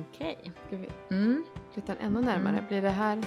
Okej. 0.00 0.52
Ska 0.66 0.76
vi 0.76 0.88
Mm. 1.10 1.44
flytta 1.72 1.94
den 1.94 2.06
ännu 2.06 2.20
närmare? 2.26 2.52
Mm. 2.52 2.64
Blir 2.68 2.82
det 2.82 2.90
här... 2.90 3.22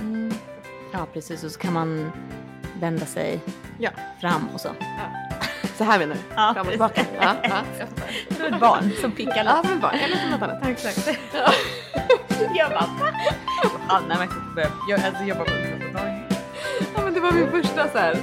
Mm. 0.00 0.32
Ja, 0.92 1.06
precis. 1.12 1.44
Och 1.44 1.50
så 1.50 1.58
kan 1.58 1.72
man 1.72 2.12
vända 2.80 3.06
sig 3.06 3.40
Ja. 3.78 3.90
fram 4.20 4.48
och 4.54 4.60
så. 4.60 4.68
Så 5.76 5.84
här 5.84 5.98
menar 5.98 6.14
du? 6.14 6.20
Ja, 6.34 6.52
Fram 6.54 6.66
och 6.66 6.70
tillbaka? 6.70 7.04
Ja, 7.20 7.34
ja, 7.42 7.56
jag 8.38 8.46
är 8.50 8.54
ett 8.54 8.60
barn 8.60 8.90
som 9.00 9.12
pickar 9.12 9.44
Ja, 9.44 9.62
men 9.68 9.80
bara. 9.80 9.92
Eller 9.92 10.30
något 10.30 10.42
annat. 10.42 10.66
Exakt. 10.66 11.08
Jag 12.54 12.70
bara, 12.70 12.80
va? 12.80 13.12
Anna 13.88 14.18
verkar 14.18 14.54
börja 14.54 14.68
jag, 14.88 15.00
alltså, 15.00 15.22
på 15.24 15.52
ungdomsmottagning. 15.52 16.24
Ja, 16.94 17.00
men 17.04 17.14
det 17.14 17.20
var 17.20 17.32
min 17.32 17.50
första 17.50 17.88
så 17.88 17.98
här. 17.98 18.18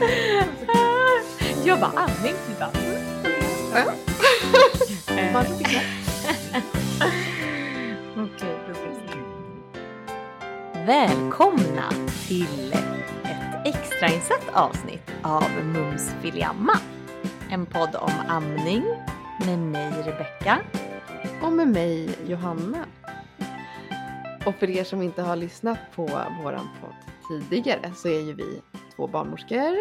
Jag 1.65 1.79
bara, 1.79 1.91
andning. 1.95 2.33
Bara, 2.59 2.69
Ja. 3.75 3.91
Eh. 5.19 5.41
Okej, 8.17 8.55
då 8.67 8.73
vi 8.73 8.95
se. 8.95 9.19
Välkomna 10.85 11.89
till 12.27 12.73
ett 13.23 13.75
extrainsatt 13.75 14.49
avsnitt 14.53 15.11
av 15.21 15.51
Mums 15.63 16.11
Filiamma. 16.21 16.73
En 17.49 17.65
podd 17.65 17.95
om 17.95 18.11
amning 18.27 18.83
med 19.45 19.59
mig 19.59 19.91
Rebecka. 20.05 20.59
Och 21.41 21.51
med 21.51 21.67
mig 21.67 22.09
Johanna. 22.27 22.85
Och 24.45 24.55
för 24.55 24.69
er 24.69 24.83
som 24.83 25.01
inte 25.01 25.21
har 25.21 25.35
lyssnat 25.35 25.79
på 25.95 26.05
våran 26.43 26.67
podd 26.81 26.95
tidigare 27.29 27.91
så 27.95 28.07
är 28.07 28.19
ju 28.19 28.33
vi 28.33 28.61
två 28.95 29.07
barnmorskor 29.07 29.75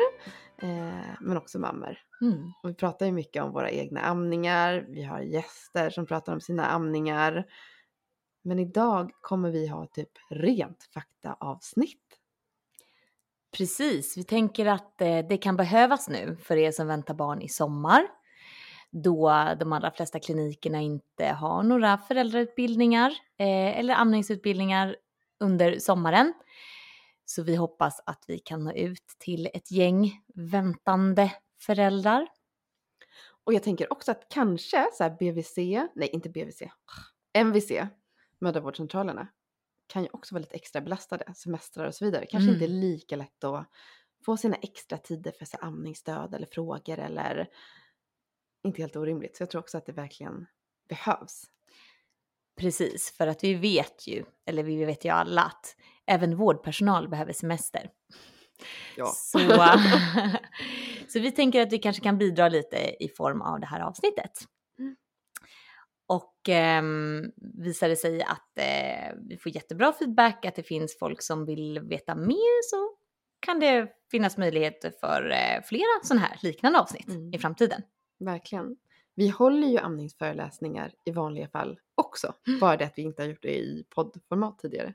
eh, 0.62 1.16
men 1.20 1.36
också 1.36 1.58
mammor. 1.58 1.98
Mm. 2.20 2.52
Och 2.62 2.70
vi 2.70 2.74
pratar 2.74 3.06
ju 3.06 3.12
mycket 3.12 3.42
om 3.42 3.52
våra 3.52 3.70
egna 3.70 4.00
amningar. 4.00 4.86
Vi 4.88 5.02
har 5.02 5.20
gäster 5.20 5.90
som 5.90 6.06
pratar 6.06 6.32
om 6.32 6.40
sina 6.40 6.66
amningar. 6.66 7.46
Men 8.42 8.59
idag 8.59 9.10
kommer 9.20 9.50
vi 9.50 9.66
ha 9.66 9.87
typ 9.87 10.10
rent 10.30 10.88
faktaavsnitt. 10.95 12.18
Precis, 13.56 14.18
vi 14.18 14.24
tänker 14.24 14.66
att 14.66 15.00
eh, 15.00 15.18
det 15.28 15.37
kan 15.37 15.56
behövas 15.56 16.09
nu 16.09 16.37
för 16.42 16.56
er 16.56 16.72
som 16.72 16.87
väntar 16.87 17.15
barn 17.15 17.43
i 17.43 17.48
sommar. 17.48 18.09
Då 18.90 19.48
de 19.60 19.72
allra 19.72 19.90
flesta 19.90 20.20
klinikerna 20.20 20.80
inte 20.80 21.26
har 21.26 21.62
några 21.62 21.98
föräldrautbildningar 21.98 23.10
eh, 23.38 23.78
eller 23.78 23.95
amningsutbildningar 23.95 24.96
under 25.40 25.78
sommaren. 25.78 26.32
Så 27.30 27.43
vi 27.43 27.57
hoppas 27.57 28.01
att 28.07 28.24
vi 28.29 28.38
kan 28.38 28.65
nå 28.65 28.73
ut 28.73 29.07
till 29.18 29.48
ett 29.54 29.71
gäng 29.71 30.23
väntande 30.34 31.32
föräldrar. 31.60 32.29
Och 33.45 33.54
jag 33.54 33.62
tänker 33.62 33.93
också 33.93 34.10
att 34.10 34.29
kanske 34.30 34.88
så 34.93 35.16
BVC, 35.21 35.56
nej 35.95 36.09
inte 36.12 36.29
BVC, 36.30 36.62
MVC, 37.32 37.73
mödravårdscentralerna, 38.38 39.29
kan 39.87 40.02
ju 40.02 40.09
också 40.12 40.34
vara 40.34 40.40
lite 40.40 40.54
extra 40.54 40.80
belastade, 40.80 41.34
semestrar 41.34 41.87
och 41.87 41.95
så 41.95 42.04
vidare. 42.04 42.26
Kanske 42.26 42.51
Mm. 42.51 42.54
inte 42.62 42.66
lika 42.66 43.16
lätt 43.16 43.45
att 43.45 43.66
få 44.24 44.37
sina 44.37 44.56
extra 44.56 44.99
tider 44.99 45.32
för 45.38 45.45
så 45.45 45.56
amningsstöd 45.56 46.34
eller 46.34 46.46
frågor 46.46 46.99
eller 46.99 47.49
inte 48.65 48.82
helt 48.82 48.96
orimligt. 48.96 49.37
Så 49.37 49.43
jag 49.43 49.51
tror 49.51 49.60
också 49.60 49.79
att 49.79 49.87
det 49.87 49.93
verkligen 49.93 50.46
behövs. 50.88 51.45
Precis, 52.56 53.10
för 53.16 53.26
att 53.26 53.45
vi 53.45 53.54
vet 53.54 54.06
ju, 54.06 54.24
eller 54.46 54.62
vi 54.62 54.84
vet 54.84 55.04
ju 55.04 55.09
alla 55.09 55.43
att 55.43 55.76
även 56.09 56.37
vårdpersonal 56.37 57.09
behöver 57.09 57.32
semester. 57.32 57.90
Ja. 58.96 59.06
Så, 59.06 59.38
så 61.09 61.20
vi 61.20 61.30
tänker 61.32 61.62
att 61.62 61.73
vi 61.73 61.78
kanske 61.78 62.02
kan 62.02 62.18
bidra 62.18 62.48
lite 62.48 63.04
i 63.04 63.09
form 63.16 63.42
av 63.42 63.60
det 63.60 63.66
här 63.66 63.80
avsnittet. 63.80 64.32
Mm. 64.78 64.97
Och 66.09 66.48
ehm, 66.48 67.25
visar 67.59 67.88
det 67.88 67.97
sig 67.97 68.22
att 68.22 68.59
eh, 68.59 69.15
vi 69.28 69.38
får 69.38 69.54
jättebra 69.54 69.92
feedback, 69.92 70.44
att 70.44 70.54
det 70.54 70.62
finns 70.62 70.98
folk 70.98 71.22
som 71.22 71.47
vill 71.47 71.81
veta 71.81 72.15
mer 72.15 72.62
så 72.71 72.91
kan 73.41 73.60
det 73.60 73.88
finnas 74.10 74.37
möjligheter 74.37 74.93
för 75.00 75.31
eh, 75.31 75.62
flera 75.65 75.88
sådana 76.03 76.27
här 76.27 76.38
liknande 76.43 76.78
avsnitt 76.78 77.09
Mm. 77.09 77.34
i 77.34 77.38
framtiden. 77.38 77.83
Verkligen. 78.21 78.77
Vi 79.15 79.28
håller 79.28 79.69
ju 79.69 79.78
amningsföreläsningar 79.78 80.93
i 81.04 81.10
vanliga 81.10 81.49
fall 81.49 81.78
också. 81.94 82.34
Bara 82.60 82.77
det 82.77 82.84
att 82.84 82.93
vi 82.97 83.03
inte 83.03 83.22
har 83.22 83.28
gjort 83.28 83.43
det 83.43 83.59
i 83.59 83.84
poddformat 83.91 84.59
tidigare. 84.59 84.94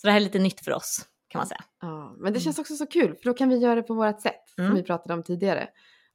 Så 0.00 0.06
det 0.06 0.10
här 0.10 0.20
är 0.20 0.24
lite 0.24 0.38
nytt 0.38 0.60
för 0.64 0.72
oss 0.72 1.08
kan 1.28 1.38
man 1.38 1.46
säga. 1.46 1.64
Ja, 1.80 2.14
men 2.18 2.32
det 2.32 2.40
känns 2.40 2.58
också 2.58 2.74
så 2.76 2.86
kul 2.86 3.16
för 3.16 3.24
då 3.24 3.34
kan 3.34 3.48
vi 3.48 3.56
göra 3.58 3.74
det 3.74 3.82
på 3.82 3.94
vårt 3.94 4.20
sätt 4.20 4.58
Mm. 4.58 4.70
som 4.70 4.76
vi 4.76 4.82
pratade 4.82 5.14
om 5.14 5.22
tidigare. 5.22 5.68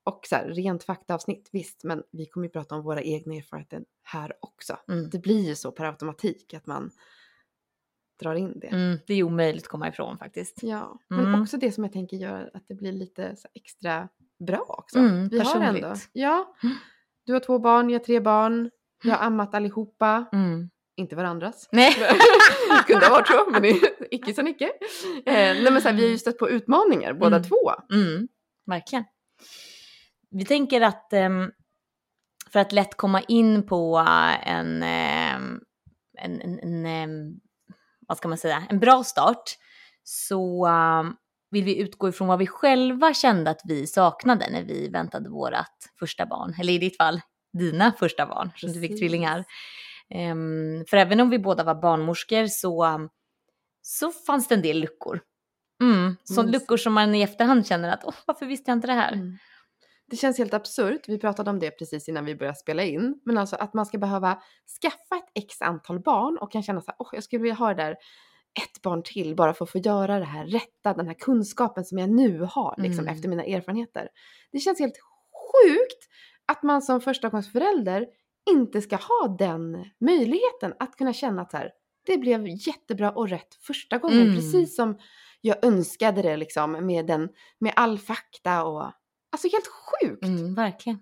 Och 0.04 0.20
så 0.30 0.36
här, 0.36 0.48
rent 0.50 0.84
faktaavsnitt, 0.84 1.50
visst, 1.52 1.84
men 1.84 2.04
vi 2.12 2.26
kommer 2.26 2.48
ju 2.48 2.52
prata 2.52 2.76
om 2.76 2.84
våra 2.84 3.02
egna 3.02 3.36
erfarenheter 3.36 3.84
här 4.04 4.34
också. 4.40 4.78
Mm. 4.88 5.10
Det 5.10 5.20
blir 5.20 5.48
ju 5.48 5.56
så 5.56 5.72
per 5.72 5.86
automatik 5.86 6.54
att 6.54 6.66
man 6.68 6.92
drar 8.22 8.36
in 8.36 8.60
det. 8.60 8.68
Mm, 8.68 8.98
det 9.08 9.14
är 9.14 9.24
omöjligt 9.24 9.64
att 9.64 9.70
komma 9.70 9.88
ifrån 9.88 10.18
faktiskt. 10.18 10.60
Ja, 10.64 11.00
men 11.08 11.20
Mm. 11.20 11.42
också 11.42 11.58
det 11.58 11.72
som 11.72 11.84
jag 11.84 11.94
tänker 11.94 12.18
gör 12.18 12.52
att 12.54 12.68
det 12.68 12.76
blir 12.76 12.92
lite 12.92 13.36
extra 13.54 14.10
bra 14.48 14.66
också. 14.68 15.00
Mm, 15.00 15.30
vi 15.30 15.40
har 15.40 15.56
ändå, 15.56 15.80
personligt. 15.80 16.10
ja, 16.14 16.56
Mm. 16.64 16.76
du 17.26 17.34
har 17.34 17.40
två 17.40 17.60
barn, 17.60 17.90
jag 17.90 18.00
har 18.00 18.06
tre 18.06 18.20
barn, 18.20 18.70
jag 19.04 19.16
har 19.16 19.26
ammat 19.26 19.56
allihopa, 19.56 20.26
Mm. 20.34 20.70
Inte 20.98 21.16
varandras. 21.16 21.70
Nej. 21.72 21.94
Kunde 22.88 23.06
ha 23.06 23.12
varit 23.14 23.28
så, 23.28 23.46
men 23.52 23.66
icke 24.12 24.34
så 24.34 24.48
icke. 24.48 24.72
Eh, 25.26 25.34
nej 25.34 25.72
men 25.72 25.82
så 25.82 25.88
här, 25.90 25.96
vi 25.96 26.04
har 26.04 26.10
ju 26.10 26.18
stött 26.18 26.38
på 26.38 26.50
utmaningar 26.50 27.14
båda 27.14 27.36
Mm. 27.36 27.50
två. 27.50 27.72
Mm, 27.92 28.28
verkligen. 28.66 29.04
Vi 30.30 30.46
tänker 30.46 30.82
att 30.82 31.14
ehm, 31.14 31.52
för 32.52 32.60
att 32.60 32.72
lätt 32.72 32.98
komma 32.98 33.22
in 33.22 33.66
på 33.68 34.00
eh, 34.08 34.50
en, 34.50 34.84
ehm, 34.84 35.60
en, 36.18 36.42
en, 36.42 36.60
en 36.60 36.86
ehm, 36.86 37.34
vad 38.08 38.18
ska 38.18 38.28
man 38.28 38.38
säga, 38.38 38.64
en 38.70 38.80
bra 38.80 39.04
start 39.04 39.44
så 40.04 40.68
vill 41.52 41.64
vi 41.64 41.78
utgå 41.82 42.10
ifrån 42.10 42.28
vad 42.28 42.40
vi 42.40 42.48
själva 42.48 43.14
kände 43.14 43.50
att 43.52 43.62
vi 43.64 43.88
saknade 43.88 44.50
när 44.52 44.64
vi 44.64 44.90
väntade 44.90 45.30
vårat 45.30 45.90
första 46.00 46.26
barn. 46.26 46.56
Eller 46.60 46.74
i 46.74 46.78
ditt 46.78 46.98
fall, 46.98 47.22
dina 47.60 47.92
första 48.00 48.26
barn, 48.26 48.52
som 48.56 48.72
du 48.74 48.82
fick 48.82 49.00
tvillingar. 49.00 49.46
Ehm, 50.14 50.86
för 50.90 50.98
även 50.98 51.20
om 51.20 51.30
vi 51.30 51.40
båda 51.40 51.64
var 51.64 51.76
barnmorskor 51.76 52.48
så, 52.48 53.00
så 53.82 54.12
fanns 54.12 54.48
det 54.48 54.56
en 54.56 54.62
del 54.62 54.80
luckor. 54.80 55.22
Mm, 55.82 56.16
så 56.24 56.42
Mm. 56.42 56.52
luckor 56.52 56.78
som 56.78 56.94
man 56.94 57.16
i 57.16 57.22
efterhand 57.22 57.68
känner 57.68 57.90
att 57.94 58.04
Åh, 58.06 58.14
varför 58.28 58.46
visste 58.46 58.72
jag 58.72 58.78
inte 58.78 58.88
det 58.88 58.94
här? 58.94 59.14
Mm. 59.14 59.38
Det 60.08 60.16
känns 60.18 60.38
helt 60.38 60.54
absurt, 60.54 61.02
vi 61.08 61.18
pratade 61.20 61.50
om 61.50 61.60
det 61.60 61.72
precis 61.72 62.10
innan 62.10 62.26
vi 62.26 62.36
började 62.36 62.58
spela 62.58 62.84
in, 62.84 63.22
men 63.26 63.38
alltså 63.38 63.56
att 63.56 63.74
man 63.74 63.86
ska 63.86 63.98
behöva 63.98 64.42
skaffa 64.82 65.16
ett 65.24 65.44
x 65.44 65.62
antal 65.62 66.00
barn 66.00 66.38
och 66.38 66.52
kan 66.52 66.64
känna 66.64 66.82
så 66.82 66.88
här, 66.92 66.96
åh 67.00 67.10
jag 67.14 67.24
skulle 67.24 67.42
vilja 67.42 67.56
ha 67.56 67.68
det 67.74 67.84
där 67.84 67.92
ett 68.64 68.82
barn 68.82 69.04
till 69.04 69.36
bara 69.36 69.54
för 69.54 69.66
att 69.66 69.72
få 69.72 69.78
göra 69.78 70.20
det 70.20 70.26
här 70.26 70.46
rätta, 70.46 70.94
den 70.94 71.08
här 71.08 71.14
kunskapen 71.14 71.86
som 71.86 71.98
jag 71.98 72.10
nu 72.10 72.40
har 72.52 72.76
liksom 72.78 73.04
Mm. 73.06 73.16
efter 73.16 73.30
mina 73.30 73.44
erfarenheter. 73.44 74.10
Det 74.52 74.60
känns 74.60 74.80
helt 74.80 74.98
sjukt 75.54 76.08
att 76.46 76.64
man 76.64 76.82
som 76.82 77.02
förstagångsförälder 77.02 78.08
inte 78.50 78.82
ska 78.82 78.96
ha 78.96 79.36
den 79.40 79.86
möjligheten 80.00 80.74
att 80.80 80.96
kunna 80.98 81.14
känna 81.14 81.42
att 81.42 81.52
så 81.52 81.58
här, 81.58 81.72
det 82.06 82.18
blev 82.18 82.48
jättebra 82.48 83.12
och 83.12 83.30
rätt 83.30 83.56
första 83.56 83.98
gången, 83.98 84.22
Mm. 84.22 84.36
precis 84.36 84.76
som 84.76 84.98
jag 85.42 85.66
önskade 85.66 86.22
det 86.22 86.38
liksom 86.38 86.72
med, 86.72 87.06
den, 87.08 87.30
med 87.60 87.74
all 87.76 88.00
fakta 88.00 88.64
och 88.64 88.84
alltså 89.32 89.48
helt 89.52 89.68
sjukt. 89.68 90.24
Mm, 90.26 90.56
verkligen. 90.56 91.00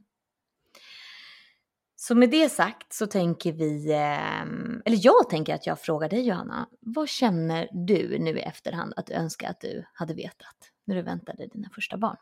Så 1.95 2.15
med 2.15 2.29
det 2.29 2.49
sagt 2.49 2.93
så 2.93 3.07
tänker 3.07 3.51
vi, 3.53 3.93
ehm, 3.93 4.81
eller 4.85 4.99
jag 5.01 5.29
tänker 5.29 5.55
att 5.55 5.67
jag 5.67 5.79
frågar 5.79 6.09
dig 6.09 6.27
Johanna, 6.27 6.69
vad 6.79 7.09
känner 7.09 7.69
du 7.87 8.19
nu 8.19 8.31
i 8.31 8.41
efterhand 8.41 8.93
att 8.97 9.05
du 9.05 9.13
önskar 9.13 9.49
att 9.49 9.61
du 9.61 9.85
hade 9.93 10.13
vetat 10.13 10.71
när 10.85 10.95
du 10.95 11.01
väntade 11.01 11.47
dina 11.47 11.69
första 11.69 11.97
barn? 11.97 12.17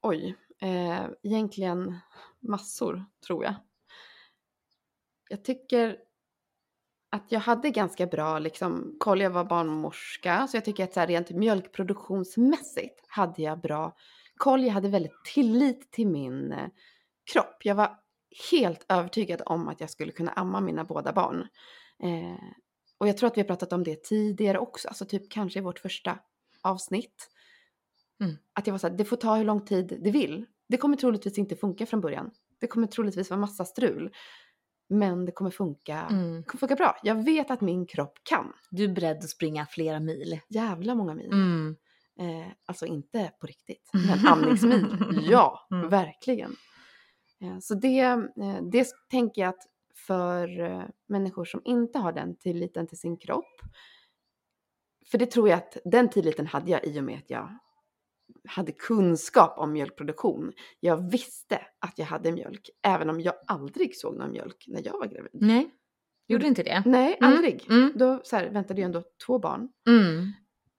Oj, 0.00 0.36
eh, 0.60 1.06
egentligen 1.22 1.98
massor 2.42 3.04
tror 3.26 3.44
jag. 3.44 3.54
Jag 5.28 5.44
tycker 5.44 5.96
att 7.10 7.32
jag 7.32 7.40
hade 7.40 7.70
ganska 7.70 8.06
bra 8.06 8.38
liksom, 8.38 8.96
koll, 9.00 9.20
jag 9.20 9.30
var 9.30 9.44
barnmorska, 9.44 10.46
så 10.46 10.56
jag 10.56 10.64
tycker 10.64 10.84
att 10.84 10.94
så 10.94 11.00
här, 11.00 11.06
rent 11.06 11.30
mjölkproduktionsmässigt 11.30 13.04
hade 13.06 13.42
jag 13.42 13.60
bra 13.60 13.96
koll. 14.36 14.64
Jag 14.64 14.72
hade 14.72 14.88
väldigt 14.88 15.24
tillit 15.34 15.90
till 15.90 16.08
min 16.08 16.52
eh, 16.52 16.68
kropp. 17.32 17.64
Jag 17.64 17.74
var 17.74 17.98
helt 18.50 18.86
övertygad 18.88 19.42
om 19.46 19.68
att 19.68 19.80
jag 19.80 19.90
skulle 19.90 20.12
kunna 20.12 20.32
amma 20.32 20.60
mina 20.60 20.84
båda 20.84 21.12
barn. 21.12 21.48
Eh, 22.02 22.44
och 22.98 23.08
jag 23.08 23.16
tror 23.16 23.26
att 23.26 23.36
vi 23.36 23.40
har 23.40 23.46
pratat 23.46 23.72
om 23.72 23.84
det 23.84 24.02
tidigare 24.04 24.58
också, 24.58 24.88
alltså 24.88 25.04
typ 25.04 25.30
kanske 25.30 25.58
i 25.58 25.62
vårt 25.62 25.78
första 25.78 26.18
avsnitt. 26.62 27.28
Mm. 28.20 28.36
Att 28.52 28.66
jag 28.66 28.74
var 28.74 28.78
så 28.78 28.88
här, 28.88 28.96
det 28.96 29.04
får 29.04 29.16
ta 29.16 29.36
hur 29.36 29.44
lång 29.44 29.64
tid 29.64 29.98
det 30.04 30.10
vill. 30.10 30.46
Det 30.72 30.78
kommer 30.78 30.96
troligtvis 30.96 31.38
inte 31.38 31.56
funka 31.56 31.86
från 31.86 32.00
början. 32.00 32.30
Det 32.60 32.66
kommer 32.66 32.86
troligtvis 32.86 33.30
vara 33.30 33.40
massa 33.40 33.64
strul. 33.64 34.12
Men 34.88 35.24
det 35.24 35.32
kommer 35.32 35.50
funka, 35.50 36.06
Mm. 36.10 36.36
det 36.36 36.42
kommer 36.42 36.58
funka 36.60 36.74
bra. 36.74 36.96
Jag 37.02 37.24
vet 37.24 37.50
att 37.50 37.60
min 37.60 37.86
kropp 37.86 38.18
kan. 38.22 38.52
Du 38.70 38.84
är 38.84 38.88
beredd 38.88 39.16
att 39.16 39.28
springa 39.30 39.66
flera 39.66 40.00
mil. 40.00 40.40
Jävla 40.48 40.94
många 40.94 41.14
mil. 41.14 41.32
Mm. 41.32 41.76
Eh, 42.20 42.52
alltså 42.66 42.86
inte 42.86 43.32
på 43.40 43.46
riktigt, 43.46 43.90
men 44.06 44.26
amningsmil. 44.26 44.86
Ja, 45.30 45.66
Mm. 45.70 45.88
verkligen. 45.88 46.56
Eh, 47.40 47.58
Så 47.60 47.74
det, 47.74 47.98
eh, 48.00 48.62
det 48.72 48.86
tänker 49.10 49.42
jag 49.42 49.48
att 49.48 49.62
för 50.06 50.60
eh, 50.60 50.82
människor 51.08 51.44
som 51.44 51.60
inte 51.64 51.98
har 51.98 52.12
den 52.12 52.36
tilliten 52.36 52.86
till 52.86 52.98
sin 52.98 53.16
kropp, 53.16 53.60
för 55.10 55.18
det 55.18 55.26
tror 55.26 55.48
jag 55.48 55.56
att 55.58 55.76
den 55.84 56.10
tilliten 56.10 56.46
hade 56.46 56.70
jag 56.70 56.84
i 56.84 57.00
och 57.00 57.04
med 57.04 57.18
att 57.18 57.30
jag 57.30 57.58
hade 58.48 58.72
kunskap 58.72 59.58
om 59.58 59.72
mjölkproduktion. 59.72 60.52
Jag 60.80 61.10
visste 61.10 61.60
att 61.80 61.98
jag 61.98 62.06
hade 62.06 62.32
mjölk, 62.32 62.70
även 62.82 63.10
om 63.10 63.20
jag 63.20 63.34
aldrig 63.46 63.96
såg 63.96 64.16
någon 64.16 64.30
mjölk 64.30 64.64
när 64.68 64.82
jag 64.86 64.92
var 64.98 65.06
gravid. 65.06 65.30
Nej, 65.32 65.70
gjorde 66.28 66.46
inte 66.46 66.62
det? 66.62 66.82
Nej, 66.86 67.16
Mm, 67.20 67.32
aldrig. 67.32 67.66
mm. 67.70 67.92
Då 67.94 68.20
så 68.24 68.36
här, 68.36 68.50
väntade 68.50 68.80
jag 68.80 68.86
ändå 68.86 69.02
två 69.26 69.38
barn. 69.38 69.68
Mm. 69.88 70.32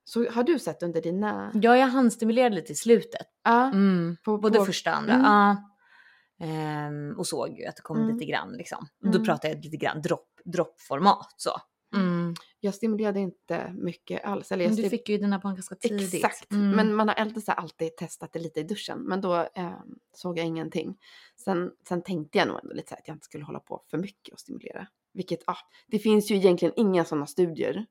Så 0.05 0.29
har 0.29 0.43
du 0.43 0.59
sett 0.59 0.83
under 0.83 1.01
dina... 1.01 1.51
Ja, 1.53 1.77
jag 1.77 1.87
handstimulerade 1.87 2.55
lite 2.55 2.71
i 2.71 2.75
slutet. 2.75 3.27
Ja, 3.43 3.65
Mm. 3.67 4.17
på, 4.25 4.37
Både 4.37 4.59
på, 4.59 4.65
första 4.65 4.91
och 4.91 4.97
andra. 4.97 5.13
Mm. 5.13 5.25
Ja. 5.25 5.57
Ehm, 6.39 7.15
och 7.17 7.27
såg 7.27 7.59
ju 7.59 7.65
att 7.65 7.75
det 7.75 7.81
kom 7.81 7.97
Mm. 7.97 8.13
lite 8.13 8.25
grann 8.31 8.51
liksom. 8.51 8.87
Då 9.13 9.25
pratade 9.25 9.53
jag 9.53 9.63
lite 9.63 9.77
grann 9.77 10.01
dropp, 10.01 10.29
droppformat 10.45 11.33
så. 11.37 11.51
Jag 12.63 12.75
stimulerade 12.75 13.19
inte 13.19 13.73
mycket 13.77 14.23
alls. 14.25 14.51
Eller 14.51 14.67
Men 14.67 14.75
du 14.75 14.89
fick 14.89 15.09
ju 15.09 15.17
dina 15.17 15.39
barn 15.39 15.55
ganska 15.55 15.75
tidigt. 15.75 16.13
Exakt, 16.13 16.51
Mm. 16.51 16.69
men 16.69 16.95
man 16.95 17.07
har 17.07 17.15
alltid, 17.15 17.43
alltid 17.47 17.95
testat 17.97 18.33
det 18.33 18.39
lite 18.39 18.59
i 18.59 18.63
duschen. 18.63 18.99
Men 18.99 19.21
då 19.21 19.35
eh, 19.35 19.73
såg 20.13 20.37
jag 20.39 20.45
ingenting. 20.45 20.97
Sen, 21.35 21.71
sen 21.87 22.01
tänkte 22.01 22.37
jag 22.37 22.47
nog 22.47 22.59
ändå 22.63 22.73
lite 22.73 22.89
så 22.89 22.95
att 22.95 23.07
jag 23.07 23.15
inte 23.15 23.25
skulle 23.25 23.43
hålla 23.43 23.59
på 23.59 23.83
för 23.87 23.97
mycket 23.97 24.33
och 24.33 24.39
stimulera. 24.39 24.87
Vilket, 25.13 25.39
ah, 25.47 25.57
det 25.87 25.99
finns 25.99 26.31
ju 26.31 26.35
egentligen 26.35 26.73
inga 26.77 27.05
sådana 27.05 27.25
studier. 27.27 27.85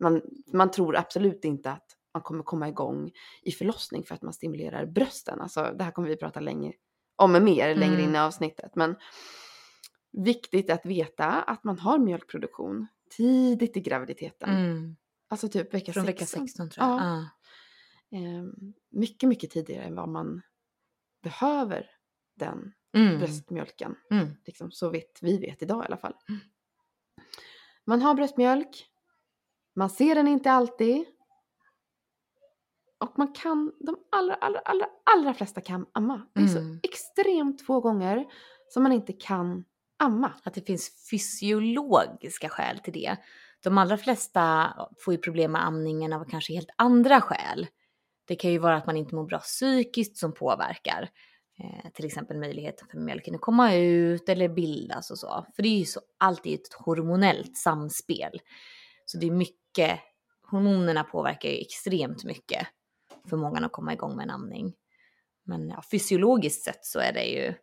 Man, 0.00 0.22
man 0.52 0.70
tror 0.70 0.96
absolut 0.96 1.44
inte 1.44 1.70
att 1.70 1.86
man 2.14 2.22
kommer 2.22 2.42
komma 2.44 2.68
igång 2.68 3.10
i 3.42 3.52
förlossning 3.52 4.04
för 4.04 4.14
att 4.14 4.22
man 4.22 4.32
stimulerar 4.32 4.86
brösten. 4.86 5.40
Alltså, 5.40 5.74
det 5.78 5.84
här 5.84 5.90
kommer 5.90 6.08
vi 6.08 6.16
prata 6.16 6.40
länge 6.40 6.72
om 7.16 7.32
mer 7.32 7.74
längre 7.74 7.94
Mm. 7.94 8.08
in 8.08 8.14
i 8.14 8.18
avsnittet. 8.18 8.76
Men 8.76 8.96
viktigt 10.12 10.70
att 10.70 10.86
veta 10.86 11.26
att 11.26 11.64
man 11.64 11.78
har 11.78 11.98
mjölkproduktion 11.98 12.86
tidigt 13.16 13.76
i 13.76 13.80
graviditeten. 13.80 14.50
Mm. 14.50 14.96
Alltså 15.28 15.48
typ 15.48 15.74
vecka 15.74 15.92
Från 15.92 16.04
16. 16.04 16.06
vecka 16.06 16.26
16 16.26 16.70
tror 16.70 16.86
jag. 16.86 17.00
Ja. 17.00 17.28
Ja. 18.08 18.18
Eh, 18.18 18.44
mycket, 18.90 19.28
mycket 19.28 19.50
tidigare 19.50 19.84
än 19.84 19.94
vad 19.94 20.08
man 20.08 20.42
behöver 21.22 21.90
den 22.36 22.72
Mm. 22.96 23.18
bröstmjölken. 23.18 23.96
Mm. 24.10 24.28
Liksom, 24.46 24.70
så 24.72 24.90
vet 24.90 25.18
vi 25.22 25.38
vet 25.38 25.62
idag 25.62 25.82
i 25.82 25.86
alla 25.86 25.96
fall. 25.96 26.14
Mm. 26.28 26.40
Man 27.84 28.02
har 28.02 28.14
bröstmjölk. 28.14 28.86
Man 29.76 29.90
ser 29.90 30.14
den 30.14 30.28
inte 30.28 30.50
alltid. 30.52 31.04
Och 32.98 33.18
man 33.18 33.32
kan, 33.32 33.72
de 33.80 33.96
allra, 34.12 34.34
allra, 34.34 34.58
allra, 34.58 34.86
allra 35.04 35.34
flesta 35.34 35.60
kan 35.60 35.86
amma. 35.92 36.26
Det 36.34 36.40
är 36.42 36.46
så 36.46 36.58
Mm. 36.58 36.80
extremt 36.82 37.62
få 37.62 37.80
gånger 37.80 38.26
som 38.68 38.82
man 38.82 38.92
inte 38.92 39.12
kan 39.12 39.64
amma. 40.00 40.32
Att 40.44 40.54
det 40.54 40.66
finns 40.66 41.08
fysiologiska 41.10 42.48
skäl 42.48 42.78
till 42.78 42.92
det. 42.92 43.16
De 43.62 43.78
allra 43.78 43.96
flesta 43.96 44.74
får 45.04 45.14
ju 45.14 45.18
problem 45.18 45.52
med 45.52 45.64
amningen 45.64 46.12
av 46.12 46.24
kanske 46.24 46.52
helt 46.52 46.70
andra 46.76 47.20
skäl. 47.20 47.66
Det 48.26 48.36
kan 48.36 48.50
ju 48.50 48.58
vara 48.58 48.76
att 48.76 48.86
man 48.86 48.96
inte 48.96 49.14
mår 49.14 49.24
bra 49.24 49.38
psykiskt 49.38 50.16
som 50.16 50.34
påverkar. 50.34 51.10
Eh, 51.58 51.90
till 51.90 52.04
exempel 52.04 52.38
möjligheten 52.38 52.88
för 52.88 52.98
mjölken 52.98 53.34
att 53.34 53.40
komma 53.40 53.74
ut 53.74 54.28
eller 54.28 54.48
bildas 54.48 55.10
och 55.10 55.18
så. 55.18 55.46
För 55.56 55.62
det 55.62 55.68
är 55.68 55.78
ju 55.78 55.84
så, 55.84 56.00
allt 56.18 56.46
är 56.46 56.50
ju 56.50 56.56
ett 56.56 56.72
hormonellt 56.74 57.56
samspel. 57.56 58.40
Så 59.06 59.18
det 59.18 59.26
är 59.26 59.30
mycket, 59.30 60.00
hormonerna 60.50 61.04
påverkar 61.04 61.48
ju 61.48 61.58
extremt 61.58 62.24
mycket 62.24 62.66
förmågan 63.30 63.64
att 63.64 63.72
komma 63.72 63.92
igång 63.92 64.16
med 64.16 64.24
en 64.24 64.30
amning. 64.30 64.74
Men 65.44 65.68
ja, 65.68 65.82
fysiologiskt 65.90 66.64
sett 66.64 66.84
så 66.84 66.98
är 66.98 67.12
det 67.12 67.24
ju, 67.24 67.54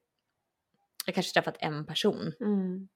jag 1.07 1.15
kanske 1.15 1.33
träffat 1.33 1.57
en 1.59 1.85
person 1.85 2.33
Mm. 2.39 2.87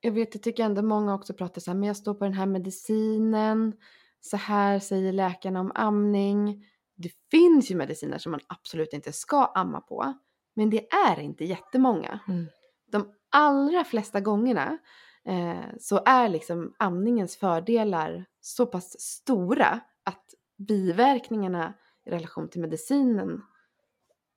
Jag 0.00 0.12
vet, 0.12 0.34
jag 0.34 0.42
tycker 0.42 0.64
ändå 0.64 0.82
många 0.82 1.14
också 1.14 1.34
pratar 1.34 1.60
så 1.60 1.70
här, 1.70 1.78
men 1.78 1.86
jag 1.86 1.96
står 1.96 2.14
på 2.14 2.24
den 2.24 2.32
här 2.32 2.46
medicinen, 2.46 3.76
så 4.20 4.36
här 4.36 4.78
säger 4.78 5.12
läkarna 5.12 5.60
om 5.60 5.72
amning. 5.74 6.66
Det 6.96 7.10
finns 7.30 7.70
ju 7.70 7.74
mediciner 7.74 8.18
som 8.18 8.32
man 8.32 8.40
absolut 8.46 8.92
inte 8.92 9.12
ska 9.12 9.44
amma 9.44 9.80
på, 9.80 10.14
men 10.54 10.70
det 10.70 10.92
är 10.92 11.20
inte 11.20 11.44
jättemånga. 11.44 12.20
Mm. 12.28 12.46
De 12.86 13.12
allra 13.30 13.84
flesta 13.84 14.20
gångerna 14.20 14.78
eh, 15.24 15.76
så 15.80 16.02
är 16.06 16.28
liksom 16.28 16.74
amningens 16.78 17.36
fördelar 17.36 18.24
så 18.40 18.66
pass 18.66 19.00
stora 19.00 19.80
att 20.04 20.34
biverkningarna 20.56 21.74
i 22.04 22.10
relation 22.10 22.48
till 22.48 22.60
medicinen, 22.60 23.42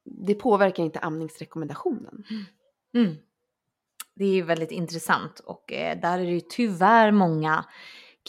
det 0.03 0.35
påverkar 0.35 0.83
inte 0.83 0.99
amningsrekommendationen. 0.99 2.23
Mm. 2.29 2.43
Det 4.15 4.25
är 4.25 4.33
ju 4.33 4.41
väldigt 4.41 4.71
intressant 4.71 5.39
och 5.39 5.73
eh, 5.73 5.99
där 5.99 6.19
är 6.19 6.25
det 6.25 6.31
ju 6.31 6.41
tyvärr 6.49 7.11
många 7.11 7.65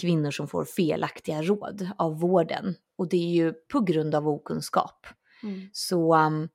kvinnor 0.00 0.30
som 0.30 0.48
får 0.48 0.64
felaktiga 0.64 1.42
råd 1.42 1.90
av 1.98 2.20
vården 2.20 2.74
och 2.96 3.08
det 3.08 3.16
är 3.16 3.30
ju 3.30 3.52
på 3.52 3.80
grund 3.80 4.14
av 4.14 4.28
okunskap. 4.28 5.06
Så 5.72 6.16
um, 6.16 6.48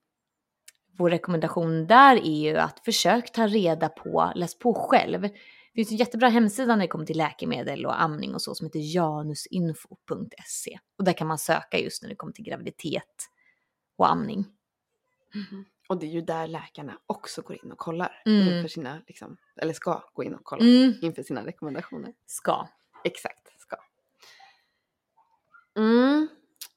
vår 0.97 1.09
rekommendation 1.09 1.87
där 1.87 2.15
är 2.15 2.51
ju 2.51 2.57
att 2.57 2.79
försök 2.85 3.31
ta 3.31 3.47
reda 3.47 3.89
på, 3.89 4.31
läs 4.35 4.59
på 4.59 4.73
själv. 4.73 5.21
Det 5.21 5.29
finns 5.75 5.91
en 5.91 5.97
jättebra 5.97 6.29
hemsida 6.29 6.75
när 6.75 6.81
det 6.81 6.87
kommer 6.87 7.05
till 7.05 7.17
läkemedel 7.17 7.85
och 7.85 8.01
amning 8.01 8.33
och 8.33 8.41
så 8.41 8.55
som 8.55 8.67
heter 8.67 8.95
janusinfo.se 8.95 10.79
och 10.97 11.03
där 11.03 11.13
kan 11.13 11.27
man 11.27 11.37
söka 11.37 11.79
just 11.79 12.01
när 12.01 12.09
det 12.09 12.15
kommer 12.15 12.33
till 12.33 12.45
graviditet 12.45 13.29
och 13.97 14.11
amning. 14.11 14.45
Och 15.89 15.99
det 15.99 16.05
är 16.05 16.09
ju 16.09 16.21
där 16.21 16.47
läkarna 16.47 16.99
också 17.05 17.41
går 17.41 17.65
in 17.65 17.71
och 17.71 17.77
kollar 17.77 18.21
Mm. 18.25 18.47
inför 18.47 18.67
sina, 18.67 19.01
liksom, 19.07 19.37
eller 19.55 19.73
ska 19.73 20.09
gå 20.13 20.23
in 20.23 20.33
och 20.35 20.43
kolla 20.43 20.63
Mm. 20.63 20.93
inför 21.01 21.23
sina 21.23 21.45
rekommendationer. 21.45 22.13
Ska. 22.25 22.67
Exakt, 23.03 23.59
ska. 23.61 23.77
Mm. 25.77 26.27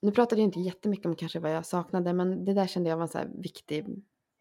Nu 0.01 0.13
pratade 0.13 0.41
jag 0.41 0.47
inte 0.49 0.61
jättemycket 0.61 1.07
om 1.07 1.17
kanske 1.17 1.39
vad 1.41 1.55
jag 1.55 1.67
saknade, 1.67 2.13
men 2.13 2.45
det 2.45 2.55
där 2.55 2.67
kände 2.67 2.91
jag 2.91 2.97
var 2.97 3.03
en 3.03 3.09
så 3.09 3.21
viktig 3.43 3.87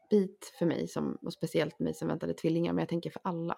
bit 0.09 0.53
för 0.59 0.65
mig, 0.65 0.87
som, 0.87 1.15
och 1.21 1.33
speciellt 1.33 1.79
mig 1.79 1.93
som 1.93 2.07
väntade 2.07 2.33
tvillingar, 2.33 2.73
men 2.73 2.81
jag 2.81 2.89
tänker 2.89 3.09
för 3.09 3.21
alla. 3.23 3.57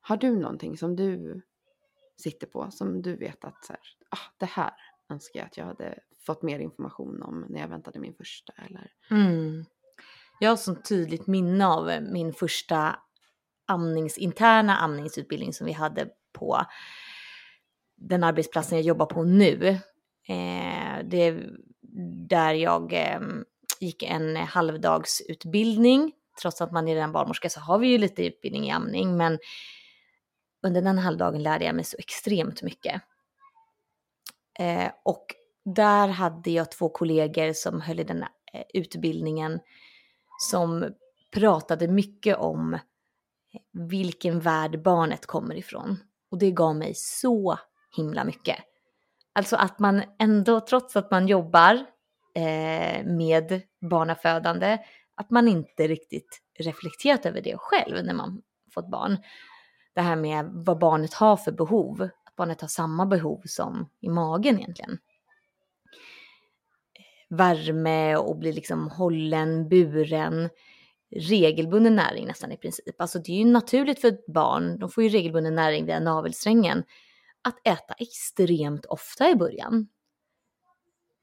Har 0.00 0.16
du 0.16 0.36
någonting 0.36 0.76
som 0.76 0.96
du 0.96 1.42
sitter 2.16 2.46
på, 2.46 2.70
som 2.70 3.02
du 3.02 3.16
vet 3.16 3.44
att 3.44 3.64
så 3.64 3.72
här, 3.72 3.80
ah, 4.10 4.32
det 4.38 4.46
här 4.46 4.74
önskar 5.10 5.40
jag 5.40 5.46
att 5.46 5.56
jag 5.56 5.64
hade 5.64 5.98
fått 6.26 6.42
mer 6.42 6.58
information 6.58 7.22
om 7.22 7.46
när 7.48 7.60
jag 7.60 7.68
väntade 7.68 7.98
min 7.98 8.14
första, 8.14 8.52
eller? 8.68 8.92
Mm. 9.10 9.64
Jag 10.40 10.50
har 10.50 10.56
så 10.56 10.74
tydligt 10.74 11.26
minne 11.26 11.66
av 11.66 11.90
eh, 11.90 12.00
min 12.00 12.32
första 12.32 12.96
amnings, 13.66 14.18
interna 14.18 14.76
amningsutbildning 14.76 15.52
som 15.52 15.66
vi 15.66 15.72
hade 15.72 16.08
på 16.32 16.60
den 17.96 18.24
arbetsplatsen 18.24 18.78
jag 18.78 18.86
jobbar 18.86 19.06
på 19.06 19.22
nu. 19.22 19.68
Eh, 20.28 21.04
det 21.04 21.16
är 21.22 21.50
där 22.28 22.52
jag 22.52 22.92
eh, 22.92 23.20
gick 23.80 24.02
en 24.02 24.36
halvdagsutbildning. 24.36 26.12
Trots 26.42 26.60
att 26.60 26.72
man 26.72 26.88
är 26.88 26.94
redan 26.94 27.12
barnmorska 27.12 27.50
så 27.50 27.60
har 27.60 27.78
vi 27.78 27.88
ju 27.88 27.98
lite 27.98 28.26
utbildning 28.26 28.64
i 28.64 28.70
amning, 28.70 29.16
men 29.16 29.38
under 30.62 30.82
den 30.82 30.98
halvdagen 30.98 31.42
lärde 31.42 31.64
jag 31.64 31.74
mig 31.74 31.84
så 31.84 31.96
extremt 31.98 32.62
mycket. 32.62 33.02
Eh, 34.60 34.90
och 35.02 35.26
där 35.64 36.08
hade 36.08 36.50
jag 36.50 36.70
två 36.70 36.88
kollegor 36.88 37.52
som 37.52 37.80
höll 37.80 38.00
i 38.00 38.04
den 38.04 38.22
eh, 38.22 38.62
utbildningen 38.74 39.60
som 40.38 40.94
pratade 41.32 41.88
mycket 41.88 42.36
om 42.36 42.74
eh, 42.74 42.80
vilken 43.72 44.40
värld 44.40 44.82
barnet 44.82 45.26
kommer 45.26 45.54
ifrån. 45.54 45.96
Och 46.30 46.38
det 46.38 46.50
gav 46.50 46.76
mig 46.76 46.92
så 46.94 47.58
himla 47.96 48.24
mycket. 48.24 48.56
Alltså 49.32 49.56
att 49.56 49.78
man 49.78 50.02
ändå, 50.18 50.60
trots 50.60 50.96
att 50.96 51.10
man 51.10 51.28
jobbar 51.28 51.74
eh, 52.34 53.04
med 53.04 53.62
barnafödande, 53.90 54.78
att 55.14 55.30
man 55.30 55.48
inte 55.48 55.88
riktigt 55.88 56.40
reflekterat 56.58 57.26
över 57.26 57.40
det 57.40 57.56
själv 57.58 58.04
när 58.04 58.14
man 58.14 58.42
fått 58.74 58.90
barn. 58.90 59.16
Det 59.94 60.00
här 60.00 60.16
med 60.16 60.50
vad 60.52 60.78
barnet 60.78 61.14
har 61.14 61.36
för 61.36 61.52
behov, 61.52 62.08
barnet 62.40 62.60
har 62.60 62.68
samma 62.68 63.06
behov 63.06 63.42
som 63.44 63.88
i 64.00 64.08
magen 64.08 64.58
egentligen 64.58 64.98
värme 67.30 68.16
och 68.16 68.36
bli 68.36 68.52
liksom 68.52 68.88
hållen, 68.88 69.68
buren, 69.68 70.50
regelbunden 71.16 71.96
näring 71.96 72.26
nästan 72.26 72.52
i 72.52 72.56
princip. 72.56 73.00
Alltså 73.00 73.18
det 73.18 73.32
är 73.32 73.36
ju 73.36 73.44
naturligt 73.44 74.00
för 74.00 74.08
ett 74.08 74.26
barn, 74.26 74.78
de 74.78 74.90
får 74.90 75.04
ju 75.04 75.08
regelbunden 75.08 75.54
näring 75.54 75.86
via 75.86 76.00
navelsträngen, 76.00 76.84
att 77.42 77.66
äta 77.66 77.94
extremt 77.98 78.86
ofta 78.86 79.30
i 79.30 79.34
början. 79.34 79.88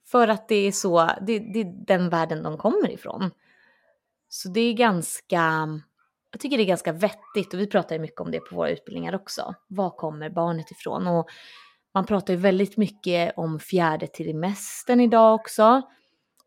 För 0.06 0.28
att 0.28 0.48
det 0.48 0.56
är 0.56 0.72
så, 0.72 1.10
det, 1.22 1.40
det 1.40 1.60
är 1.60 1.86
den 1.86 2.10
världen 2.10 2.44
de 2.44 2.58
kommer 2.58 2.92
ifrån. 2.92 3.32
Så 4.30 4.50
det 4.50 4.62
är 4.62 4.74
ganska, 4.74 5.68
jag 6.32 6.42
tycker 6.42 6.58
det 6.58 6.64
är 6.64 6.68
ganska 6.68 6.92
vettigt 6.92 7.54
och 7.54 7.60
vi 7.60 7.68
pratar 7.68 7.96
ju 7.96 8.02
mycket 8.02 8.22
om 8.22 8.32
det 8.32 8.40
på 8.40 8.56
våra 8.56 8.70
utbildningar 8.70 9.16
också. 9.16 9.56
Var 9.68 9.90
kommer 9.90 10.30
barnet 10.30 10.72
ifrån? 10.72 11.08
Och 11.08 11.28
man 11.94 12.06
pratar 12.06 12.34
ju 12.34 12.40
väldigt 12.40 12.78
mycket 12.78 13.34
om 13.38 13.60
fjärde 13.60 14.08
trimestern 14.08 15.00
idag 15.00 15.36
också. 15.36 15.82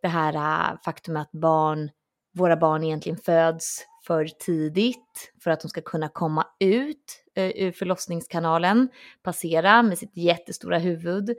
Det 0.02 0.08
här 0.08 0.34
äh, 0.34 0.78
faktum 0.84 1.16
att 1.16 1.32
barn 1.32 1.90
våra 2.32 2.56
barn 2.56 2.84
egentligen 2.84 3.18
föds 3.18 3.87
för 4.06 4.25
tidigt 4.25 5.32
för 5.44 5.50
att 5.50 5.60
de 5.60 5.68
ska 5.68 5.80
kunna 5.80 6.08
komma 6.08 6.46
ut 6.60 7.25
eh, 7.37 7.50
ur 7.56 7.72
förlossningskanalen, 7.72 8.88
passera 9.22 9.82
med 9.82 9.99
sitt 9.99 10.16
jättestora 10.16 10.78
huvud. 10.78 11.30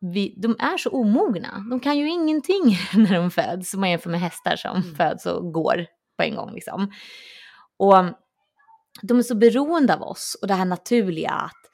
Vi, 0.00 0.34
de 0.36 0.56
är 0.58 0.76
så 0.76 0.90
omogna. 0.90 1.64
De 1.70 1.80
kan 1.80 1.98
ju 1.98 2.10
ingenting 2.10 2.76
när 2.94 3.14
de 3.14 3.30
föds, 3.30 3.74
om 3.74 3.80
man 3.80 3.90
jämför 3.90 4.10
med 4.10 4.20
hästar 4.20 4.56
som 4.56 4.76
Mm. 4.76 4.94
föds 4.94 5.26
och 5.26 5.52
går 5.52 5.86
på 6.18 6.22
en 6.22 6.36
gång. 6.36 6.54
Liksom. 6.54 6.92
Och 7.76 7.98
mm, 7.98 8.14
de 9.02 9.18
är 9.18 9.22
så 9.22 9.34
beroende 9.34 9.94
av 9.94 10.02
oss 10.02 10.38
och 10.42 10.48
det 10.48 10.54
här 10.54 10.64
naturliga 10.64 11.30
att 11.30 11.70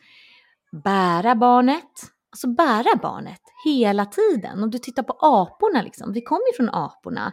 bära 0.84 1.34
barnet, 1.34 1.90
alltså 2.30 2.48
bära 2.48 2.96
barnet 3.02 3.40
hela 3.64 4.06
tiden. 4.06 4.62
Om 4.62 4.70
du 4.70 4.78
tittar 4.78 5.02
på 5.02 5.18
aporna, 5.20 5.82
liksom, 5.82 6.12
vi 6.12 6.20
kommer 6.20 6.46
ju 6.46 6.56
från 6.56 6.74
aporna. 6.74 7.32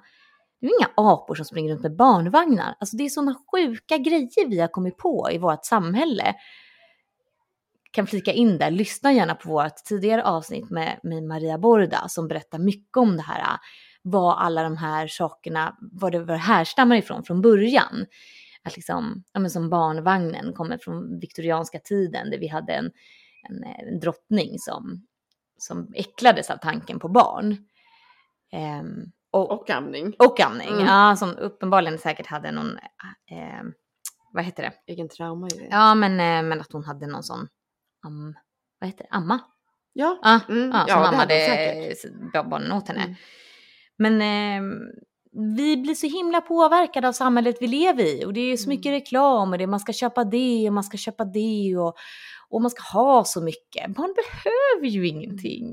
Det 0.60 0.68
är 0.68 0.70
ju 0.70 0.76
inga 0.80 0.92
apor 0.96 1.36
som 1.36 1.46
springer 1.46 1.72
runt 1.72 1.82
med 1.82 1.96
barnvagnar. 1.96 2.76
Alltså 2.80 2.98
det 2.98 3.04
är 3.04 3.10
sådana 3.10 3.36
sjuka 3.52 3.98
grejer 3.98 4.48
vi 4.48 4.60
har 4.60 4.68
kommit 4.68 4.98
på 4.98 5.30
i 5.32 5.38
vårt 5.38 5.66
samhälle. 5.66 6.36
Kan 7.92 8.08
flika 8.08 8.32
in 8.32 8.58
där, 8.58 8.72
lyssna 8.72 9.14
gärna 9.14 9.36
på 9.36 9.50
vårt 9.50 9.76
tidigare 9.76 10.24
avsnitt 10.24 10.70
med, 10.70 11.00
med 11.04 11.24
Maria 11.24 11.58
Borda 11.58 12.08
som 12.08 12.28
berättar 12.28 12.60
mycket 12.60 12.98
om 12.98 13.18
det 13.18 13.24
här, 13.24 13.58
vad 14.02 14.38
alla 14.40 14.64
de 14.64 14.78
här 14.78 15.08
sakerna, 15.08 15.78
var 15.82 16.12
det 16.12 16.20
var 16.20 16.36
härstammar 16.36 16.96
ifrån 16.96 17.24
från 17.24 17.42
början. 17.42 18.06
Att 18.64 18.76
liksom, 18.76 19.24
ja 19.34 19.40
men 19.40 19.52
som 19.52 19.70
barnvagnen 19.70 20.54
kommer 20.54 20.78
från 20.78 21.20
viktorianska 21.20 21.80
tiden 21.80 22.30
där 22.30 22.38
vi 22.38 22.48
hade 22.48 22.74
en, 22.74 22.92
en, 23.50 23.64
en 23.64 24.00
drottning 24.00 24.60
som, 24.60 25.06
som 25.58 25.94
äcklades 25.96 26.50
av 26.50 26.58
tanken 26.58 27.00
på 27.00 27.08
barn. 27.08 27.58
Ehm, 28.52 29.12
och, 29.32 29.52
Och 29.52 29.70
amning. 29.70 30.16
och 30.20 30.40
amning, 30.40 30.68
Mm. 30.70 30.86
ja, 30.86 31.16
som 31.16 31.38
uppenbarligen 31.38 31.98
säkert 32.00 32.28
hade 32.28 32.52
någon, 32.52 32.78
eh, 33.32 33.64
vad 34.34 34.44
heter 34.44 34.64
det? 34.64 34.74
Egen 34.94 35.10
trauma 35.10 35.48
i 35.48 35.58
det. 35.58 35.68
Ja, 35.72 35.96
men, 35.96 36.12
eh, 36.12 36.50
men 36.50 36.62
att 36.62 36.72
hon 36.72 36.84
hade 36.84 37.08
någon 37.08 37.24
sån, 37.24 37.48
am, 38.06 38.36
vad 38.80 38.88
heter 38.90 39.04
det, 39.04 39.10
amma? 39.12 39.40
Ja. 39.94 40.20
Ja, 40.24 40.40
Mm, 40.50 40.70
ja, 40.72 40.86
ja, 40.88 40.94
som 40.94 41.02
det 41.04 41.08
ammade 41.18 42.50
barnen 42.50 42.72
åt 42.72 42.88
henne. 42.88 43.02
Mm. 43.04 43.16
Men 44.02 44.22
eh, 44.22 44.62
vi 45.58 45.78
blir 45.78 45.94
så 45.94 46.08
himla 46.08 46.42
påverkade 46.42 47.08
av 47.08 47.14
samhället 47.14 47.56
vi 47.60 47.68
lever 47.68 48.04
i 48.04 48.26
och 48.26 48.34
det 48.34 48.42
är 48.42 48.58
så 48.58 48.64
Mm. 48.66 48.76
mycket 48.78 48.92
reklam 48.92 49.52
och 49.52 49.58
det, 49.58 49.68
man 49.68 49.80
ska 49.80 49.94
köpa 49.94 50.24
det 50.24 50.68
och 50.68 50.74
man 50.74 50.84
ska 50.84 50.98
köpa 50.98 51.26
det 51.26 51.78
och, 51.78 51.96
och 52.50 52.62
man 52.62 52.72
ska 52.72 52.84
ha 52.98 53.24
så 53.24 53.42
mycket. 53.42 53.88
Barn 53.96 54.14
behöver 54.16 54.88
ju 54.88 55.08
ingenting. 55.08 55.72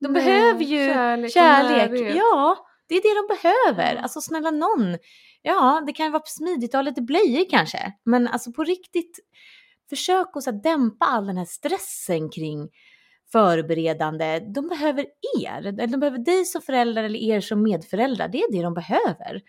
De 0.00 0.12
Nej, 0.12 0.24
behöver 0.24 0.64
ju 0.64 0.86
kärlek 0.92 1.32
kärlek. 1.32 2.14
Ja, 2.16 2.56
det 2.88 2.94
är 2.94 3.02
det 3.02 3.20
de 3.20 3.34
behöver. 3.42 3.96
Alltså 3.96 4.20
snälla 4.20 4.50
någon. 4.50 4.98
Ja, 5.42 5.82
det 5.86 5.92
kan 5.92 6.12
vara 6.12 6.22
smidigt 6.26 6.74
att 6.74 6.78
ha 6.78 6.82
lite 6.82 7.02
blöjor 7.02 7.50
kanske. 7.50 7.92
Men 8.04 8.28
alltså 8.28 8.52
på 8.52 8.64
riktigt, 8.64 9.18
försök 9.90 10.26
att 10.36 10.42
så 10.42 10.50
här, 10.50 10.62
dämpa 10.62 11.06
all 11.06 11.26
den 11.26 11.36
här 11.36 11.44
stressen 11.44 12.30
kring 12.30 12.68
förberedande. 13.32 14.38
De 14.40 14.68
behöver 14.68 15.06
er. 15.40 15.66
Eller 15.66 15.86
De 15.86 16.00
behöver 16.00 16.18
dig 16.18 16.44
som 16.44 16.62
förälder 16.62 17.04
eller 17.04 17.18
er 17.18 17.40
som 17.40 17.62
medföräldrar. 17.62 18.28
Det 18.28 18.38
är 18.38 18.52
det 18.52 18.62
de 18.62 18.74
behöver. 18.74 19.42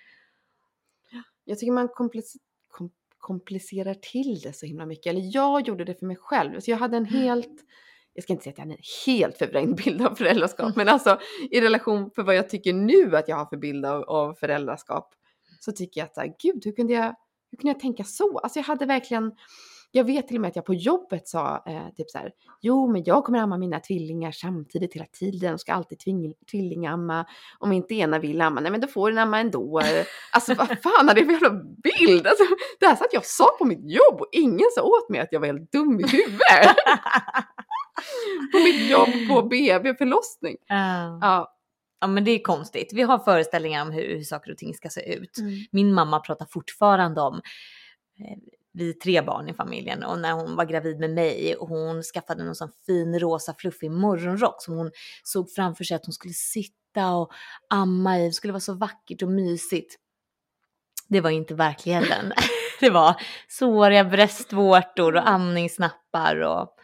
Jag 1.45 1.59
tycker 1.59 1.71
man 1.71 1.89
komplic- 1.89 2.37
kom- 2.67 2.91
komplicerar 3.17 3.93
till 3.93 4.39
det 4.43 4.53
så 4.53 4.65
himla 4.65 4.85
mycket. 4.85 5.05
Eller 5.07 5.29
jag 5.33 5.67
gjorde 5.67 5.85
det 5.85 5.95
för 5.99 6.05
mig 6.05 6.15
själv. 6.15 6.59
Så 6.59 6.71
jag 6.71 6.77
hade 6.77 6.97
en 6.97 7.05
Mm. 7.05 7.21
helt, 7.21 7.65
jag 8.13 8.23
ska 8.23 8.33
inte 8.33 8.43
säga 8.43 8.51
att 8.51 8.57
jag 8.57 8.63
hade 8.65 8.73
en 8.75 8.81
helt 9.05 9.37
förvrängd 9.37 9.75
bild 9.75 10.01
av 10.01 10.15
föräldraskap. 10.15 10.65
Mm. 10.65 10.73
Men 10.75 10.89
alltså 10.89 11.19
i 11.51 11.61
relation 11.61 12.11
för 12.15 12.23
vad 12.23 12.35
jag 12.35 12.49
tycker 12.49 12.73
nu 12.73 13.15
att 13.17 13.27
jag 13.27 13.35
har 13.35 13.45
för 13.45 13.57
bild 13.57 13.85
av, 13.85 14.03
av 14.03 14.33
föräldraskap. 14.33 15.13
Så 15.59 15.71
tycker 15.71 16.01
jag 16.01 16.25
att 16.27 16.37
gud 16.41 16.65
hur 16.65 16.71
kunde 16.71 16.93
jag, 16.93 17.15
hur 17.51 17.57
kunde 17.57 17.71
jag 17.71 17.79
tänka 17.79 18.03
så? 18.03 18.39
Alltså 18.39 18.59
jag 18.59 18.63
hade 18.63 18.85
verkligen, 18.85 19.31
jag 19.91 20.03
vet 20.03 20.27
till 20.27 20.37
och 20.37 20.41
med 20.41 20.49
att 20.49 20.55
jag 20.55 20.65
på 20.65 20.73
jobbet 20.73 21.27
sa 21.27 21.63
eh, 21.67 21.89
typ 21.97 22.09
så 22.09 22.17
här, 22.17 22.31
jo 22.61 22.91
men 22.91 23.03
jag 23.03 23.23
kommer 23.23 23.39
amma 23.39 23.57
mina 23.57 23.79
tvillingar 23.79 24.31
samtidigt 24.31 24.93
hela 24.95 25.05
tiden 25.05 25.53
och 25.53 25.59
ska 25.59 25.73
alltid 25.73 25.97
tving- 25.97 26.33
tvillingamma. 26.51 27.25
Om 27.59 27.71
inte 27.71 27.95
ena 27.95 28.19
vill 28.19 28.41
amma, 28.41 28.61
nej 28.61 28.71
men 28.71 28.81
då 28.81 28.87
får 28.87 29.09
den 29.09 29.19
amma 29.19 29.39
ändå. 29.39 29.81
Alltså 30.33 30.53
vad 30.53 30.67
fan 30.67 31.09
är 31.09 31.15
det 31.15 31.25
för 31.25 31.31
jävla 31.31 31.63
bild? 31.83 32.27
Alltså, 32.27 32.43
det 32.79 32.85
här 32.85 32.95
satt 32.95 33.13
jag 33.13 33.25
sa 33.25 33.45
på 33.59 33.65
mitt 33.65 33.91
jobb 33.91 34.21
och 34.21 34.29
ingen 34.31 34.67
sa 34.75 34.81
åt 34.83 35.09
mig 35.09 35.19
att 35.21 35.31
jag 35.31 35.39
var 35.39 35.47
helt 35.47 35.71
dum 35.71 35.99
i 35.99 36.07
huvudet. 36.07 36.75
på 38.51 38.57
mitt 38.59 38.89
jobb 38.89 39.09
på 39.29 39.41
BB 39.47 39.95
förlossning. 39.95 40.57
Ja. 40.67 41.17
Ja. 41.21 41.55
ja, 42.01 42.07
men 42.07 42.23
det 42.23 42.31
är 42.31 42.41
konstigt. 42.41 42.91
Vi 42.93 43.01
har 43.01 43.19
föreställningar 43.19 43.81
om 43.81 43.91
hur, 43.91 44.15
hur 44.15 44.23
saker 44.23 44.51
och 44.51 44.57
ting 44.57 44.73
ska 44.73 44.89
se 44.89 45.13
ut. 45.13 45.37
Mm. 45.37 45.53
Min 45.71 45.93
mamma 45.93 46.19
pratar 46.19 46.45
fortfarande 46.49 47.21
om 47.21 47.35
eh, 48.19 48.37
vi 48.73 48.89
är 48.89 48.93
tre 48.93 49.21
barn 49.21 49.49
i 49.49 49.53
familjen 49.53 50.03
och 50.03 50.19
när 50.19 50.31
hon 50.31 50.55
var 50.55 50.65
gravid 50.65 50.99
med 50.99 51.09
mig 51.09 51.55
och 51.55 51.67
hon 51.67 52.03
skaffade 52.03 52.43
någon 52.43 52.55
sån 52.55 52.71
fin 52.85 53.19
rosa 53.19 53.53
fluffig 53.57 53.91
morgonrock 53.91 54.63
som 54.63 54.73
hon 54.77 54.91
såg 55.23 55.51
framför 55.51 55.83
sig 55.83 55.95
att 55.95 56.05
hon 56.05 56.13
skulle 56.13 56.33
sitta 56.33 57.13
och 57.13 57.31
amma 57.69 58.19
i. 58.19 58.25
Det 58.27 58.33
skulle 58.33 58.53
vara 58.53 58.59
så 58.61 58.73
vackert 58.73 59.21
och 59.21 59.29
mysigt. 59.29 59.95
Det 61.07 61.21
var 61.21 61.29
inte 61.29 61.53
verkligheten. 61.53 62.33
Det 62.79 62.89
var 62.89 63.15
såriga 63.47 64.03
bröstvårtor 64.03 65.15
och 65.15 65.29
amningsnappar 65.29 66.35
och 66.41 66.75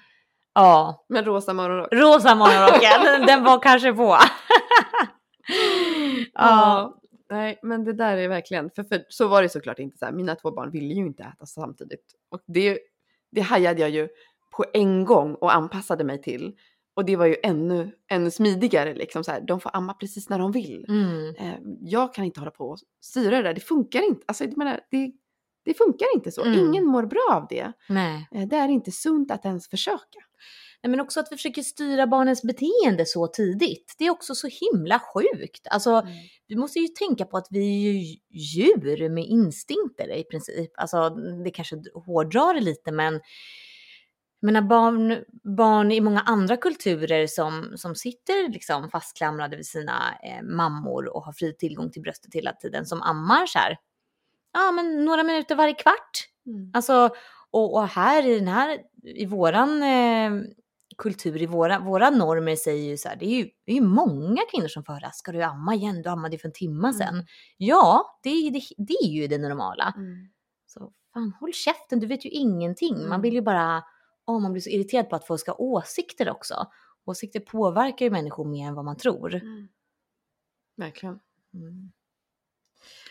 ja, 0.53 1.05
Men 1.09 1.25
rosa 1.25 1.53
morgonrock. 1.53 1.93
rosa 1.93 2.35
morgonrocken, 2.35 3.25
den 3.27 3.43
var 3.43 3.59
kanske 3.61 3.93
på. 3.93 4.03
ja, 6.33 6.33
Ja. 6.33 6.95
Nej, 7.35 7.59
men 7.63 7.83
det 7.83 7.93
där 7.93 8.17
är 8.17 8.27
verkligen, 8.27 8.69
för, 8.69 8.83
för 8.83 9.05
så 9.09 9.27
var 9.27 9.41
det 9.41 9.49
såklart 9.49 9.79
inte 9.79 9.97
så 9.97 10.05
här. 10.05 10.11
Mina 10.11 10.35
två 10.35 10.51
barn 10.51 10.71
ville 10.71 10.93
ju 10.93 11.05
inte 11.05 11.23
äta 11.23 11.45
samtidigt. 11.45 12.13
Och 12.31 12.41
det, 12.47 12.79
det 13.31 13.41
hajade 13.41 13.81
jag 13.81 13.89
ju 13.89 14.07
på 14.57 14.65
en 14.73 15.05
gång 15.05 15.35
och 15.35 15.55
anpassade 15.55 16.03
mig 16.03 16.21
till. 16.21 16.55
Och 16.95 17.05
det 17.05 17.15
var 17.15 17.25
ju 17.25 17.35
ännu, 17.43 17.91
ännu 18.11 18.31
smidigare 18.31 18.93
liksom 18.93 19.23
så 19.23 19.31
här. 19.31 19.41
De 19.41 19.59
får 19.59 19.71
amma 19.73 19.93
precis 19.93 20.29
när 20.29 20.39
de 20.39 20.51
vill. 20.51 20.85
mm. 20.89 21.35
Eh, 21.35 21.59
jag 21.81 22.13
kan 22.13 22.25
inte 22.25 22.39
hålla 22.39 22.51
på 22.51 22.69
och 22.69 22.77
styra 23.01 23.37
det 23.37 23.43
där. 23.43 23.53
Det 23.53 23.61
funkar 23.61 24.01
inte. 24.07 24.23
Alltså, 24.27 24.43
jag 24.43 24.57
menar, 24.57 24.79
det, 24.91 25.11
det 25.65 25.73
funkar 25.73 26.07
inte 26.15 26.31
så. 26.31 26.43
Mm. 26.43 26.59
Ingen 26.59 26.85
mår 26.85 27.03
bra 27.03 27.27
av 27.31 27.45
det. 27.49 27.71
nej. 27.89 28.27
Eh, 28.31 28.47
det 28.47 28.55
är 28.55 28.69
inte 28.69 28.91
sunt 28.91 29.31
att 29.31 29.45
ens 29.45 29.69
försöka. 29.69 30.19
Men 30.87 30.99
också 30.99 31.19
att 31.19 31.27
vi 31.31 31.35
försöker 31.35 31.61
styra 31.61 32.07
barnens 32.07 32.43
beteende 32.43 33.05
så 33.05 33.27
tidigt. 33.27 33.95
Det 33.97 34.05
är 34.05 34.11
också 34.11 34.35
så 34.35 34.47
himla 34.47 34.99
sjukt. 34.99 35.67
Alltså, 35.69 36.07
vi 36.47 36.55
måste 36.55 36.79
ju 36.79 36.87
tänka 36.87 37.25
på 37.25 37.37
att 37.37 37.47
vi 37.49 37.87
är 37.87 37.91
ju 37.91 38.17
djur 38.29 39.09
med 39.09 39.25
instinkter 39.25 40.15
i 40.15 40.23
princip. 40.23 40.71
Alltså, 40.77 41.09
det 41.43 41.51
kanske 41.51 41.75
hårdrar 42.05 42.53
det 42.53 42.61
lite, 42.61 42.91
men 42.91 43.21
men 44.45 44.53
när 44.53 44.61
barn, 44.61 45.23
barn 45.57 45.91
i 45.91 46.01
många 46.01 46.21
andra 46.21 46.57
kulturer 46.57 47.27
som, 47.27 47.73
som 47.75 47.95
sitter 47.95 48.49
liksom 48.49 48.89
fastklamrade 48.89 49.57
vid 49.57 49.65
sina 49.65 50.17
eh, 50.23 50.43
mammor 50.43 51.15
och 51.15 51.23
har 51.23 51.33
fri 51.33 51.55
tillgång 51.57 51.91
till 51.91 52.01
bröstet 52.01 52.35
hela 52.35 52.53
tiden, 52.53 52.85
som 52.85 53.01
ammar 53.01 53.45
så 53.45 53.59
här, 53.59 53.77
ja 54.53 54.71
men 54.71 55.05
några 55.05 55.23
minuter 55.23 55.55
varje 55.55 55.73
kvart. 55.73 56.29
Mm. 56.45 56.71
Alltså, 56.73 57.09
och, 57.51 57.73
och 57.73 57.87
här 57.87 58.25
i 58.25 58.39
den 58.39 58.47
här, 58.47 58.79
i 59.03 59.25
våran 59.25 59.83
eh, 59.83 60.31
kultur, 60.97 61.41
i 61.41 61.45
våra, 61.45 61.79
våra 61.79 62.09
normer 62.09 62.55
säger 62.55 62.89
ju 62.89 62.97
så 62.97 63.09
här, 63.09 63.15
det 63.15 63.25
är 63.25 63.29
ju, 63.37 63.49
det 63.65 63.71
är 63.71 63.75
ju 63.75 63.81
många 63.81 64.41
kvinnor 64.51 64.67
som 64.67 64.83
får 64.83 64.93
höra, 64.93 65.11
ska 65.11 65.31
du 65.31 65.41
amma 65.41 65.75
igen? 65.75 66.01
Du 66.01 66.09
ammade 66.09 66.35
ju 66.35 66.39
för 66.39 66.47
en 66.47 66.53
timme 66.53 66.93
sedan. 66.93 67.13
Mm. 67.13 67.25
Ja, 67.57 68.19
det, 68.23 68.29
är- 68.29 68.51
det, 68.51 68.61
det 68.77 68.93
är 68.93 69.07
ju 69.09 69.27
det 69.27 69.37
normala. 69.37 69.93
Mm. 69.97 70.27
Så 70.65 70.91
fan, 71.13 71.33
håll 71.39 71.53
käften, 71.53 71.99
du 71.99 72.07
vet 72.07 72.25
ju 72.25 72.29
ingenting. 72.29 72.95
Man 72.97 73.05
Mm. 73.05 73.21
vill 73.21 73.33
ju 73.33 73.41
bara, 73.41 73.83
åh, 74.25 74.39
man 74.39 74.51
blir 74.53 74.61
så 74.61 74.69
irriterad 74.69 75.09
på 75.09 75.15
att 75.15 75.27
folk 75.27 75.41
ska 75.41 75.51
ha 75.51 75.57
åsikter 75.57 76.29
också. 76.29 76.67
Åsikter 77.05 77.39
påverkar 77.39 78.05
ju 78.05 78.11
människor 78.11 78.45
mer 78.45 78.67
än 78.67 78.75
vad 78.75 78.85
man 78.85 78.97
tror. 78.97 79.35
Mm. 79.35 79.67
Verkligen. 80.77 81.19
Mm. 81.53 81.91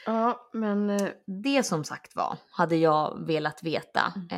Ja, 0.06 0.50
men 0.52 0.90
eh, 0.90 1.08
Det 1.26 1.62
som 1.62 1.84
sagt 1.84 2.16
var 2.16 2.38
hade 2.50 2.76
jag 2.76 3.26
velat 3.26 3.62
veta 3.62 4.12
Mm. 4.16 4.28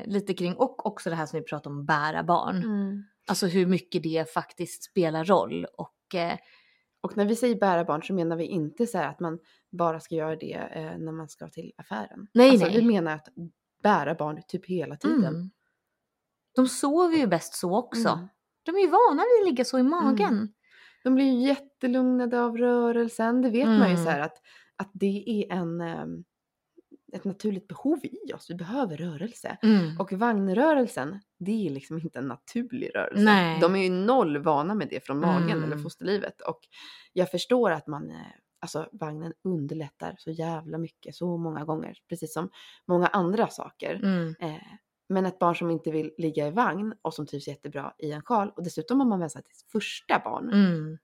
eh, 0.00 0.06
lite 0.06 0.34
kring 0.34 0.54
och 0.56 0.86
också 0.86 1.10
det 1.10 1.16
här 1.16 1.26
som 1.26 1.38
vi 1.40 1.44
pratade 1.46 1.74
om 1.76 1.86
bära 1.86 2.22
barn. 2.22 2.56
mm. 2.56 3.04
Alltså 3.28 3.46
hur 3.46 3.66
mycket 3.66 4.02
det 4.02 4.32
faktiskt 4.32 4.84
spelar 4.84 5.24
roll 5.24 5.66
och 5.78 6.14
eh, 6.14 6.38
Och 7.00 7.16
när 7.16 7.24
vi 7.24 7.36
säger 7.36 7.56
bära 7.60 7.84
barn 7.84 8.02
så 8.02 8.12
menar 8.14 8.36
vi 8.36 8.44
inte 8.44 8.86
så 8.86 8.98
här 8.98 9.08
att 9.08 9.20
man 9.20 9.38
bara 9.72 10.00
ska 10.00 10.14
göra 10.14 10.36
det 10.36 10.52
eh, 10.74 10.98
när 10.98 11.12
man 11.12 11.28
ska 11.28 11.48
till 11.48 11.72
affären. 11.76 12.26
Nej, 12.34 12.50
alltså, 12.50 12.66
nej. 12.66 12.76
Vi 12.76 12.86
menar 12.86 13.12
att 13.14 13.28
bära 13.82 14.14
barn 14.14 14.42
typ 14.48 14.66
hela 14.66 14.96
tiden. 14.96 15.24
mm. 15.24 15.50
de 16.54 16.68
sover 16.68 17.16
ju 17.16 17.26
bäst 17.26 17.54
så 17.54 17.76
också. 17.78 18.08
Mm. 18.08 18.28
De 18.62 18.74
är 18.76 18.80
ju 18.80 18.86
vana 18.90 19.22
vid 19.22 19.42
att 19.42 19.48
ligga 19.50 19.64
så 19.64 19.78
i 19.78 19.82
magen. 19.82 20.52
De 21.04 21.14
blir 21.14 21.24
ju 21.24 21.46
jättelugnade 21.48 22.40
av 22.40 22.56
rörelsen. 22.56 23.42
Det 23.42 23.50
vet 23.50 23.66
man 23.68 23.88
ju 23.88 23.94
Mm. 23.94 24.04
så 24.04 24.10
här 24.10 24.20
att, 24.20 24.36
att 24.76 24.90
det 24.92 25.24
är 25.26 25.52
en, 25.56 25.80
ehm, 25.80 26.24
ett 27.12 27.24
naturligt 27.24 27.68
behov 27.68 27.98
i 28.02 28.32
oss. 28.32 28.50
Vi 28.50 28.54
behöver 28.54 28.96
rörelse. 28.96 29.58
Mm. 29.62 30.00
Och 30.00 30.12
vagnrörelsen, 30.12 31.20
det 31.38 31.66
är 31.66 31.70
liksom 31.70 31.98
inte 31.98 32.18
en 32.18 32.28
naturlig 32.28 32.90
rörelse. 32.94 33.22
Nej. 33.24 33.60
De 33.60 33.76
är 33.76 33.82
ju 33.82 33.90
noll 33.90 34.38
vana 34.38 34.74
med 34.74 34.88
det 34.88 35.04
från 35.06 35.20
magen 35.20 35.50
Mm. 35.50 35.64
eller 35.64 35.76
fosterlivet. 35.82 36.40
Och 36.40 36.60
jag 37.12 37.30
förstår 37.30 37.70
att 37.70 37.86
man 37.86 38.10
eh, 38.10 38.16
alltså 38.60 38.88
vagnen 38.92 39.32
underlättar 39.44 40.14
så 40.18 40.30
jävla 40.30 40.78
mycket, 40.78 41.14
så 41.14 41.36
många 41.36 41.64
gånger, 41.64 41.98
precis 42.08 42.32
som 42.32 42.50
många 42.86 43.06
andra 43.06 43.48
saker. 43.48 43.94
Mm. 43.94 44.34
Eh, 44.40 44.62
men 45.08 45.26
ett 45.26 45.38
barn 45.38 45.56
som 45.56 45.70
inte 45.70 45.90
vill 45.90 46.12
ligga 46.18 46.46
i 46.46 46.50
vagn 46.50 46.94
och 47.02 47.14
som 47.14 47.26
trivs 47.26 47.48
jättebra 47.48 47.94
i 47.98 48.12
en 48.12 48.22
sjal 48.22 48.52
och 48.56 48.64
dessutom 48.64 49.00
om 49.00 49.08
man 49.08 49.20
väntar 49.20 49.40
till 49.40 49.56
sitt 49.56 49.70
första 49.70 50.20
barn. 50.24 50.50
Mm. 50.52 50.98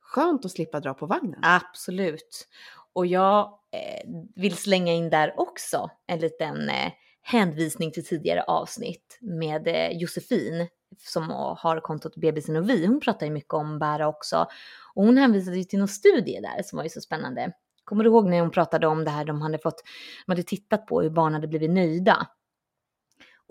Skönt 0.00 0.44
att 0.44 0.50
slippa 0.50 0.80
dra 0.80 0.94
på 0.94 1.06
vagnen. 1.06 1.40
Absolut. 1.42 2.48
Och 2.94 3.06
jag 3.06 3.58
eh, 3.72 4.10
vill 4.34 4.56
slänga 4.56 4.92
in 4.92 5.10
där 5.10 5.40
också 5.40 5.90
en 6.06 6.18
liten 6.18 6.68
eh, 6.68 6.92
hänvisning 7.22 7.92
till 7.92 8.06
tidigare 8.06 8.42
avsnitt 8.42 9.18
med 9.20 9.68
eh, 9.68 9.98
Josefin 9.98 10.68
som 10.98 11.30
har 11.58 11.80
kontot 11.80 12.16
Bebisen 12.16 12.56
och 12.56 12.70
vi. 12.70 12.86
Hon 12.86 13.00
pratar 13.00 13.26
ju 13.26 13.32
mycket 13.32 13.54
om 13.54 13.78
bära 13.78 14.08
också. 14.08 14.46
Och 14.94 15.04
hon 15.04 15.16
hänvisade 15.16 15.56
ju 15.56 15.64
till 15.64 15.78
någon 15.78 15.88
studie 15.88 16.40
där 16.40 16.62
som 16.62 16.76
var 16.76 16.84
ju 16.84 16.90
så 16.90 17.00
spännande. 17.00 17.52
Kommer 17.84 18.04
du 18.04 18.10
ihåg 18.10 18.28
när 18.28 18.40
hon 18.40 18.50
pratade 18.50 18.86
om 18.86 19.04
det 19.04 19.10
här 19.10 19.24
de 19.24 19.42
hade 19.42 19.58
fått, 19.58 19.82
de 20.26 20.32
hade 20.32 20.42
tittat 20.42 20.86
på 20.86 21.02
hur 21.02 21.10
barn 21.10 21.34
hade 21.34 21.48
blivit 21.48 21.70
nöjda? 21.70 22.26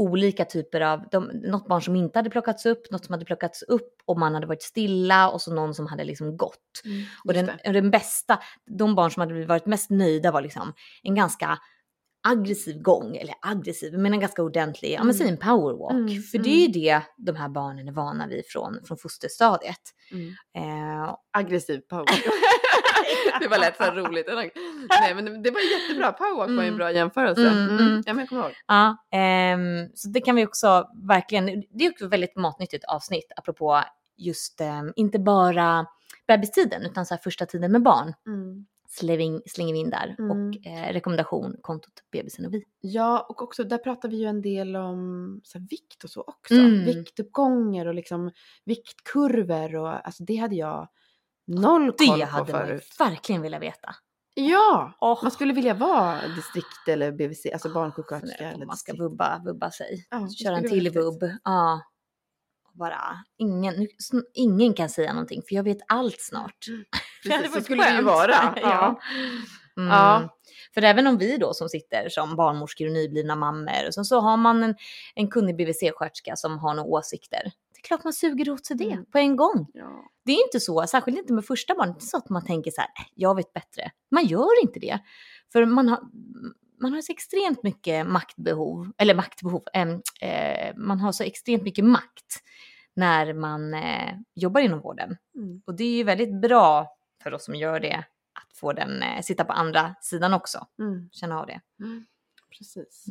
Olika 0.02 0.46
typer 0.46 0.82
av, 0.82 1.04
de, 1.12 1.24
något 1.24 1.68
barn 1.68 1.82
som 1.82 1.96
inte 1.96 2.20
hade 2.20 2.30
plockats 2.30 2.66
upp, 2.66 2.92
något 2.92 3.06
som 3.06 3.14
hade 3.14 3.26
plockats 3.26 3.62
upp 3.62 3.96
och 4.06 4.20
man 4.20 4.34
hade 4.34 4.48
varit 4.48 4.64
stilla 4.64 5.30
och 5.30 5.42
så 5.42 5.54
någon 5.54 5.74
som 5.76 5.88
hade 5.88 6.04
liksom 6.04 6.38
gått. 6.38 6.82
Mm, 6.86 7.04
Och 7.26 7.34
den, 7.34 7.52
den 7.64 7.92
bästa, 7.92 8.40
de 8.66 8.96
barn 8.96 9.12
som 9.12 9.20
hade 9.22 9.46
varit 9.46 9.66
mest 9.66 9.90
nöjda 9.90 10.32
var 10.32 10.42
liksom 10.42 10.74
en 11.04 11.16
ganska 11.16 11.58
aggressiv 12.28 12.82
gång, 12.82 13.16
eller 13.18 13.36
aggressiv, 13.42 13.94
men 13.98 14.14
en 14.14 14.20
ganska 14.20 14.44
ordentlig, 14.44 14.92
ja 14.92 14.98
men 15.04 15.04
Mm. 15.04 15.14
säg 15.18 15.28
en 15.30 15.38
powerwalk. 15.38 16.12
Mm, 16.12 16.22
För 16.24 16.38
det 16.38 16.50
är 16.50 16.68
ju 16.68 16.68
det 16.68 17.02
de 17.18 17.36
här 17.36 17.50
barnen 17.50 17.88
är 17.88 17.92
vana 17.92 18.28
vid 18.28 18.44
från, 18.48 18.80
från 18.86 18.98
fosterstadiet. 18.98 19.82
Mm. 20.12 20.30
Eh, 20.58 21.16
Aggressiv 21.32 21.80
powerwalk. 21.80 22.24
det 23.42 23.48
var 23.48 23.58
lätt 23.60 23.78
så 23.78 23.84
roligt. 23.84 24.28
Nej 25.02 25.16
men 25.16 25.44
det 25.44 25.52
var 25.52 25.62
jättebra. 25.80 26.12
Powerwalk 26.12 26.50
var 26.50 26.56
ju 26.56 26.60
en 26.60 26.68
Mm. 26.68 26.78
bra 26.78 26.92
jämförelse. 26.92 27.48
Mm, 27.48 27.64
Mm. 27.70 27.78
mm. 27.88 28.04
Ja 28.06 28.14
men 28.14 28.20
jag 28.20 28.30
kommer 28.30 28.42
ihåg. 28.44 28.52
ja, 28.68 28.98
ehm, 29.12 29.90
så 29.96 30.10
det 30.10 30.22
kan 30.22 30.36
vi 30.36 30.46
också 30.46 30.88
verkligen, 31.08 31.46
det 31.70 31.86
är 31.86 31.92
också 31.92 32.08
väldigt 32.08 32.36
matnyttigt 32.36 32.86
avsnitt 32.86 33.32
apropå 33.36 33.82
just 34.18 34.62
ehm, 34.62 34.94
inte 34.96 35.20
bara 35.20 35.86
bebistiden 36.28 36.82
utan 36.86 37.06
så 37.06 37.18
första 37.18 37.46
tiden 37.46 37.72
med 37.72 37.84
barn. 37.84 38.14
Mm. 38.28 38.66
In, 39.02 39.42
slänger 39.46 39.74
vi 39.74 39.80
in 39.80 39.90
där. 39.90 40.16
Mm. 40.20 40.32
Och 40.32 40.68
eh, 40.68 40.94
rekommendation, 40.94 41.56
kontot 41.62 41.94
bebisen 42.12 42.46
och 42.46 42.54
vi. 42.54 42.64
Ja, 42.82 43.26
och 43.30 43.42
också 43.42 43.64
där 43.64 43.78
pratar 43.78 44.10
vi 44.10 44.18
ju 44.18 44.26
en 44.26 44.42
del 44.42 44.76
om 44.76 45.42
så 45.44 45.58
här, 45.60 45.66
vikt 45.70 46.04
och 46.04 46.10
så 46.10 46.22
också. 46.22 46.54
Mm. 46.54 46.86
Viktuppgångar 46.86 47.86
och 47.86 47.94
liksom 47.94 48.32
viktkurvor 48.66 49.76
och 49.76 50.06
alltså 50.06 50.24
det 50.24 50.36
hade 50.36 50.56
jag 50.56 50.88
noll 51.48 51.92
koll 51.92 52.20
Det 52.20 52.26
på 52.26 52.32
hade 52.32 52.52
man 52.54 52.62
ju 52.62 52.68
förut. 52.68 52.96
verkligen 53.00 53.42
velat 53.42 53.62
veta. 53.62 53.96
Ja, 54.34 54.94
Åh. 55.02 55.20
man 55.24 55.32
skulle 55.32 55.54
vilja 55.54 55.74
vara 55.74 56.28
distrikt 56.36 56.88
eller 56.88 57.12
BVC, 57.12 57.46
alltså 57.54 57.70
barnsjuksköterska 57.74 58.38
på 58.38 58.44
eller 58.56 58.66
man 58.66 58.78
ska 58.78 58.92
distrikt. 58.92 59.12
vubba, 59.12 59.42
vubba 59.46 59.72
sig. 59.72 60.08
Ja, 60.10 60.18
det 60.18 60.44
Köra 60.44 60.58
en 60.58 60.70
till 60.70 60.90
vubb. 60.90 61.24
Ja. 61.44 61.82
Och 62.72 62.78
Bara, 62.78 63.02
ingen, 63.38 63.88
ingen 64.34 64.74
kan 64.74 64.90
säga 64.90 65.14
någonting 65.14 65.42
för 65.48 65.56
jag 65.56 65.64
vet 65.64 65.78
allt 65.88 66.22
snart. 66.22 66.58
Det 67.24 67.30
hade 67.32 67.44
Precis, 67.44 67.52
så 67.54 67.54
varit 67.60 67.64
skulle 67.66 67.84
det 67.84 67.90
ju 67.90 67.96
skönt. 67.96 68.08
vara. 68.08 68.54
ja. 68.56 68.62
Ja. 68.62 69.00
Mm. 69.78 69.90
Ja. 69.90 70.38
För 70.74 70.82
även 70.82 71.08
om 71.08 71.18
vi 71.18 71.38
då 71.38 71.54
som 71.54 71.70
sitter 71.70 72.10
som 72.10 72.36
barnmorskor 72.36 72.86
och 72.88 72.94
nyblivna 72.94 73.36
mammor 73.36 73.92
sen 73.92 74.06
så 74.06 74.20
har 74.20 74.38
man 74.38 74.64
en, 74.64 74.76
en 75.16 75.28
kunnig 75.28 75.56
BVC-sköterska 75.56 76.36
som 76.36 76.60
har 76.60 76.74
några 76.74 76.90
åsikter. 76.90 77.52
Det 77.82 77.86
är 77.86 77.88
klart 77.88 78.04
man 78.04 78.14
suger 78.14 78.50
åt 78.50 78.66
sig 78.66 78.78
det 78.78 78.92
Mm. 78.92 79.06
på 79.06 79.18
en 79.18 79.36
gång. 79.36 79.68
Ja. 79.74 80.04
Det 80.26 80.32
är 80.32 80.44
inte 80.46 80.60
så, 80.60 80.88
särskilt 80.88 81.18
inte 81.18 81.34
med 81.34 81.46
första 81.46 81.76
barnet, 81.76 81.96
inte 81.96 82.06
så 82.06 82.18
att 82.18 82.30
man 82.30 82.46
tänker 82.46 82.72
så 82.72 82.82
här, 82.82 82.88
"Äh, 83.00 83.06
jag 83.16 83.36
vet 83.36 83.54
bättre. 83.54 83.92
Man 84.12 84.26
gör 84.26 84.62
inte 84.64 84.80
det. 84.80 85.00
För 85.52 85.66
man 85.66 85.88
har, 85.90 86.00
man 86.82 86.94
har 86.94 87.02
så 87.02 87.12
extremt 87.12 87.64
mycket 87.64 88.08
maktbehov, 88.08 88.92
eller 88.98 89.16
maktbehov, 89.16 89.64
eh, 89.74 90.76
man 90.76 91.00
har 91.00 91.12
så 91.12 91.24
extremt 91.24 91.64
mycket 91.64 91.86
makt 91.86 92.44
när 92.94 93.34
man 93.34 93.74
eh, 93.74 94.14
jobbar 94.36 94.62
inom 94.62 94.80
vården. 94.80 95.18
Mm. 95.36 95.62
Och 95.66 95.76
det 95.76 95.84
är 95.84 95.98
ju 95.98 96.04
väldigt 96.04 96.42
bra 96.42 96.96
för 97.24 97.34
oss 97.34 97.46
som 97.46 97.56
gör 97.56 97.80
det 97.80 97.96
att 98.34 98.58
få 98.58 98.74
den 98.74 99.04
eh, 99.04 99.22
sitta 99.22 99.46
på 99.46 99.54
andra 99.54 99.96
sidan 100.02 100.34
också, 100.34 100.68
Mm. 100.80 101.10
känna 101.12 101.40
av 101.40 101.48
det. 101.48 101.62
Mm. 101.80 102.06
Precis. 102.58 103.06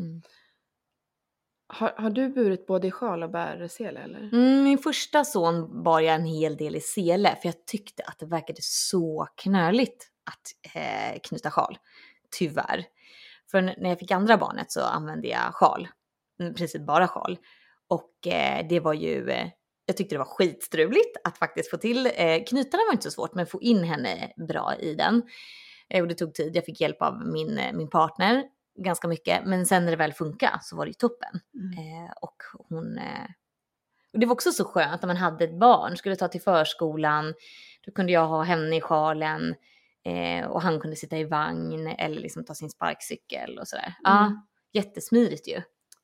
Har, 1.73 1.95
har 1.97 2.11
du 2.11 2.29
burit 2.29 2.67
både 2.67 2.87
i 2.89 2.91
sjal 2.91 3.23
och 3.23 3.31
bärsele 3.31 4.01
eller? 4.01 4.19
Mm, 4.19 4.65
min 4.65 4.79
första 4.79 5.25
son 5.25 5.83
bar 5.83 6.01
jag 6.01 6.15
en 6.15 6.25
hel 6.25 6.57
del 6.57 6.77
i 6.77 6.81
sele 6.81 7.37
för 7.43 7.49
jag 7.49 7.67
tyckte 7.67 8.03
att 8.03 8.19
det 8.19 8.27
verkade 8.27 8.59
så 8.63 9.27
knöligt 9.37 10.11
att 10.31 10.75
eh, 10.75 11.21
knyta 11.23 11.51
sjal. 11.51 11.79
Tyvärr. 12.39 12.85
För 13.51 13.63
när 13.63 13.89
jag 13.89 13.99
fick 13.99 14.11
andra 14.11 14.37
barnet 14.37 14.73
så 14.73 14.81
använde 14.81 15.29
jag 15.29 15.55
sjal. 15.55 15.89
I 16.43 16.53
princip 16.53 16.87
bara 16.87 17.09
sjal. 17.09 17.39
Och 17.89 18.27
eh, 18.27 18.67
det 18.69 18.81
var 18.81 18.95
ju, 18.95 19.31
eh, 19.31 19.49
jag 19.87 19.97
tyckte 19.97 20.15
det 20.15 20.19
var 20.19 20.25
skitstruligt 20.25 21.17
att 21.25 21.39
faktiskt 21.39 21.71
få 21.71 21.77
till, 21.77 22.07
eh, 22.07 22.45
knytarna 22.49 22.83
var 22.87 22.93
inte 22.93 23.05
så 23.05 23.11
svårt 23.11 23.35
men 23.35 23.47
få 23.47 23.63
in 23.63 23.85
henne 23.85 24.33
bra 24.49 24.75
i 24.81 24.95
den. 24.95 25.23
Eh, 25.91 26.03
och 26.03 26.09
det 26.09 26.15
tog 26.15 26.35
tid, 26.35 26.57
jag 26.57 26.65
fick 26.65 26.81
hjälp 26.81 27.03
av 27.03 27.27
min, 27.27 27.59
eh, 27.59 27.73
min 27.73 27.91
partner 27.91 28.45
ganska 28.85 29.09
mycket. 29.09 29.45
Men 29.45 29.67
sen 29.67 29.85
när 29.85 29.91
det 29.91 29.97
väl 29.97 30.13
funkade 30.13 30.59
så 30.63 30.77
var 30.77 30.85
det 30.85 30.91
ju 30.91 30.95
toppen. 30.95 31.41
Mm. 31.55 31.79
Eh, 32.05 32.11
och 32.21 32.37
hon... 32.69 32.99
Eh, 32.99 33.31
och 34.13 34.19
det 34.19 34.27
var 34.27 34.33
också 34.33 34.53
så 34.53 34.65
skönt 34.65 35.03
när 35.03 35.07
man 35.07 35.17
hade 35.17 35.45
ett 35.45 35.59
barn, 35.59 35.97
skulle 35.97 36.17
ta 36.17 36.29
till 36.29 36.41
förskolan, 36.41 37.35
då 37.87 37.93
kunde 37.93 38.13
jag 38.13 38.27
ha 38.27 38.43
henne 38.43 38.77
i 38.77 38.81
sjalen 38.81 39.55
eh, 40.05 40.47
och 40.47 40.63
han 40.63 40.81
kunde 40.81 40.97
sitta 40.97 41.19
i 41.19 41.25
vagn 41.25 41.87
eller 41.87 42.21
liksom 42.21 42.45
ta 42.45 42.55
sin 42.55 42.71
sparkcykel 42.71 43.59
och 43.59 43.69
sådär. 43.69 43.95
Ja, 44.03 44.27
Mm. 44.27 44.41
jättesmidigt 44.73 45.49
ju. 45.49 45.63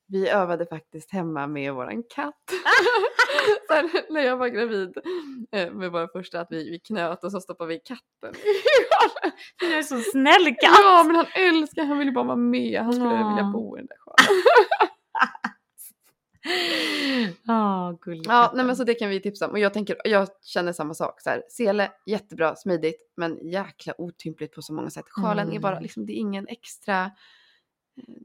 Vi 0.08 0.28
övade 0.28 0.66
faktiskt 0.66 1.12
hemma 1.12 1.46
med 1.46 1.74
våran 1.74 2.02
katt. 2.14 2.34
så 3.68 3.74
här, 3.74 4.12
när 4.12 4.20
jag 4.20 4.36
var 4.36 4.48
gravid 4.48 4.96
eh, 5.52 5.72
med 5.72 5.92
vår 5.92 6.06
första 6.12 6.40
att 6.40 6.48
vi, 6.50 6.70
vi 6.70 6.78
knöt 6.78 7.24
och 7.24 7.32
så 7.32 7.40
stoppade 7.40 7.68
vi 7.68 7.78
katten 7.78 8.34
i 9.62 9.72
är 9.74 9.82
så 9.82 10.00
snäll 10.00 10.56
Ja 10.62 11.04
men 11.06 11.16
han 11.16 11.26
älskar, 11.34 11.84
han 11.84 11.98
ville 11.98 12.12
bara 12.12 12.24
vara 12.24 12.36
med. 12.36 12.80
Han 12.82 12.92
skulle 12.92 13.14
Ja. 13.14 13.28
vilja 13.28 13.44
bo 13.52 13.76
i 13.76 13.80
den 13.80 13.86
där 13.86 13.96
sjalen. 13.98 14.42
Ja, 17.44 17.98
gullig 18.00 18.26
Ja, 18.26 18.42
katten. 18.42 18.56
nej 18.56 18.66
men 18.66 18.76
så 18.76 18.84
det 18.84 18.94
kan 18.94 19.08
vi 19.10 19.20
tipsa 19.20 19.46
om. 19.46 19.52
Och 19.52 19.58
jag 19.58 19.74
tänker, 19.74 19.96
jag 20.04 20.28
känner 20.42 20.72
samma 20.72 20.94
sak. 20.94 21.20
Så 21.20 21.30
här, 21.30 21.42
sele, 21.48 21.90
jättebra, 22.06 22.56
smidigt, 22.56 23.12
men 23.16 23.48
jäkla 23.48 23.94
otympligt 24.00 24.54
på 24.54 24.62
så 24.62 24.72
många 24.72 24.90
sätt. 24.90 25.04
Sjalen 25.08 25.52
är 25.52 25.58
bara, 25.60 25.72
Mm. 25.72 25.82
liksom, 25.82 26.06
det 26.06 26.12
är 26.12 26.16
ingen 26.16 26.48
extra, 26.48 27.10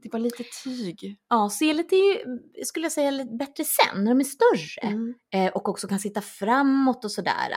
det 0.02 0.08
bara 0.08 0.18
lite 0.18 0.44
tyg. 0.64 1.16
Ja, 1.28 1.50
selet 1.50 1.92
är 1.92 1.96
ju, 1.96 2.38
skulle 2.64 2.84
jag 2.84 2.92
säga, 2.92 3.10
lite 3.10 3.34
bättre 3.34 3.64
sen 3.64 4.04
när 4.04 4.10
de 4.10 4.20
är 4.20 4.24
större. 4.24 4.88
Mm. 4.92 5.14
Eh, 5.34 5.52
och 5.52 5.68
också 5.68 5.88
kan 5.88 5.98
sitta 5.98 6.20
framåt 6.20 7.04
och 7.04 7.10
sådär. 7.12 7.50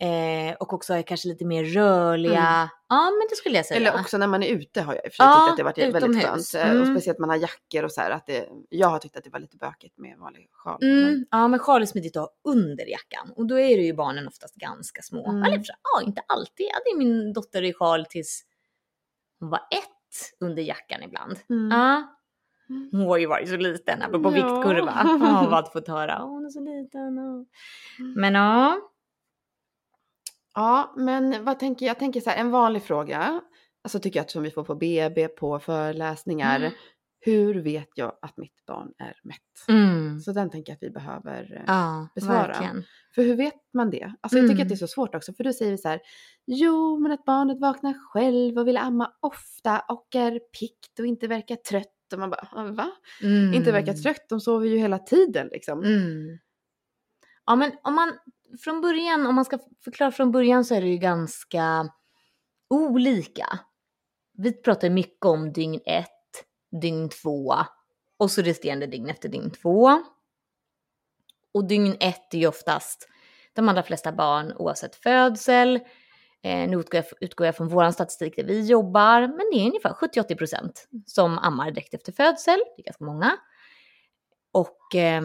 Eh, 0.00 0.54
och 0.60 0.72
också 0.72 0.94
är 0.94 1.02
kanske 1.02 1.28
lite 1.28 1.44
mer 1.44 1.64
rörliga. 1.64 2.32
Mm. 2.38 2.68
Ja, 2.88 3.10
men 3.10 3.26
det 3.30 3.36
skulle 3.36 3.56
jag 3.56 3.66
säga. 3.66 3.80
Eller 3.80 4.00
också 4.00 4.18
när 4.18 4.26
man 4.26 4.42
är 4.42 4.48
ute 4.48 4.82
har 4.82 4.94
jag 4.94 5.04
i 5.04 5.08
och 5.08 5.12
för 5.12 5.16
sig 5.16 5.26
Ja, 5.26 5.44
tyckt 5.46 5.50
att 5.50 5.56
det 5.56 5.62
varit 5.90 5.94
väldigt 5.94 6.22
skönt. 6.24 6.54
Eh, 6.54 6.70
Och 6.70 6.82
Mm. 6.82 6.94
speciellt 6.96 7.18
man 7.18 7.28
har 7.30 7.36
jackor 7.36 7.84
och 7.84 7.92
så 7.92 8.00
här. 8.00 8.10
Att 8.10 8.26
det, 8.26 8.48
jag 8.68 8.88
har 8.88 8.98
tyckt 8.98 9.16
att 9.16 9.24
det 9.24 9.30
var 9.30 9.40
lite 9.40 9.56
bökigt 9.56 9.98
med 9.98 10.18
vanlig 10.18 10.48
sjal. 10.52 10.78
Mm, 10.82 11.24
ja, 11.30 11.48
men 11.48 11.58
sjal 11.58 11.82
är 11.82 11.86
smidigt 11.86 12.16
att 12.16 12.22
ha 12.22 12.30
under 12.52 12.86
jackan. 12.90 13.32
Och 13.36 13.46
då 13.46 13.58
är 13.58 13.76
det 13.76 13.82
ju 13.82 13.94
barnen 13.94 14.28
oftast 14.28 14.54
ganska 14.54 15.02
små. 15.02 15.28
Mm. 15.30 15.42
Eller 15.42 15.58
och 15.58 15.64
ja, 15.66 16.02
inte 16.06 16.22
alltid. 16.26 16.66
Jag 16.66 16.74
hade 16.74 16.98
min 16.98 17.32
dotter 17.32 17.62
i 17.62 17.72
sjal 17.72 18.06
tills 18.06 18.42
hon 19.40 19.50
var 19.50 19.58
ett 19.58 19.88
under 20.40 20.62
jackan 20.62 21.02
ibland. 21.02 21.38
Mm. 21.50 21.72
Mm. 22.70 22.88
hon 22.92 23.04
var 23.06 23.18
ju 23.18 23.26
varit 23.26 23.48
så 23.48 23.56
liten, 23.56 24.02
apropå 24.02 24.28
Ja. 24.28 24.34
viktkurva. 24.34 25.04
Man 25.04 25.52
hade 25.52 25.70
fått 25.70 25.88
höra, 25.88 26.18
"Åh, 26.24 26.28
hon 26.30 26.44
är 26.46 26.50
så 26.50 26.60
liten. 26.60 27.18
och-" 27.18 27.46
Mm. 27.98 28.12
Men 28.20 28.34
ja, 28.34 28.78
Ja, 30.54 30.92
men 30.96 31.44
vad 31.44 31.58
tänker 31.58 31.86
jag? 31.86 31.90
Jag 31.90 31.98
tänker 31.98 32.20
så 32.20 32.30
här, 32.30 32.36
en 32.36 32.50
vanlig 32.50 32.82
fråga. 32.82 33.40
Alltså 33.84 33.98
tycker 34.00 34.18
jag 34.18 34.24
att 34.24 34.30
som 34.30 34.42
vi 34.42 34.50
får 34.50 34.64
på 34.64 34.74
BB, 34.74 35.28
på 35.28 35.58
föreläsningar. 35.58 36.56
Mm. 36.56 36.72
Hur 37.24 37.54
vet 37.62 37.88
jag 37.94 38.18
att 38.22 38.36
mitt 38.36 38.66
barn 38.66 38.92
är 38.98 39.20
mätt? 39.22 39.38
mm. 39.68 40.20
Så 40.20 40.32
den 40.32 40.50
tänker 40.50 40.72
jag 40.72 40.76
att 40.76 40.82
vi 40.82 40.90
behöver 40.90 41.54
eh, 41.56 41.62
ja 41.66 42.08
besvara. 42.14 42.46
verkligen. 42.46 42.84
För 43.14 43.22
hur 43.22 43.36
vet 43.36 43.54
man 43.74 43.90
det? 43.90 44.12
Alltså 44.20 44.38
jag 44.38 44.44
tycker 44.44 44.54
Mm. 44.54 44.62
att 44.62 44.68
det 44.68 44.74
är 44.74 44.76
så 44.76 44.86
svårt 44.86 45.14
också. 45.14 45.32
För 45.34 45.44
du 45.44 45.52
säger 45.52 45.76
så 45.76 45.88
här. 45.88 46.00
Jo, 46.46 46.98
men 46.98 47.12
att 47.12 47.24
barnet 47.24 47.60
vaknar 47.60 47.94
själv 47.94 48.58
och 48.58 48.68
vill 48.68 48.76
amma 48.76 49.12
ofta 49.20 49.80
och 49.80 50.14
är 50.14 50.38
pikt 50.38 50.98
och 50.98 51.06
inte 51.06 51.26
verkar 51.28 51.56
trött. 51.56 51.86
Och 52.12 52.18
man 52.18 52.30
bara, 52.30 52.48
"Ah, 52.52 52.64
va? 52.64 52.90
Mm. 53.22 53.54
Inte 53.54 53.72
verkar 53.72 53.92
trött, 53.94 54.26
de 54.28 54.40
sover 54.40 54.66
ju 54.68 54.78
hela 54.78 54.98
tiden 54.98 55.48
liksom. 55.52 55.78
Mm. 55.84 56.38
Ja, 57.46 57.56
men 57.56 57.72
om 57.82 57.94
man 57.94 58.12
från 58.64 58.80
början, 58.80 59.26
om 59.26 59.34
man 59.34 59.44
ska 59.44 59.58
förklara 59.84 60.10
från 60.12 60.32
början 60.32 60.64
så 60.64 60.74
är 60.74 60.80
det 60.80 60.88
ju 60.88 60.96
ganska 60.98 61.88
olika. 62.70 63.46
Vi 64.38 64.52
pratar 64.52 64.90
mycket 64.90 65.24
om 65.26 65.52
dygn 65.52 65.80
ett, 65.86 66.08
dygn 66.80 67.08
två 67.08 67.54
och 68.18 68.30
så 68.30 68.42
resterande 68.42 68.86
dygn 68.86 69.08
efter 69.08 69.28
dygn 69.28 69.50
två. 69.50 70.02
Och 71.54 71.64
dygn 71.64 71.96
ett 72.00 72.34
är 72.34 72.38
ju 72.38 72.46
oftast 72.46 73.08
de 73.52 73.68
allra 73.68 73.82
flesta 73.82 74.12
barn 74.12 74.52
oavsett 74.52 74.96
födsel 74.96 75.80
Eh, 76.44 76.68
nu 76.68 76.76
utgår 76.76 76.96
jag, 76.96 77.04
utgår 77.20 77.46
jag 77.46 77.56
från 77.56 77.68
vår 77.68 77.90
statistik 77.90 78.36
där 78.36 78.44
vi 78.44 78.66
jobbar, 78.66 79.20
men 79.20 79.50
det 79.52 79.58
är 79.58 79.66
ungefär 79.66 79.90
70-80% 79.90 80.70
som 81.06 81.38
ammar 81.38 81.70
direkt 81.70 81.94
efter 81.94 82.12
födsel, 82.12 82.60
det 82.76 82.82
är 82.82 82.84
ganska 82.84 83.04
många. 83.04 83.36
Och 84.52 84.94
eh, 84.94 85.22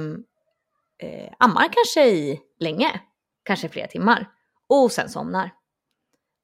eh, 0.98 1.34
ammar 1.40 1.74
kanske 1.74 2.10
i 2.10 2.42
länge, 2.60 3.02
kanske 3.44 3.70
flera 3.70 3.88
timmar, 3.88 4.30
och 4.68 4.92
sen 4.92 5.10
somnar. 5.10 5.52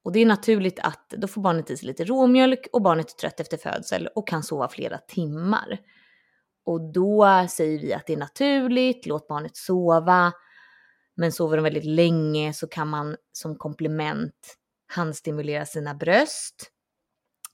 Och 0.04 0.12
det 0.12 0.20
är 0.20 0.26
naturligt 0.26 0.80
att 0.80 1.10
då 1.10 1.28
får 1.28 1.42
barnet 1.42 1.70
i 1.70 1.78
sig 1.78 1.88
lite 1.88 2.06
råmjölk 2.06 2.68
och 2.74 2.82
barnet 2.82 3.10
är 3.10 3.16
trött 3.16 3.39
efter 3.39 3.58
födsel 3.58 4.08
och 4.08 4.28
kan 4.28 4.44
sova 4.44 4.68
flera 4.68 4.98
timmar. 4.98 5.80
Och 6.66 6.94
då 6.94 7.48
säger 7.50 7.80
vi 7.80 7.94
att 7.94 8.08
det 8.08 8.13
är 8.13 8.18
naturligt, 8.18 9.06
låt 9.06 9.28
barnet 9.28 9.58
sova. 9.58 10.32
Men 11.16 11.32
sover 11.32 11.58
de 11.58 11.63
väldigt 11.63 11.86
länge 11.86 12.54
så 12.54 12.68
kan 12.68 12.88
man 12.88 13.16
som 13.32 13.56
komplement 13.56 14.58
handstimulera 14.88 15.66
sina 15.66 15.96
bröst 15.96 16.70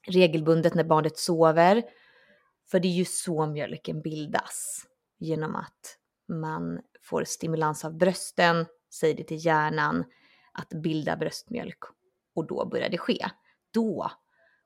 regelbundet 0.07 0.73
när 0.73 0.83
barnet 0.83 1.17
sover. 1.17 1.83
För 2.71 2.79
det 2.79 2.87
är 2.87 2.93
ju 2.93 3.05
så 3.05 3.45
mjölken 3.45 4.01
bildas. 4.01 4.85
Genom 5.19 5.55
att 5.55 5.97
man 6.27 6.79
får 7.01 7.23
stimulans 7.23 7.85
av 7.85 7.97
brösten, 7.97 8.65
säger 8.93 9.15
det 9.15 9.23
till 9.23 9.45
hjärnan, 9.45 10.03
att 10.53 10.69
bilda 10.69 11.17
bröstmjölk. 11.17 11.79
Och 12.39 12.47
då 12.47 12.65
börjar 12.65 12.89
det 12.89 12.97
ske. 12.97 13.25
Då 13.73 14.11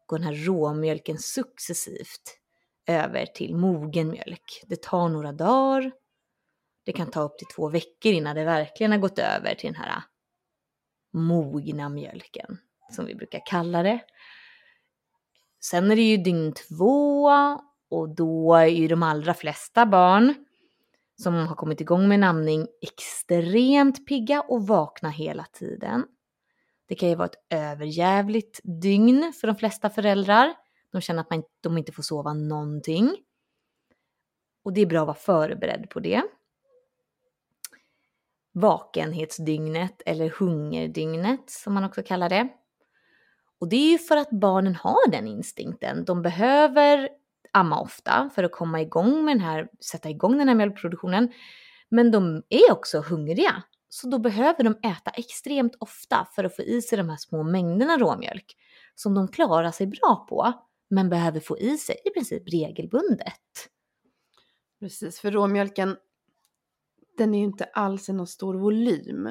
går 0.06 0.18
den 0.18 0.28
här 0.28 0.46
råmjölken 0.46 1.18
successivt 1.18 2.40
över 2.88 3.26
till 3.26 3.56
mogen 3.56 4.08
mjölk. 4.08 4.64
Det 4.68 4.82
tar 4.82 5.10
några 5.10 5.32
dagar. 5.32 5.92
Det 6.84 6.92
kan 6.94 7.12
ta 7.12 7.22
upp 7.22 7.38
till 7.38 7.48
två 7.56 7.70
veckor 7.70 8.12
innan 8.12 8.36
det 8.36 8.44
verkligen 8.44 8.92
har 8.92 9.00
gått 9.00 9.20
över 9.20 9.56
till 9.56 9.74
den 9.74 9.82
här 9.82 10.04
mogna 11.14 11.90
mjölken, 11.90 12.58
som 12.92 13.06
vi 13.06 13.16
brukar 13.16 13.42
kalla 13.46 13.84
det. 13.84 14.00
Sen 15.64 15.92
är 15.92 15.96
det 15.96 16.02
ju 16.02 16.18
dygn 16.18 16.54
två 16.54 17.30
och 17.90 18.16
då 18.16 18.54
är 18.54 18.66
ju 18.66 18.88
de 18.88 19.04
allra 19.04 19.34
flesta 19.34 19.86
barn 19.86 20.36
som 21.16 21.48
har 21.48 21.56
kommit 21.56 21.82
igång 21.82 22.08
med 22.08 22.20
namning 22.20 22.68
extremt 22.82 24.08
pigga 24.08 24.42
och 24.42 24.68
vakna 24.68 25.10
hela 25.10 25.46
tiden. 25.46 26.06
Det 26.86 26.96
kan 26.96 27.10
ju 27.10 27.16
vara 27.16 27.26
ett 27.26 27.46
överjävligt 27.50 28.60
dygn 28.64 29.34
för 29.42 29.48
de 29.48 29.56
flesta 29.56 29.90
föräldrar. 29.90 30.54
De 30.92 31.02
känner 31.02 31.22
att 31.22 31.30
man, 31.30 31.44
de 31.62 31.78
inte 31.78 31.92
får 31.92 32.04
sova 32.04 32.34
någonting. 32.34 33.16
Och 34.64 34.74
det 34.74 34.82
är 34.82 34.86
bra 34.86 35.02
att 35.02 35.08
vara 35.08 35.18
förberedd 35.18 35.90
på 35.90 36.00
det. 36.00 36.24
Vakenhetsdygnet 38.52 40.02
eller 40.06 40.30
hungerdygnet 40.30 41.50
som 41.50 41.74
man 41.74 41.84
också 41.84 42.04
kallar 42.04 42.30
det. 42.30 42.48
Och 43.60 43.70
det 43.70 43.76
är 43.76 43.92
ju 43.92 43.98
för 43.98 44.18
att 44.18 44.30
barnen 44.30 44.76
har 44.76 45.12
den 45.12 45.28
instinkten. 45.28 46.06
De 46.06 46.22
behöver 46.22 47.10
amma 47.52 47.80
ofta 47.80 48.30
för 48.36 48.44
att 48.44 48.52
komma 48.52 48.82
igång 48.82 49.26
med 49.26 49.36
den 49.36 49.46
här, 49.46 49.68
sätta 49.92 50.10
igång 50.10 50.38
den 50.38 50.48
här 50.48 50.56
mjölkproduktionen. 50.56 51.32
Men 51.90 52.12
de 52.12 52.44
är 52.50 52.72
också 52.72 53.02
hungriga. 53.02 53.64
Så 53.96 54.08
då 54.08 54.20
behöver 54.20 54.64
de 54.64 54.90
äta 54.90 55.12
extremt 55.12 55.76
ofta 55.80 56.28
för 56.36 56.44
att 56.44 56.56
få 56.56 56.62
i 56.62 56.82
sig 56.82 56.98
de 56.98 57.10
här 57.10 57.18
små 57.18 57.44
mängderna 57.44 57.98
råmjölk 57.98 58.58
som 58.96 59.14
de 59.14 59.28
klarar 59.28 59.72
sig 59.72 59.88
bra 59.88 60.26
på 60.30 60.54
men 60.90 61.10
behöver 61.10 61.40
få 61.40 61.58
i 61.58 61.78
sig 61.78 61.96
i 62.06 62.10
princip 62.10 62.54
regelbundet. 62.54 63.70
Precis, 64.80 65.20
för 65.20 65.32
råmjölken 65.32 65.98
den 67.18 67.34
är 67.34 67.40
ju 67.40 67.46
inte 67.46 67.64
alls 67.64 68.10
i 68.10 68.14
någon 68.14 68.28
stor 68.28 68.56
volym. 68.56 69.24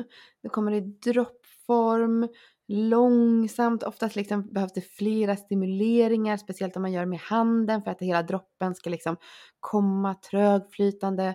Den 0.43 0.51
kommer 0.51 0.73
i 0.73 0.81
droppform, 0.81 2.29
långsamt. 2.69 3.83
Oftast 3.83 4.17
liksom 4.17 4.53
behövs 4.53 4.73
det 4.73 4.81
flera 4.81 5.37
stimuleringar, 5.37 6.37
speciellt 6.37 6.77
om 6.77 6.83
man 6.83 6.93
gör 6.93 7.07
med 7.07 7.21
handen 7.21 7.83
för 7.83 7.91
att 7.91 8.01
hela 8.01 8.23
droppen 8.23 8.75
ska 8.75 8.91
liksom 8.91 9.17
komma 9.61 10.15
trögflytande. 10.15 11.35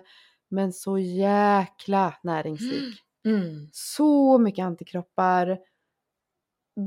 Men 0.50 0.72
så 0.72 0.98
jäkla 0.98 2.14
näringsrik. 2.22 3.04
Mm. 3.28 3.68
Så 3.72 4.38
mycket 4.38 4.62
antikroppar. 4.62 5.58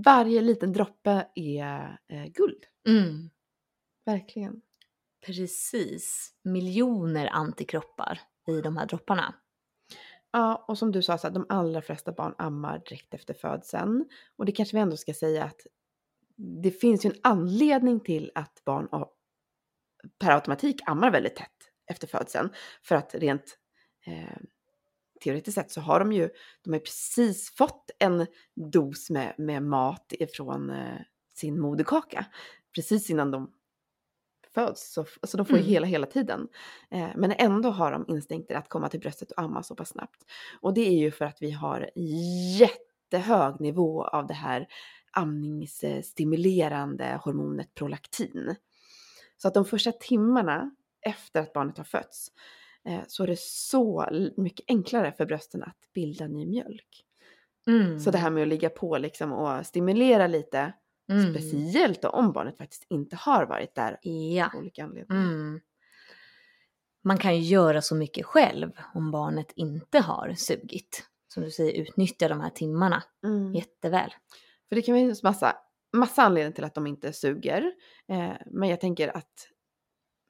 Varje 0.05 0.41
liten 0.41 0.73
droppe 0.73 1.27
är 1.35 1.99
eh, 2.07 2.25
guld. 2.25 2.65
Mm. 2.87 3.29
Verkligen. 4.05 4.61
Precis. 5.25 6.33
Miljoner 6.43 7.27
antikroppar 7.27 8.19
i 8.47 8.61
de 8.61 8.77
här 8.77 8.85
dropparna. 8.85 9.35
Ja, 10.31 10.65
och 10.67 10.77
som 10.77 10.91
du 10.91 11.01
sa, 11.01 11.17
så 11.17 11.27
att 11.27 11.33
de 11.33 11.45
allra 11.49 11.81
flesta 11.81 12.11
barn 12.11 12.35
ammar 12.37 12.79
direkt 12.79 13.13
efter 13.13 13.33
födseln. 13.33 14.05
Och 14.35 14.45
det 14.45 14.51
kanske 14.51 14.77
vi 14.77 14.81
ändå 14.81 14.97
ska 14.97 15.13
säga 15.13 15.43
att 15.43 15.61
det 16.63 16.71
finns 16.71 17.05
ju 17.05 17.09
en 17.09 17.19
anledning 17.23 17.99
till 17.99 18.31
att 18.35 18.61
barn 18.65 18.87
per 20.19 20.31
automatik 20.31 20.81
ammar 20.85 21.11
väldigt 21.11 21.35
tätt 21.35 21.71
efter 21.85 22.07
födseln. 22.07 22.49
För 22.83 22.95
att 22.95 23.15
rent 23.15 23.57
eh, 24.05 24.37
teoretiskt 25.23 25.55
sett 25.55 25.71
så 25.71 25.81
har 25.81 25.99
de 25.99 26.11
ju, 26.11 26.29
de 26.63 26.73
har 26.73 26.79
precis 26.79 27.55
fått 27.55 27.91
en 27.99 28.27
dos 28.55 29.09
med, 29.09 29.33
med 29.37 29.63
mat 29.63 30.13
ifrån 30.19 30.69
eh, 30.69 31.01
sin 31.33 31.59
moderkaka. 31.59 32.25
Precis 32.75 33.09
innan 33.09 33.31
de 33.31 33.51
föds. 34.53 34.93
Så, 34.93 35.05
alltså 35.21 35.37
de 35.37 35.45
får 35.45 35.55
ju 35.55 35.61
mm. 35.61 35.71
hela, 35.71 35.87
hela 35.87 36.07
tiden. 36.07 36.47
Eh, 36.89 37.09
men 37.15 37.31
ändå 37.31 37.69
har 37.69 37.91
de 37.91 38.05
instinkter 38.07 38.55
att 38.55 38.69
komma 38.69 38.89
till 38.89 38.99
bröstet 38.99 39.31
och 39.31 39.43
amma 39.43 39.63
så 39.63 39.75
pass 39.75 39.89
snabbt. 39.89 40.25
Och 40.61 40.73
det 40.73 40.87
är 40.87 40.97
ju 40.97 41.11
för 41.11 41.25
att 41.25 41.41
vi 41.41 41.51
har 41.51 41.89
jättehög 42.59 43.59
nivå 43.59 44.03
av 44.03 44.27
det 44.27 44.33
här 44.33 44.67
amningsstimulerande 45.11 47.19
hormonet 47.23 47.73
prolaktin. 47.73 48.55
Så 49.37 49.47
att 49.47 49.53
de 49.53 49.65
första 49.65 49.91
timmarna 49.91 50.71
efter 51.01 51.41
att 51.41 51.53
barnet 51.53 51.77
har 51.77 51.83
fötts 51.83 52.31
så 53.07 53.23
är 53.23 53.27
det 53.27 53.39
så 53.39 54.07
mycket 54.37 54.65
enklare 54.67 55.11
för 55.11 55.25
brösten 55.25 55.63
att 55.63 55.77
bilda 55.93 56.27
ny 56.27 56.45
mjölk. 56.45 57.05
Mm. 57.67 57.99
Så 57.99 58.11
det 58.11 58.17
här 58.17 58.29
med 58.29 58.41
att 58.41 58.49
ligga 58.49 58.69
på 58.69 58.97
liksom 58.97 59.33
och 59.33 59.65
stimulera 59.65 60.27
lite 60.27 60.73
Mm. 61.11 61.33
Speciellt 61.33 62.05
om 62.05 62.31
barnet 62.31 62.57
faktiskt 62.57 62.85
inte 62.89 63.15
har 63.15 63.45
varit 63.45 63.75
där 63.75 63.97
ja. 64.01 64.45
av 64.53 64.59
olika 64.59 64.83
anledningar. 64.83 65.23
Mm. 65.23 65.61
Man 67.03 67.17
kan 67.17 67.35
ju 67.35 67.41
göra 67.41 67.81
så 67.81 67.95
mycket 67.95 68.25
själv 68.25 68.71
om 68.93 69.11
barnet 69.11 69.51
inte 69.55 69.99
har 69.99 70.33
sugit. 70.37 71.07
Som 71.27 71.43
du 71.43 71.51
säger, 71.51 71.81
utnyttja 71.81 72.27
de 72.27 72.41
här 72.41 72.49
timmarna 72.49 73.03
mm. 73.23 73.55
jätteväl. 73.55 74.13
För 74.69 74.75
det 74.75 74.81
kan 74.81 74.95
finnas 74.95 75.23
massa, 75.23 75.55
massa 75.93 76.21
anledningar 76.21 76.55
till 76.55 76.63
att 76.63 76.75
de 76.75 76.87
inte 76.87 77.13
suger. 77.13 77.71
Eh, 78.07 78.33
men 78.45 78.69
jag 78.69 78.81
tänker 78.81 79.17
att 79.17 79.47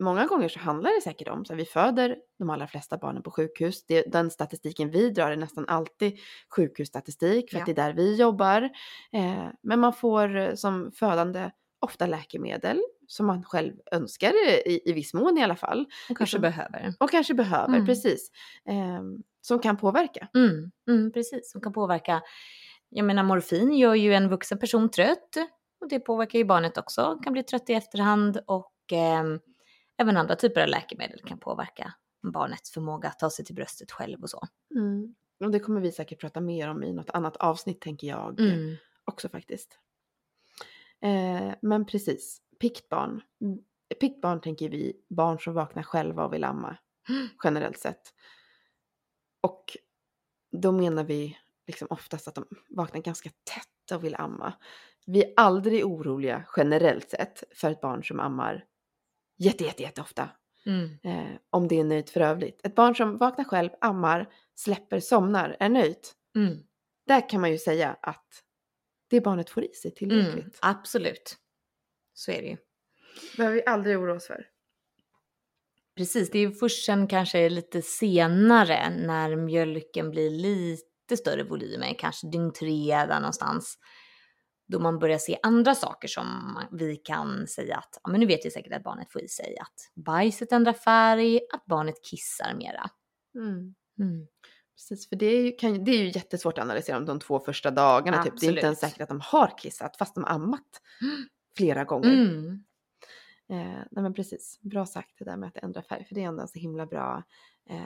många 0.02 0.26
gånger 0.26 0.50
så 0.50 0.60
handlar 0.60 0.96
det 0.96 1.02
säkert 1.02 1.28
om 1.28 1.46
så 1.46 1.54
att 1.54 1.60
vi 1.60 1.66
föder 1.66 2.18
de 2.40 2.50
allra 2.50 2.68
flesta 2.68 2.98
barnen 2.98 3.24
på 3.24 3.32
sjukhus. 3.32 3.86
Det, 3.86 4.02
den 4.12 4.32
statistiken 4.32 4.92
vi 4.92 5.10
drar 5.10 5.32
är 5.32 5.38
nästan 5.38 5.66
alltid 5.68 6.20
sjukhusstatistik 6.56 7.52
för 7.52 7.58
ja. 7.58 7.62
att 7.62 7.66
det 7.66 7.72
är 7.72 7.88
där 7.88 7.94
vi 7.94 8.16
jobbar. 8.16 8.62
Eh, 9.14 9.48
men 9.62 9.80
man 9.80 9.94
får 9.94 10.36
eh, 10.36 10.54
som 10.54 10.92
födande 10.92 11.52
ofta 11.80 12.06
läkemedel 12.06 12.82
som 13.08 13.26
man 13.26 13.44
själv 13.44 13.74
önskar 13.92 14.34
i, 14.68 14.82
i 14.86 14.94
viss 14.94 15.14
mån 15.14 15.38
i 15.38 15.44
alla 15.44 15.56
fall. 15.56 15.86
Och 16.10 16.18
kanske 16.18 16.36
som, 16.36 16.42
behöver. 16.42 16.94
Och 17.00 17.12
kanske 17.12 17.34
behöver, 17.34 17.74
mm. 17.74 17.86
precis. 17.86 18.32
Eh, 18.70 19.02
som 19.42 19.60
kan 19.60 19.78
påverka. 19.78 20.28
Mm, 20.36 20.72
mm, 20.90 21.12
precis, 21.12 21.52
som 21.52 21.62
kan 21.62 21.74
påverka. 21.74 22.22
Jag 22.90 23.06
menar 23.06 23.24
morfin 23.24 23.74
gör 23.74 23.96
ju 23.96 24.14
en 24.14 24.30
vuxen 24.30 24.60
person 24.60 24.92
trött 24.92 25.36
och 25.82 25.90
det 25.90 26.00
påverkar 26.00 26.40
ju 26.40 26.46
barnet 26.46 26.78
också. 26.78 27.20
Kan 27.24 27.34
bli 27.34 27.44
trött 27.44 27.70
i 27.70 27.74
efterhand 27.74 28.42
och 28.48 28.94
eh, 28.94 29.24
Även 30.02 30.18
andra 30.18 30.36
typer 30.36 30.62
av 30.62 30.68
läkemedel 30.68 31.20
kan 31.26 31.40
påverka 31.40 31.94
barnets 32.22 32.72
förmåga 32.72 33.10
att 33.10 33.20
ta 33.20 33.30
sig 33.30 33.46
till 33.46 33.56
bröstet 33.56 33.92
själv 33.92 34.22
och 34.22 34.30
så. 34.30 34.48
Mm. 34.76 35.16
Och 35.40 35.52
det 35.52 35.60
kommer 35.60 35.82
vi 35.82 35.92
säkert 35.92 36.20
prata 36.20 36.42
mer 36.42 36.70
om 36.70 36.84
i 36.84 36.94
något 36.94 37.10
annat 37.10 37.38
avsnitt 37.38 37.82
tänker 37.82 38.08
jag 38.08 38.40
mm. 38.40 38.76
också 39.06 39.30
faktiskt. 39.30 39.80
Eh, 41.02 41.54
men 41.62 41.86
precis, 41.86 42.42
pikt 42.60 42.90
barn. 42.90 43.22
Pikt 44.00 44.22
barn 44.22 44.42
tänker 44.42 44.70
vi 44.70 44.94
barn 45.10 45.40
som 45.40 45.54
vaknar 45.54 45.84
själva 45.84 46.26
och 46.26 46.34
vill 46.34 46.44
amma 46.44 46.78
generellt 47.44 47.78
sett. 47.78 48.14
Och 49.42 49.78
då 50.52 50.72
menar 50.72 51.04
vi 51.04 51.38
liksom 51.68 51.88
oftast 51.90 52.28
att 52.28 52.36
de 52.36 52.46
vaknar 52.70 53.02
ganska 53.02 53.30
tätt 53.30 53.96
och 53.98 54.04
vill 54.04 54.16
amma. 54.16 54.54
Vi 55.06 55.24
är 55.24 55.34
aldrig 55.36 55.86
oroliga 55.86 56.46
generellt 56.58 57.10
sett 57.10 57.44
för 57.56 57.72
ett 57.72 57.82
barn 57.82 58.04
som 58.04 58.20
ammar 58.20 58.66
jätte, 59.44 59.64
jätte, 59.64 59.84
jätte 59.84 60.02
ofta. 60.02 60.30
Mm. 60.66 60.98
Eh, 61.04 61.38
om 61.50 61.68
det 61.68 61.80
är 61.80 61.84
nöjt 61.84 62.10
för 62.10 62.22
övrigt. 62.22 62.66
Ett 62.66 62.76
barn 62.76 62.96
som 62.96 63.18
vaknar 63.18 63.46
själv, 63.46 63.70
ammar, 63.82 64.34
släpper, 64.56 65.00
somnar, 65.00 65.58
är 65.60 65.70
nöjt. 65.70 66.14
Mm. 66.36 66.58
Där 67.08 67.30
kan 67.30 67.42
man 67.42 67.52
ju 67.52 67.58
säga 67.58 67.98
att 68.02 68.44
det 69.10 69.22
barnet 69.22 69.50
får 69.50 69.64
i 69.64 69.74
sig 69.74 69.92
tillräckligt. 69.92 70.44
Mm, 70.44 70.52
absolut. 70.62 71.38
Så 72.14 72.32
är 72.32 72.42
det 72.42 72.48
ju. 72.48 72.58
behöver 73.38 73.56
vi 73.56 73.66
aldrig 73.66 73.98
oroa 74.00 74.16
oss 74.16 74.28
för. 74.28 74.46
Precis, 75.96 76.32
det 76.32 76.40
är 76.40 76.42
ju 76.42 76.52
först 76.52 76.86
sen 76.86 77.08
kanske 77.08 77.50
lite 77.50 77.82
senare 77.82 78.90
när 78.90 79.36
mjölken 79.36 80.12
blir 80.12 80.30
lite 80.30 81.18
större 81.18 81.44
volymer, 81.44 81.96
kanske 82.00 82.28
dygn 82.28 82.54
tre 82.54 82.96
där 82.96 83.20
någonstans. 83.20 83.78
Då 84.72 84.80
man 84.80 85.00
börjar 85.00 85.18
se 85.18 85.40
andra 85.44 85.76
saker 85.76 86.08
som 86.08 86.58
vi 86.72 86.96
kan 86.96 87.48
säga 87.48 87.78
att, 87.78 88.00
ja 88.04 88.10
men 88.10 88.20
nu 88.20 88.26
vet 88.26 88.46
vi 88.46 88.52
säkert 88.52 88.74
att 88.74 88.84
barnet 88.84 89.12
får 89.12 89.22
i 89.22 89.28
sig 89.28 89.58
att 89.62 90.04
bajset 90.06 90.52
ändrar 90.52 90.74
färg, 90.74 91.40
att 91.54 91.66
barnet 91.66 91.96
kissar 92.04 92.54
mera. 92.54 92.90
Mm. 93.36 93.76
Mm. 94.00 94.28
Precis, 94.76 95.10
för 95.10 95.16
det 95.16 95.26
är, 95.26 95.42
ju, 95.42 95.52
kan, 95.52 95.84
det 95.84 95.92
är 95.92 96.04
ju 96.04 96.08
jättesvårt 96.08 96.58
att 96.58 96.64
analysera 96.64 96.98
om 96.98 97.06
de 97.06 97.20
två 97.20 97.40
första 97.40 97.72
dagarna. 97.72 98.24
Typ. 98.24 98.40
Det 98.40 98.46
är 98.46 98.52
inte 98.52 98.66
ens 98.66 98.80
säkert 98.80 99.02
att 99.02 99.10
de 99.10 99.22
har 99.24 99.58
kissat 99.58 99.98
fast 99.98 100.16
de 100.16 100.24
har 100.24 100.32
ammat 100.32 100.82
flera 101.58 101.84
gånger. 101.84 102.14
Mm. 102.14 102.64
Eh, 103.50 103.84
nej 103.92 104.04
men 104.04 104.14
precis, 104.14 104.60
bra 104.62 104.86
sagt 104.86 105.20
det 105.20 105.26
där 105.26 105.38
med 105.38 105.48
att 105.48 105.58
ändra 105.58 105.82
färg 105.82 106.06
för 106.06 106.16
det 106.16 106.24
är 106.24 106.28
ändå 106.28 106.48
så 106.48 106.60
himla 106.60 106.86
bra 106.86 107.24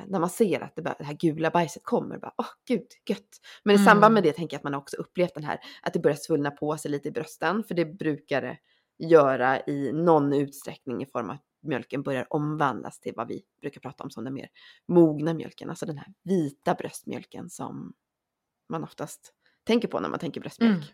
när 0.08 0.20
man 0.20 0.30
ser 0.30 0.62
att 0.62 0.76
det, 0.76 0.82
det 0.82 1.04
här 1.04 1.14
gula 1.14 1.50
bajset 1.50 1.84
kommer. 1.84 2.18
Bara, 2.18 2.34
Åh 2.38 2.46
gud, 2.68 2.88
gött. 3.10 3.30
Men 3.64 3.76
i 3.76 3.78
Mm. 3.80 3.86
samband 3.86 4.14
med 4.14 4.24
det 4.24 4.34
tänker 4.34 4.56
jag 4.56 4.60
att 4.60 4.64
man 4.64 4.74
också 4.76 4.98
upplevt 4.98 5.34
den 5.34 5.44
här 5.44 5.60
att 5.82 5.94
det 5.94 6.00
börjar 6.00 6.18
svullna 6.18 6.52
på 6.52 6.78
sig 6.78 6.92
lite 6.92 7.08
i 7.08 7.12
brösten 7.12 7.64
för 7.64 7.76
det 7.76 7.86
brukar 7.86 8.42
det 8.42 8.58
göra 8.98 9.60
i 9.62 9.92
någon 9.94 10.34
utsträckning 10.34 11.02
i 11.04 11.06
form 11.06 11.30
av 11.30 11.36
att 11.36 11.42
mjölken 11.64 12.04
börjar 12.04 12.28
omvandlas 12.30 13.00
till 13.00 13.14
vad 13.16 13.28
vi 13.28 13.44
brukar 13.62 13.82
prata 13.82 14.04
om 14.04 14.10
som 14.12 14.24
den 14.24 14.34
mer 14.34 14.50
mogna 14.88 15.34
mjölken, 15.34 15.70
alltså 15.70 15.86
den 15.86 15.98
här 15.98 16.14
vita 16.24 16.74
bröstmjölken 16.74 17.50
som 17.50 17.94
man 18.70 18.84
oftast 18.84 19.34
tänker 19.64 19.88
på 19.88 20.00
när 20.00 20.10
man 20.10 20.20
tänker 20.20 20.42
bröstmjölk. 20.42 20.76
Mm. 20.76 20.88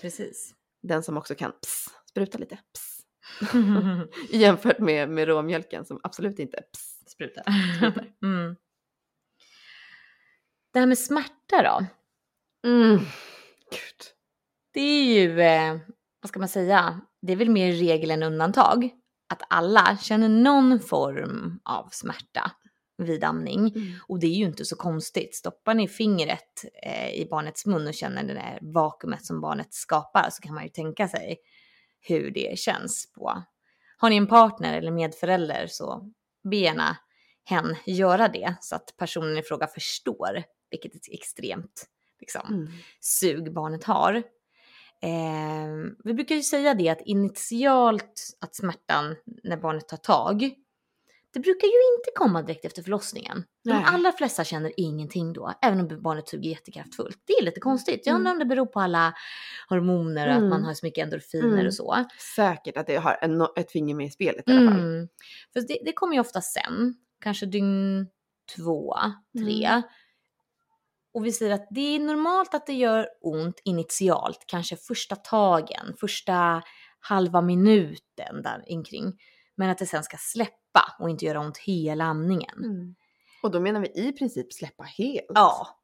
Precis. 0.00 0.54
Den 0.82 1.02
som 1.02 1.16
också 1.16 1.34
kan 1.34 1.52
pss, 1.52 1.88
spruta 2.10 2.38
lite. 2.38 2.58
Pss. 2.72 3.00
Jämfört 4.30 4.78
med, 4.78 5.08
med 5.10 5.28
råmjölken 5.28 5.84
som 5.84 6.00
absolut 6.02 6.38
inte 6.38 6.62
pss. 6.72 6.97
Sprutar. 7.08 7.44
mm. 8.22 8.56
Det 10.72 10.78
här 10.78 10.86
med 10.86 10.98
smärta 10.98 11.62
då? 11.62 11.86
Mm. 12.68 12.98
Gud. 13.70 14.00
Det 14.72 14.80
är 14.80 15.04
ju, 15.04 15.40
eh, 15.40 15.76
vad 16.22 16.28
ska 16.28 16.38
man 16.38 16.48
säga, 16.48 17.00
det 17.22 17.32
är 17.32 17.36
väl 17.36 17.50
mer 17.50 17.72
regel 17.72 18.10
än 18.10 18.22
undantag. 18.22 18.90
Att 19.28 19.42
alla 19.50 19.96
känner 19.96 20.28
någon 20.28 20.80
form 20.80 21.60
av 21.64 21.88
smärta 21.92 22.52
vid 22.98 23.24
amning. 23.24 23.72
Och 24.08 24.20
det 24.20 24.26
är 24.26 24.34
ju 24.34 24.44
inte 24.44 24.64
så 24.64 24.76
konstigt. 24.76 25.34
Stoppar 25.34 25.74
ni 25.74 25.88
fingret 25.88 26.64
eh, 26.82 27.10
i 27.10 27.28
barnets 27.30 27.66
mun 27.66 27.86
och 27.86 27.94
känner 27.94 28.24
det 28.24 28.34
där 28.34 28.58
vakuumet 28.62 29.26
som 29.26 29.40
barnet 29.40 29.74
skapar 29.74 30.28
så 30.30 30.42
kan 30.42 30.54
man 30.54 30.64
ju 30.64 30.70
tänka 30.70 31.08
sig 31.08 31.36
hur 32.00 32.30
det 32.30 32.58
känns 32.58 33.12
på. 33.12 33.42
Har 33.96 34.10
ni 34.10 34.16
en 34.16 34.26
partner 34.26 34.78
eller 34.78 34.90
medförälder 34.90 35.66
så 35.66 36.12
be 36.48 36.56
gärna 36.56 36.96
hen 37.44 37.76
göra 37.86 38.28
det 38.28 38.54
så 38.60 38.76
att 38.76 38.94
personen 38.96 39.38
i 39.38 39.42
fråga 39.42 39.66
förstår 39.66 40.42
vilket 40.70 40.92
extremt 41.12 41.86
liksom, 42.20 42.42
Mm. 42.54 42.68
sug 43.00 43.52
barnet 43.52 43.84
har. 43.84 44.14
Eh, 45.02 45.68
vi 46.04 46.14
brukar 46.14 46.34
ju 46.34 46.42
säga 46.42 46.74
det 46.74 46.88
att 46.88 47.00
initialt 47.00 48.36
att 48.40 48.54
smärtan 48.54 49.16
när 49.42 49.56
barnet 49.56 49.88
tar 49.88 49.96
tag, 49.96 50.54
det 51.32 51.40
brukar 51.40 51.66
ju 51.66 51.72
inte 51.96 52.10
komma 52.14 52.42
direkt 52.42 52.64
efter 52.64 52.82
förlossningen. 52.82 53.44
De 53.64 53.70
Nej. 53.70 53.84
allra 53.86 54.12
flesta 54.12 54.44
känner 54.44 54.72
ingenting 54.76 55.32
då, 55.32 55.52
även 55.62 55.80
om 55.80 56.02
barnet 56.02 56.28
suger 56.28 56.50
jättekraftfullt. 56.50 57.18
Det 57.26 57.32
är 57.32 57.44
lite 57.44 57.60
konstigt. 57.60 58.02
Jag 58.06 58.14
undrar 58.14 58.30
Mm. 58.30 58.42
om 58.42 58.48
det 58.48 58.54
beror 58.54 58.66
på 58.66 58.80
alla 58.80 59.14
hormoner 59.68 60.26
och 60.26 60.32
att 60.32 60.38
Mm. 60.38 60.50
man 60.50 60.64
har 60.64 60.74
så 60.74 60.86
mycket 60.86 61.02
endorfiner 61.04 61.52
Mm. 61.52 61.66
och 61.66 61.74
så. 61.74 62.04
Säkert 62.36 62.76
att 62.76 62.86
det 62.86 62.96
har 62.96 63.18
en, 63.22 63.40
ett 63.56 63.70
finger 63.72 63.94
med 63.94 64.06
i 64.06 64.10
spelet 64.10 64.48
i 64.48 64.52
alla 64.52 64.70
fall. 64.70 64.80
Mm. 64.80 65.08
För 65.52 65.60
det, 65.60 65.78
det 65.84 65.92
kommer 65.92 66.14
ju 66.14 66.20
ofta 66.20 66.40
sen, 66.40 66.94
kanske 67.20 67.46
dygn 67.46 68.06
två, 68.56 68.94
tre. 69.38 69.64
Mm. 69.64 69.82
Och 71.14 71.26
vi 71.26 71.32
säger 71.32 71.54
att 71.54 71.66
det 71.70 71.80
är 71.96 72.00
normalt 72.00 72.54
att 72.54 72.66
det 72.66 72.72
gör 72.72 73.08
ont 73.22 73.60
initialt, 73.64 74.44
kanske 74.46 74.76
första 74.76 75.16
tagen, 75.16 75.94
första 76.00 76.62
halva 77.00 77.40
minuten 77.40 78.42
där 78.42 78.64
inkring. 78.66 79.12
Men 79.56 79.70
att 79.70 79.78
det 79.78 79.86
sen 79.86 80.04
ska 80.04 80.16
släppa 80.16 80.52
och 80.98 81.10
inte 81.10 81.24
göra 81.24 81.40
ont 81.40 81.58
hela 81.58 82.04
amningen. 82.04 82.64
Mm. 82.64 82.94
Och 83.42 83.50
då 83.50 83.60
menar 83.60 83.80
vi 83.80 84.08
i 84.08 84.12
princip 84.12 84.52
släppa 84.52 84.82
helt. 84.82 85.26
Ja. 85.34 85.78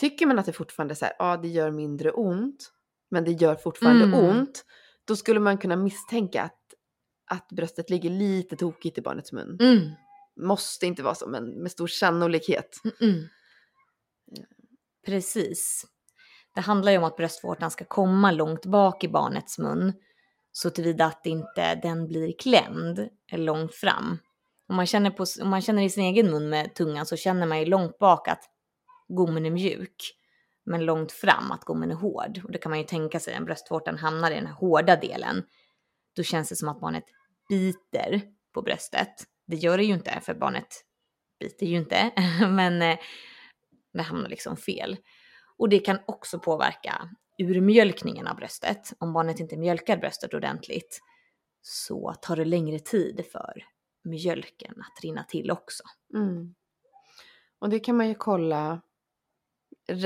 Tycker 0.00 0.26
man 0.26 0.38
att 0.38 0.46
det 0.46 0.52
fortfarande 0.52 0.94
så 0.94 1.04
här, 1.04 1.14
ja 1.18 1.36
det 1.36 1.48
gör 1.48 1.70
mindre 1.70 2.10
ont, 2.10 2.72
men 3.10 3.24
det 3.24 3.32
gör 3.32 3.54
fortfarande 3.54 4.04
Mm. 4.04 4.18
ont, 4.18 4.64
då 5.04 5.16
skulle 5.16 5.40
man 5.40 5.58
kunna 5.58 5.76
misstänka 5.76 6.42
att, 6.42 6.60
att 7.30 7.48
bröstet 7.48 7.90
ligger 7.90 8.10
lite 8.10 8.56
tokigt 8.56 8.98
i 8.98 9.02
barnets 9.02 9.32
mun. 9.32 9.58
Mm. 9.60 9.90
Måste 10.40 10.86
inte 10.86 11.02
vara 11.02 11.14
så, 11.14 11.28
men 11.28 11.44
med 11.62 11.70
stor 11.70 11.86
sannolikhet. 11.86 12.80
Mm-mm. 12.84 13.28
Precis. 15.06 15.86
Det 16.54 16.60
handlar 16.60 16.92
ju 16.92 16.98
om 16.98 17.04
att 17.04 17.16
bröstvårtan 17.16 17.70
ska 17.70 17.84
komma 17.84 18.30
långt 18.30 18.66
bak 18.66 19.04
i 19.04 19.08
barnets 19.08 19.58
mun 19.58 19.92
så 20.52 20.70
tillvida 20.70 21.04
att 21.04 21.26
inte 21.26 21.74
den 21.74 22.08
blir 22.08 22.38
klämd 22.38 23.08
långt 23.32 23.74
fram. 23.74 24.18
Om 24.68 24.76
man, 24.76 24.86
känner 24.86 25.10
på, 25.10 25.24
om 25.42 25.48
man 25.48 25.60
känner 25.60 25.82
i 25.82 25.90
sin 25.90 26.04
egen 26.04 26.30
mun 26.30 26.48
med 26.48 26.74
tungan 26.74 27.06
så 27.06 27.16
känner 27.16 27.46
man 27.46 27.58
ju 27.58 27.64
långt 27.64 27.98
bak 27.98 28.28
att 28.28 28.44
gommen 29.08 29.46
är 29.46 29.50
mjuk 29.50 30.14
men 30.64 30.84
långt 30.84 31.12
fram 31.12 31.52
att 31.52 31.64
gommen 31.64 31.90
är 31.90 31.94
hård. 31.94 32.40
Och 32.44 32.52
det 32.52 32.58
kan 32.58 32.70
man 32.70 32.78
ju 32.78 32.84
tänka 32.84 33.20
sig, 33.20 33.34
när 33.34 33.46
bröstvårtan 33.46 33.98
hamnar 33.98 34.30
i 34.30 34.34
den 34.34 34.46
här 34.46 34.54
hårda 34.54 34.96
delen, 34.96 35.42
då 36.16 36.22
känns 36.22 36.48
det 36.48 36.56
som 36.56 36.68
att 36.68 36.80
barnet 36.80 37.04
biter 37.48 38.22
på 38.54 38.62
bröstet. 38.62 39.12
Det 39.46 39.56
gör 39.56 39.78
det 39.78 39.84
ju 39.84 39.94
inte, 39.94 40.20
för 40.20 40.34
barnet 40.34 40.84
biter 41.40 41.66
ju 41.66 41.76
inte, 41.76 42.10
men 42.48 42.82
eh, 42.82 42.98
det 43.92 44.02
hamnar 44.02 44.28
liksom 44.28 44.56
fel. 44.56 44.96
Och 45.58 45.68
det 45.68 45.78
kan 45.78 45.98
också 46.06 46.38
påverka 46.38 47.10
urmjölkningen 47.42 48.26
av 48.26 48.36
bröstet. 48.36 48.92
Om 48.98 49.12
barnet 49.12 49.40
inte 49.40 49.56
mjölkar 49.56 49.96
bröstet 49.96 50.34
ordentligt 50.34 51.00
så 51.62 52.14
tar 52.22 52.36
det 52.36 52.44
längre 52.44 52.78
tid 52.78 53.24
för 53.32 53.64
mjölken 54.04 54.74
att 54.80 55.04
rinna 55.04 55.24
till 55.24 55.50
också. 55.50 55.82
Mm. 56.14 56.54
Och 57.58 57.68
det 57.68 57.80
kan 57.80 57.96
man 57.96 58.08
ju 58.08 58.14
kolla 58.14 58.80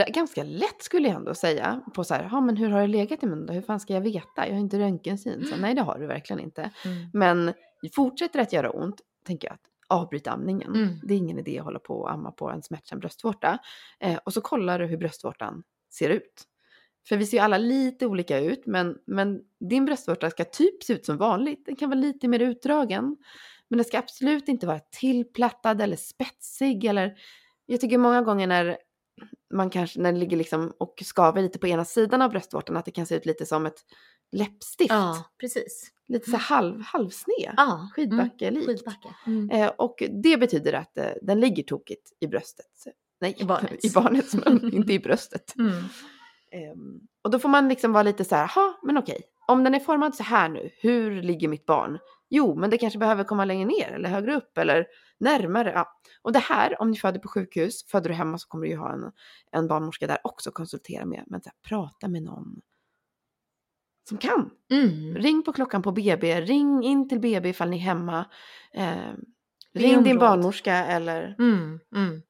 ganska 0.09 0.42
lätt 0.42 0.83
skulle 0.83 1.09
jag 1.09 1.16
ändå 1.16 1.35
säga. 1.35 1.83
På 1.94 2.05
så 2.05 2.14
här, 2.14 2.29
ja 2.33 2.40
men 2.40 2.57
hur 2.57 2.70
har 2.70 2.81
det 2.81 2.87
legat 2.87 3.22
i 3.22 3.27
munnen 3.27 3.46
då? 3.46 3.53
Hur 3.53 3.62
fan 3.62 3.81
ska 3.81 3.94
jag 3.94 4.01
veta? 4.01 4.46
Jag 4.46 4.55
har 4.55 4.61
inte 4.61 4.79
röntgensyn. 4.79 5.46
Så, 5.46 5.57
nej 5.57 5.75
det 5.75 5.83
har 5.83 5.99
du 5.99 6.07
verkligen 6.07 6.40
inte. 6.40 6.70
Men 7.12 7.55
fortsätter 7.94 8.38
det 8.38 8.42
att 8.42 8.53
göra 8.53 8.70
ont, 8.70 9.01
tänker 9.25 9.49
jag 9.49 9.55
att 9.55 9.70
avbryt 9.88 10.27
amningen. 10.27 10.75
Mm. 10.75 11.01
Det 11.03 11.14
är 11.14 11.18
ingen 11.18 11.38
idé 11.38 11.59
att 11.59 11.64
hålla 11.64 11.79
på 11.79 12.01
och 12.01 12.12
amma 12.12 12.33
på 12.33 12.51
en 12.51 12.62
smärtsam 12.62 12.99
bröstvårta. 12.99 13.59
Eh, 14.01 14.16
och 14.16 14.33
så 14.33 14.40
kollar 14.40 14.79
du 14.79 14.87
hur 14.87 14.96
bröstvårtan 14.96 15.62
ser 15.90 16.09
ut. 16.11 16.44
För 17.09 17.16
vi 17.16 17.27
ser 17.27 17.37
ju 17.37 17.42
alla 17.42 17.59
lite 17.59 18.07
olika 18.07 18.38
ut, 18.38 18.66
men, 18.66 18.99
men 19.07 19.40
din 19.61 19.85
bröstvårta 19.85 20.31
ska 20.31 20.45
typ 20.45 20.83
se 20.83 20.92
ut 20.92 21.07
som 21.07 21.16
vanligt. 21.16 21.66
Den 21.66 21.77
kan 21.77 21.90
vara 21.90 22.01
lite 22.01 22.29
mer 22.29 22.40
utdragen. 22.40 23.16
Men 23.69 23.77
den 23.77 23.85
ska 23.85 23.99
absolut 23.99 24.49
inte 24.49 24.66
vara 24.66 24.79
tillplattad 24.79 25.81
eller 25.81 25.97
spetsig. 25.97 26.85
Eller, 26.85 27.14
jag 27.66 27.81
tycker 27.81 27.99
många 27.99 28.23
gånger 28.23 28.47
när 28.47 28.77
man 29.55 29.71
kanske, 29.71 30.01
när 30.01 30.12
det 30.12 30.19
ligger 30.19 30.37
liksom 30.37 30.73
och 30.79 31.03
skaver 31.05 31.42
lite 31.42 31.59
på 31.59 31.66
ena 31.66 31.85
sidan 31.85 32.23
av 32.23 32.31
bröstvårtan, 32.31 32.77
att 32.77 32.85
det 32.85 32.90
kan 32.90 33.07
se 33.07 33.16
ut 33.16 33.27
lite 33.27 33.47
som 33.47 33.66
ett 33.66 33.85
läppstift. 34.33 34.90
Ja, 34.90 35.25
precis. 35.40 35.92
Lite 36.09 36.31
så 36.31 36.37
här 36.37 36.38
halv, 36.38 36.81
halvsned. 36.81 37.55
Ja, 37.57 37.88
Skidbacke-likt. 37.95 38.66
skidbacke. 38.66 39.09
Mm. 39.27 39.51
Eh, 39.51 39.69
och 39.69 40.03
det 40.23 40.37
betyder 40.37 40.73
att 40.73 40.99
eh, 40.99 41.11
den 41.23 41.40
ligger 41.40 41.62
tokigt 41.62 42.12
i 42.21 42.27
bröstet. 42.27 42.66
Nej, 43.21 43.37
I 43.38 43.45
barnets. 43.45 43.85
i 43.90 43.90
barnets 43.90 44.35
mun, 44.35 44.71
inte 44.75 44.92
i 44.92 44.99
bröstet. 44.99 45.55
Mm. 45.59 45.85
Ehm, 46.57 47.01
och 47.23 47.31
då 47.31 47.38
får 47.38 47.49
man 47.49 47.69
liksom 47.69 47.92
vara 47.92 48.03
lite 48.03 48.25
så 48.25 48.35
här, 48.35 48.47
ha, 48.55 48.79
men 48.83 48.99
okej, 48.99 49.23
om 49.47 49.64
den 49.64 49.75
är 49.75 49.81
formad 49.81 50.14
så 50.14 50.23
här 50.23 50.49
nu, 50.49 50.71
hur 50.81 51.23
ligger 51.23 51.49
mitt 51.49 51.66
barn? 51.66 51.99
Jo, 52.29 52.55
men 52.55 52.71
det 52.71 52.79
kanske 52.79 52.99
behöver 52.99 53.25
komma 53.25 53.45
längre 53.45 53.64
ner 53.64 53.92
eller 53.92 54.09
högre 54.09 54.37
upp 54.37 54.59
eller 54.59 54.87
närmare. 55.21 55.73
Ja. 55.75 55.92
Och 56.23 56.33
det 56.33 56.38
här, 56.38 56.81
om 56.83 56.90
ni 56.90 56.97
föder 56.97 57.21
på 57.21 57.29
sjukhus, 57.29 57.87
föder 57.87 58.09
du 58.09 58.14
hemma 58.14 58.38
så 58.38 58.49
kommer 58.49 58.64
du 58.64 58.71
ju 58.71 58.77
ha 58.77 58.92
en, 58.92 59.12
en 59.53 59.69
barnmorska 59.69 60.07
där 60.07 60.19
också 60.25 60.51
att 60.51 60.55
konsultera 60.55 61.05
med. 61.05 61.25
Men 61.27 61.40
här, 61.45 61.53
prata 61.69 62.09
med 62.09 62.23
någon 62.23 62.61
som 64.09 64.19
kan. 64.19 64.51
Mm. 64.71 65.14
Ring 65.14 65.42
på 65.42 65.53
klockan 65.53 65.83
på 65.83 65.92
BB, 65.92 66.40
ring 66.40 66.85
in 66.85 67.09
till 67.09 67.21
BB 67.21 67.49
ifall 67.49 67.71
ni 67.71 67.77
är 67.77 67.81
hemma. 67.81 68.27
Eh, 68.75 69.12
ring 69.75 70.03
din 70.03 70.19
barnmorska 70.19 70.75
eller... 70.75 71.37
Mm, 71.38 71.81
mm. 71.97 72.23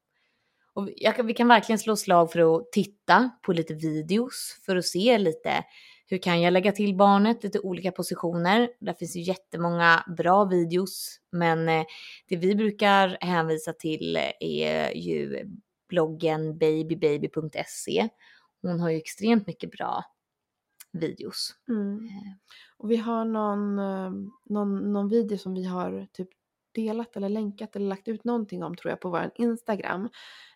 Och 0.76 0.88
vi- 0.88 0.94
jag, 0.96 1.16
kan- 1.16 1.26
vi 1.26 1.34
kan 1.34 1.48
verkligen 1.48 1.78
slå 1.78 1.96
slag 1.96 2.32
för 2.32 2.56
att 2.56 2.72
titta 2.72 3.30
på 3.42 3.52
lite 3.52 3.74
videos 3.74 4.60
för 4.66 4.76
att 4.76 4.84
se 4.84 5.18
lite 5.18 5.64
hur 6.08 6.18
kan 6.18 6.40
jag 6.40 6.52
lägga 6.52 6.72
till 6.72 6.96
barnet, 6.96 7.44
lite 7.44 7.60
olika 7.60 7.92
positioner. 7.92 8.68
Där 8.80 8.92
finns 8.94 9.16
ju 9.16 9.20
jättemånga 9.20 10.04
bra 10.16 10.44
videos, 10.44 11.20
men 11.32 11.68
eh, 11.68 11.84
det 12.28 12.36
vi 12.36 12.54
brukar 12.54 13.18
hänvisa 13.20 13.72
till 13.72 14.18
är 14.40 14.90
ju 14.90 15.44
bloggen 15.88 16.58
babybaby.se. 16.58 18.08
Hon 18.62 18.80
har 18.80 18.90
ju 18.90 18.96
extremt 18.96 19.46
mycket 19.46 19.70
bra 19.70 20.04
videos. 20.92 21.50
Mm. 21.68 22.08
Och 22.76 22.90
vi 22.90 22.96
har 22.96 23.24
någon, 23.24 23.78
eh, 23.78 24.10
någon, 24.44 24.92
någon 24.92 25.08
video 25.08 25.38
som 25.38 25.54
vi 25.54 25.64
har 25.64 26.06
typ 26.12 26.28
delat 26.76 27.16
eller 27.16 27.28
länkat 27.28 27.76
eller 27.76 27.86
lagt 27.86 28.08
ut 28.08 28.24
någonting 28.24 28.62
om 28.62 28.76
tror 28.76 28.90
jag 28.90 29.00
på 29.00 29.10
vår 29.10 29.30
Instagram. 29.34 30.08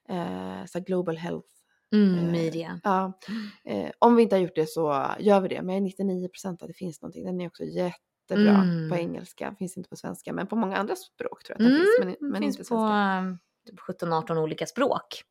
Eh, 0.08 0.64
så 0.66 0.80
Global 0.80 1.16
Health 1.16 1.48
Mm, 1.92 2.18
Eh, 2.18 2.32
media. 2.32 2.80
Ja, 2.84 3.18
eh, 3.64 3.90
om 3.98 4.16
vi 4.16 4.22
inte 4.22 4.36
har 4.36 4.40
gjort 4.40 4.54
det 4.54 4.66
så 4.68 5.06
gör 5.18 5.40
vi 5.40 5.48
det. 5.48 5.62
Men 5.62 5.74
jag 5.74 5.76
är 5.76 5.80
99% 5.80 6.62
att 6.62 6.68
det 6.68 6.74
finns 6.74 7.02
någonting. 7.02 7.24
Den 7.24 7.40
är 7.40 7.46
också 7.46 7.64
jättebra 7.64 8.54
Mm. 8.62 8.88
på 8.90 8.96
engelska. 8.96 9.54
Finns 9.58 9.76
inte 9.76 9.88
på 9.90 9.96
svenska. 9.96 10.32
Men 10.32 10.46
på 10.46 10.56
många 10.56 10.76
andra 10.76 10.96
språk 10.96 11.44
tror 11.44 11.56
jag 11.58 11.66
att 11.66 11.72
den 11.72 11.80
Mm, 11.80 11.86
finns. 12.06 12.18
Men, 12.20 12.30
men 12.30 12.42
finns 12.42 12.56
inte 12.58 12.68
på 12.68 12.76
svenska. 12.76 13.28
eh, 13.30 13.70
typ 13.70 13.80
17-18 13.80 14.38
olika 14.38 14.66
språk. 14.66 15.22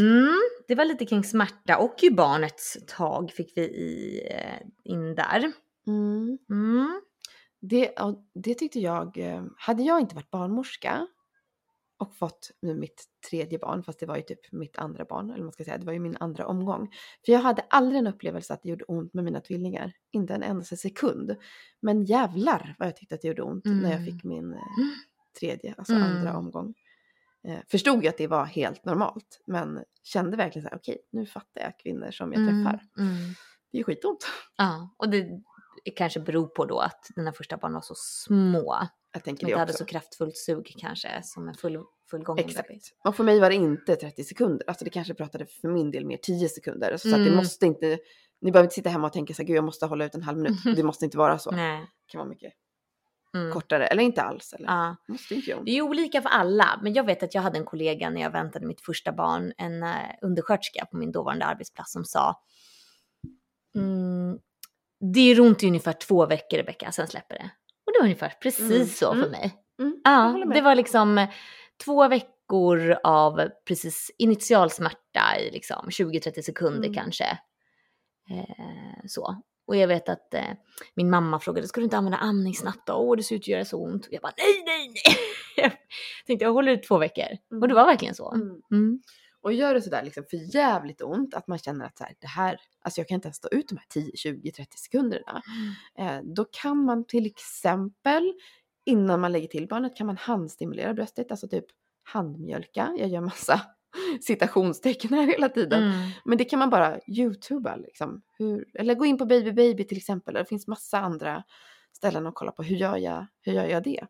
Mm, 0.00 0.38
det 0.68 0.74
var 0.74 0.84
lite 0.84 1.06
kring 1.06 1.24
smärta 1.24 1.78
och 1.78 1.94
ju 2.02 2.10
barnets 2.10 2.76
tag 2.86 3.30
fick 3.32 3.52
vi 3.56 3.62
i, 3.62 4.20
in 4.84 5.14
där. 5.14 5.52
Mm. 5.86 6.38
Mm. 7.62 7.68
Det, 7.70 7.92
det 8.34 8.54
tyckte 8.54 8.80
jag, 8.80 9.18
eh, 9.18 9.44
hade 9.56 9.82
jag 9.82 10.00
inte 10.00 10.14
varit 10.14 10.30
barnmorska 10.30 11.06
och 11.98 12.16
fått 12.16 12.50
nu 12.62 12.74
mitt 12.74 13.04
tredje 13.30 13.58
barn, 13.58 13.82
fast 13.82 14.00
det 14.00 14.06
var 14.06 14.16
ju 14.16 14.22
typ 14.22 14.52
mitt 14.52 14.78
andra 14.78 15.04
barn, 15.04 15.30
eller 15.30 15.42
man 15.44 15.52
ska 15.52 15.64
säga, 15.64 15.78
det 15.78 15.86
var 15.86 15.92
ju 15.92 15.98
min 16.00 16.16
andra 16.20 16.46
omgång. 16.46 16.90
För 17.26 17.32
jag 17.32 17.40
hade 17.40 17.62
aldrig 17.70 17.98
en 17.98 18.06
upplevelse 18.06 18.54
att 18.54 18.62
det 18.62 18.68
gjorde 18.68 18.84
ont 18.84 19.14
med 19.14 19.24
mina 19.24 19.40
tvillingar, 19.40 19.92
inte 20.12 20.34
en 20.34 20.42
enda 20.42 20.64
sekund. 20.64 21.36
Men 21.80 22.04
jävlar 22.04 22.74
vad 22.78 22.88
jag 22.88 22.96
tyckte 22.96 23.14
att 23.14 23.20
det 23.22 23.28
gjorde 23.28 23.42
ont 23.42 23.74
när 23.78 23.90
jag 23.90 23.98
Mm. 23.98 24.04
fick 24.04 24.24
min 24.24 24.52
eh, 24.52 24.58
tredje, 25.40 25.74
alltså 25.78 25.96
Mm. 25.96 26.02
andra 26.04 26.36
omgång. 26.36 26.74
Eh, 27.48 27.58
förstod 27.70 28.02
ju 28.02 28.08
att 28.08 28.18
det 28.18 28.26
var 28.26 28.44
helt 28.44 28.84
normalt, 28.84 29.40
men 29.46 29.84
kände 30.02 30.36
verkligen 30.36 30.64
så 30.64 30.70
här, 30.70 30.76
okej, 30.78 30.98
nu 31.12 31.26
fattar 31.26 31.60
jag 31.62 31.78
kvinnor 31.78 32.10
som 32.10 32.32
jag 32.32 32.42
Mm, 32.42 32.54
träffar. 32.62 32.82
mm. 32.98 33.34
Det 33.72 33.78
är 33.78 33.84
skitont. 33.84 34.26
Ja, 34.56 34.94
och 34.98 35.08
det 35.10 35.42
kanske 35.96 36.20
beror 36.20 36.46
på 36.46 36.64
då 36.64 36.78
att 36.78 37.06
dina 37.16 37.32
första 37.32 37.56
barn 37.56 37.72
var 37.74 37.80
så 37.80 37.94
små. 37.96 38.76
Jag 39.12 39.24
tänker 39.24 39.40
Som 39.46 39.50
det 39.52 39.58
hade 39.58 39.72
så 39.72 39.84
kraftfullt 39.84 40.36
sug 40.36 40.74
kanske 40.78 41.20
som 41.22 41.48
en 41.48 41.54
full, 41.54 41.78
fullgången 42.10 42.44
Exakt. 42.44 42.68
bebis. 42.68 42.94
Och 43.04 43.16
för 43.16 43.24
mig 43.24 43.40
var 43.40 43.50
det 43.50 43.56
inte 43.56 43.96
30 43.96 44.24
sekunder. 44.24 44.64
Alltså 44.68 44.84
det 44.84 44.90
kanske 44.90 45.14
pratade 45.14 45.46
för 45.46 45.68
min 45.68 45.90
del 45.90 46.06
mer 46.06 46.16
10 46.16 46.48
sekunder. 46.48 46.96
Så 46.96 47.08
att 47.08 47.14
det 47.14 47.20
Mm. 47.22 47.36
måste 47.36 47.66
inte, 47.66 47.98
ni 48.40 48.50
behöver 48.52 48.64
inte 48.66 48.74
sitta 48.74 48.88
hemma 48.90 49.06
och 49.06 49.12
tänka 49.12 49.34
så 49.34 49.42
här, 49.42 49.46
gud 49.46 49.56
jag 49.56 49.64
måste 49.64 49.86
hålla 49.86 50.04
ut 50.04 50.14
en 50.14 50.22
halv 50.22 50.38
minut. 50.38 50.58
Det 50.76 50.82
måste 50.82 51.04
inte 51.04 51.18
vara 51.18 51.38
så. 51.38 51.50
Det 51.50 51.56
Nej. 51.56 51.86
kan 52.06 52.18
vara 52.18 52.28
mycket 52.28 52.52
Mm. 53.34 53.52
kortare 53.52 53.86
eller 53.86 54.02
inte 54.02 54.22
alls. 54.22 54.52
Eller 54.52 54.66
Ja. 54.68 54.96
måste 55.08 55.34
inte 55.34 55.54
ont. 55.54 55.64
Det 55.66 55.70
är 55.70 55.74
ju 55.74 55.82
olika 55.82 56.22
för 56.22 56.28
alla, 56.28 56.80
men 56.82 56.92
jag 56.94 57.04
vet 57.06 57.22
att 57.22 57.34
jag 57.34 57.42
hade 57.42 57.58
en 57.58 57.64
kollega 57.64 58.10
när 58.10 58.20
jag 58.20 58.30
väntade 58.30 58.66
mitt 58.66 58.80
första 58.80 59.12
barn, 59.12 59.52
en 59.58 59.82
uh, 59.82 59.94
undersköterska 60.22 60.86
på 60.90 60.96
min 60.96 61.12
dåvarande 61.12 61.44
arbetsplats 61.44 61.92
som 61.92 62.04
sa 62.04 62.42
mm, 63.74 64.38
det 65.14 65.20
gör 65.20 65.40
ont 65.40 65.62
i 65.62 65.66
ungefär 65.66 65.92
två 65.92 66.26
veckor 66.26 66.56
Rebecka, 66.56 66.92
sen 66.92 67.06
släpper 67.06 67.34
det. 67.34 67.50
Och 67.86 67.92
det 67.92 67.98
var 67.98 68.04
ungefär 68.04 68.32
precis 68.42 68.70
Mm, 68.70 68.86
så 68.86 69.06
för 69.12 69.18
mm. 69.18 69.30
mig. 69.30 69.54
Mm, 69.80 70.00
Ja, 70.04 70.44
det 70.54 70.60
var 70.60 70.74
liksom 70.74 71.18
eh, 71.18 71.28
två 71.84 72.08
veckor 72.08 72.96
av 73.04 73.48
precis 73.68 74.10
initial 74.18 74.70
smärta 74.70 75.38
i 75.40 75.50
liksom 75.50 75.86
20-30 75.88 76.42
sekunder 76.42 76.88
Mm. 76.88 76.94
kanske. 76.94 77.24
Eh, 78.30 79.06
så. 79.06 79.36
Och 79.66 79.76
jag 79.76 79.88
vet 79.88 80.08
att 80.08 80.34
eh, 80.34 80.44
min 80.94 81.10
mamma 81.10 81.38
frågade, 81.40 81.68
ska 81.68 81.80
du 81.80 81.84
inte 81.84 81.96
använda 81.96 82.18
amning 82.18 82.54
snabbt 82.54 82.86
då? 82.86 82.92
Åh, 82.92 83.16
det 83.16 83.22
ser 83.22 83.36
ut 83.36 83.42
att 83.42 83.48
göra 83.48 83.64
så 83.64 83.84
ont. 83.84 84.06
Och 84.06 84.12
jag 84.12 84.22
bara, 84.22 84.32
nej, 84.36 84.62
nej, 84.66 84.88
nej. 84.88 85.16
jag 85.56 85.72
tänkte, 86.26 86.44
jag 86.44 86.52
håller 86.52 86.72
ut 86.72 86.82
två 86.82 86.98
veckor. 86.98 87.26
Och 87.62 87.68
det 87.68 87.74
var 87.74 87.86
verkligen 87.86 88.14
så. 88.14 88.32
Mm. 88.32 88.48
Mm. 88.72 89.00
Och 89.42 89.52
gör 89.52 89.74
det 89.74 89.82
sådär 89.82 90.02
liksom 90.02 90.24
för 90.30 90.54
jävligt 90.54 91.02
ont 91.02 91.34
att 91.34 91.46
man 91.46 91.58
känner 91.58 91.86
att 91.86 91.98
så 91.98 92.04
här, 92.04 92.14
det 92.18 92.26
här, 92.26 92.60
alltså 92.82 93.00
jag 93.00 93.08
kan 93.08 93.14
inte 93.14 93.28
ens 93.28 93.36
stå 93.36 93.48
ut 93.50 93.68
de 93.68 93.76
här 93.76 93.86
10, 93.88 94.16
20, 94.16 94.52
30 94.52 94.78
sekunderna. 94.78 95.42
Eh, 95.98 96.18
då 96.22 96.44
kan 96.44 96.84
man 96.84 97.06
till 97.06 97.26
exempel 97.26 98.32
innan 98.84 99.20
man 99.20 99.32
lägger 99.32 99.48
till 99.48 99.68
barnet 99.68 99.96
kan 99.96 100.06
man 100.06 100.16
handstimulera 100.16 100.94
bröstet, 100.94 101.30
alltså 101.30 101.48
typ 101.48 101.64
handmjölka. 102.02 102.94
Jag 102.98 103.08
gör 103.08 103.20
massa 103.20 103.60
citationstecken 104.20 105.12
här 105.12 105.26
hela 105.26 105.48
tiden. 105.48 105.82
Mm. 105.82 106.10
Men 106.24 106.38
det 106.38 106.44
kan 106.44 106.58
man 106.58 106.70
bara 106.70 107.00
youtuba 107.06 107.76
liksom. 107.76 108.22
Hur, 108.38 108.68
eller 108.74 108.94
gå 108.94 109.04
in 109.04 109.18
på 109.18 109.26
Baby 109.26 109.52
Baby 109.52 109.84
till 109.84 109.98
exempel. 109.98 110.34
Det 110.34 110.44
finns 110.44 110.66
massa 110.66 110.98
andra 110.98 111.44
ställen 111.92 112.26
att 112.26 112.34
kolla 112.34 112.52
på. 112.52 112.62
Hur 112.62 112.76
gör 112.76 112.96
jag, 112.96 113.26
hur 113.40 113.52
gör 113.52 113.64
jag 113.64 113.82
det? 113.82 114.06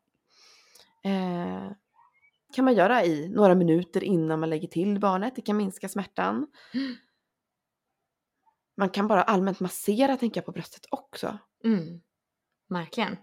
Eh, 1.05 1.71
kan 2.53 2.65
man 2.65 2.75
göra 2.75 3.05
i 3.05 3.29
några 3.29 3.55
minuter 3.55 4.05
innan 4.05 4.41
man 4.41 4.51
lägger 4.51 4.69
till 4.69 5.01
barnet. 5.01 5.37
Det 5.37 5.43
kan 5.43 5.57
minska 5.57 5.89
smärtan. 5.89 6.47
Man 8.77 8.91
kan 8.91 9.09
bara 9.09 9.23
allmänt 9.23 9.61
massera 9.61 10.17
tänker 10.17 10.41
jag 10.41 10.47
på 10.47 10.53
bröstet 10.53 10.87
också. 10.91 11.39
Mm. 11.65 12.01
Verkligen. 12.69 13.17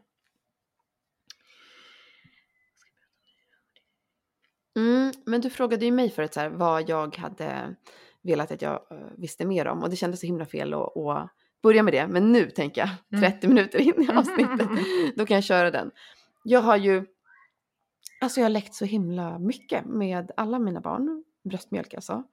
Mm, 4.76 5.12
men 5.26 5.42
du 5.42 5.50
frågade 5.50 5.86
ju 5.86 5.92
mig 5.92 6.10
förut 6.10 6.34
så 6.34 6.40
här, 6.40 6.50
vad 6.50 6.90
jag 6.90 7.18
hade 7.18 7.76
velat 8.22 8.52
att 8.52 8.62
jag 8.62 8.74
eh, 8.92 8.98
visste 9.18 9.46
mer 9.46 9.68
om 9.68 9.84
och 9.84 9.90
det 9.90 9.96
kändes 9.96 10.20
så 10.20 10.26
himla 10.26 10.46
fel 10.46 10.74
att, 10.74 10.98
att 10.98 11.30
börja 11.64 11.84
med 11.84 11.94
det. 11.94 12.08
Men 12.08 12.32
nu 12.32 12.50
tänker 12.50 12.82
jag, 12.82 12.90
Mm. 13.18 13.32
30 13.32 13.48
minuter 13.48 13.80
in 13.80 14.04
i 14.04 14.12
avsnittet, 14.12 14.70
då 15.16 15.26
kan 15.26 15.36
jag 15.36 15.44
köra 15.44 15.72
den. 15.72 15.92
Jag 16.44 16.62
har 16.62 16.78
ju, 16.78 17.06
alltså 18.22 18.40
jag 18.40 18.46
har 18.46 18.50
läckt 18.50 18.74
så 18.74 18.86
himla 18.86 19.40
mycket 19.40 19.86
med 19.86 20.32
alla 20.38 20.60
mina 20.60 20.82
barn, 20.82 21.24
bröstmjölk 21.50 21.94
alltså. 21.94 22.24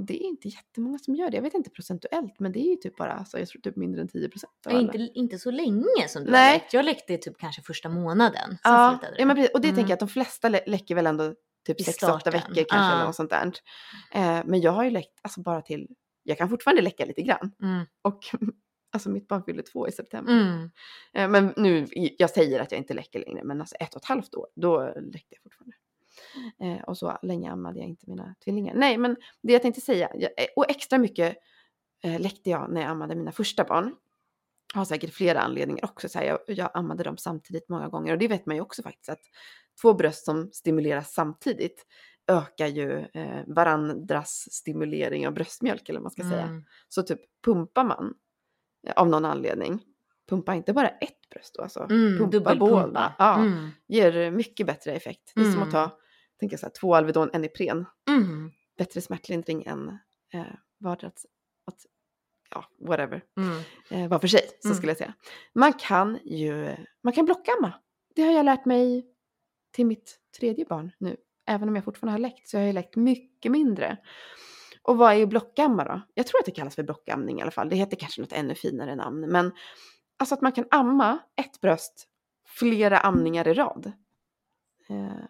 Det 0.00 0.22
är 0.24 0.26
inte 0.26 0.48
jättemånga 0.48 0.98
som 0.98 1.14
gör 1.14 1.30
det, 1.30 1.36
jag 1.36 1.42
vet 1.42 1.54
inte 1.54 1.70
procentuellt 1.70 2.40
men 2.40 2.52
det 2.52 2.58
är 2.60 2.70
ju 2.70 2.76
typ 2.76 2.96
bara, 2.96 3.12
alltså, 3.12 3.38
jag 3.38 3.48
tror 3.48 3.62
typ 3.62 3.76
mindre 3.76 4.00
än 4.00 4.08
10 4.08 4.28
procent. 4.28 4.52
Inte, 4.70 4.98
inte 4.98 5.38
så 5.38 5.50
länge 5.50 6.08
som 6.08 6.24
du 6.24 6.30
Nej. 6.30 6.46
har 6.46 6.52
läckt. 6.58 6.72
Jag 6.72 6.84
läckte 6.84 7.16
typ 7.16 7.38
kanske 7.38 7.62
första 7.62 7.88
månaden. 7.88 8.48
Sen 8.48 8.58
Ja, 8.64 8.98
ja 9.18 9.26
men 9.26 9.36
precis. 9.36 9.54
och 9.54 9.60
det 9.60 9.68
Mm. 9.68 9.76
tänker 9.76 9.90
jag 9.90 9.94
att 9.96 10.00
de 10.00 10.08
flesta 10.08 10.48
lä- 10.48 10.64
läcker 10.66 10.94
väl 10.94 11.06
ändå 11.06 11.34
typ 11.66 11.80
I 11.80 11.84
6-8 11.84 11.92
starten. 11.92 12.32
veckor 12.32 12.54
kanske 12.54 12.76
Ja. 12.76 12.92
eller 12.94 13.04
något 13.04 13.14
sånt 13.16 13.30
där. 13.30 13.52
Eh, 14.12 14.40
men 14.44 14.60
jag 14.60 14.72
har 14.72 14.84
ju 14.84 14.90
läckt 14.90 15.18
alltså 15.22 15.40
bara 15.42 15.62
till, 15.62 15.88
jag 16.22 16.38
kan 16.38 16.48
fortfarande 16.48 16.82
läcka 16.82 17.04
lite 17.04 17.22
grann. 17.22 17.52
Mm. 17.62 17.86
Och 18.02 18.18
alltså 18.90 19.10
mitt 19.10 19.28
barn 19.28 19.42
fyller 19.42 19.62
två 19.62 19.88
i 19.88 19.92
september. 19.92 20.32
Mm. 20.32 20.70
Eh, 21.12 21.28
men 21.28 21.52
nu, 21.56 21.86
jag 22.18 22.30
säger 22.30 22.60
att 22.60 22.72
jag 22.72 22.78
inte 22.78 22.94
läcker 22.94 23.20
längre, 23.20 23.44
men 23.44 23.60
alltså 23.60 23.76
ett 23.76 23.94
och 23.94 24.02
ett 24.02 24.08
halvt 24.08 24.34
år, 24.34 24.46
då 24.54 24.94
läckte 24.96 25.34
jag 25.34 25.42
fortfarande. 25.42 25.76
Eh, 26.60 26.84
och 26.84 26.98
så 26.98 27.18
länge 27.22 27.50
ammade 27.50 27.78
jag 27.78 27.88
inte 27.88 28.10
mina 28.10 28.34
tvillingar. 28.44 28.74
Nej, 28.74 28.98
men 28.98 29.16
det 29.42 29.52
jag 29.52 29.62
tänkte 29.62 29.80
säga, 29.80 30.10
jag, 30.14 30.30
eh, 30.36 30.46
och 30.56 30.70
extra 30.70 30.98
mycket 30.98 31.36
eh, 32.04 32.20
läckte 32.20 32.50
jag 32.50 32.72
när 32.72 32.80
jag 32.80 32.90
ammade 32.90 33.14
mina 33.14 33.32
första 33.32 33.64
barn. 33.64 33.94
Har 34.74 34.84
säkert 34.84 35.14
flera 35.14 35.40
anledningar 35.40 35.84
också. 35.84 36.08
Så 36.08 36.18
här, 36.18 36.26
jag, 36.26 36.38
jag 36.46 36.70
ammade 36.74 37.02
dem 37.02 37.16
samtidigt 37.16 37.68
många 37.68 37.88
gånger 37.88 38.12
och 38.12 38.18
det 38.18 38.28
vet 38.28 38.46
man 38.46 38.56
ju 38.56 38.62
också 38.62 38.82
faktiskt 38.82 39.08
att 39.08 39.20
två 39.82 39.94
bröst 39.94 40.24
som 40.24 40.50
stimuleras 40.52 41.12
samtidigt 41.12 41.86
ökar 42.26 42.66
ju 42.66 42.98
eh, 42.98 43.42
varandras 43.46 44.48
stimulering 44.50 45.26
av 45.26 45.34
bröstmjölk 45.34 45.88
eller 45.88 46.00
vad 46.00 46.04
man 46.04 46.10
ska 46.10 46.22
säga. 46.22 46.42
Mm. 46.42 46.64
Så 46.88 47.02
typ 47.02 47.20
pumpar 47.44 47.84
man 47.84 48.14
av 48.96 49.08
någon 49.08 49.24
anledning, 49.24 49.82
pumpa 50.28 50.54
inte 50.54 50.72
bara 50.72 50.88
ett 50.88 51.28
bröst 51.30 51.54
då, 51.54 51.62
alltså 51.62 51.80
Mm. 51.90 52.18
pumpa 52.18 52.30
Dubbelpumpa. 52.38 52.86
båda. 52.86 53.14
Ja, 53.18 53.38
Mm. 53.40 53.68
ger 53.86 54.30
mycket 54.30 54.66
bättre 54.66 54.92
effekt. 54.92 55.32
Det 55.34 55.40
är 55.40 55.44
som 55.44 55.54
Mm. 55.54 55.62
att 55.62 55.70
ta, 55.70 55.98
tänker 56.40 56.52
jag 56.54 56.60
så 56.60 56.66
här, 56.66 56.72
två 56.80 56.94
Alvedon, 56.94 57.30
en 57.32 57.44
Ipren. 57.44 57.86
Mm. 58.08 58.50
Bättre 58.78 59.00
smärtlindring 59.00 59.62
än 59.66 59.88
eh, 60.32 60.44
vardera, 60.78 61.08
att, 61.66 61.86
ja, 62.50 62.64
whatever, 62.78 63.22
Mm. 63.36 63.58
eh, 63.90 64.08
var 64.10 64.18
för 64.18 64.28
sig, 64.28 64.48
så 64.60 64.68
Mm. 64.68 64.76
skulle 64.76 64.90
jag 64.90 64.98
säga. 64.98 65.14
Man 65.52 65.72
kan 65.72 66.18
ju, 66.24 66.76
man 67.02 67.12
kan 67.12 67.24
blockamma. 67.24 67.72
Det 68.14 68.22
har 68.22 68.32
jag 68.32 68.44
lärt 68.44 68.64
mig 68.64 69.06
till 69.72 69.86
mitt 69.86 70.18
tredje 70.38 70.64
barn 70.64 70.92
nu. 70.98 71.16
Även 71.46 71.68
om 71.68 71.74
jag 71.76 71.84
fortfarande 71.84 72.12
har 72.12 72.18
läckt 72.18 72.48
så 72.48 72.58
har 72.58 72.64
jag 72.64 72.74
läckt 72.74 72.96
mycket 72.96 73.52
mindre. 73.52 73.96
Och 74.82 74.96
vad 74.98 75.14
är 75.14 75.26
blockamma 75.26 75.84
då? 75.84 76.00
Jag 76.14 76.26
tror 76.26 76.38
att 76.40 76.46
det 76.46 76.50
kallas 76.52 76.74
för 76.74 76.82
blockamning 76.82 77.38
i 77.38 77.42
alla 77.42 77.50
fall. 77.50 77.68
Det 77.68 77.76
heter 77.76 77.96
kanske 77.96 78.20
något 78.20 78.32
ännu 78.32 78.54
finare 78.54 78.94
namn. 78.94 79.20
Men 79.20 79.52
alltså 80.18 80.34
att 80.34 80.40
man 80.40 80.52
kan 80.52 80.64
amma 80.70 81.18
ett 81.36 81.60
bröst 81.60 82.06
flera 82.58 82.98
amningar 82.98 83.48
i 83.48 83.54
rad. 83.54 83.92
Eh, 84.88 85.24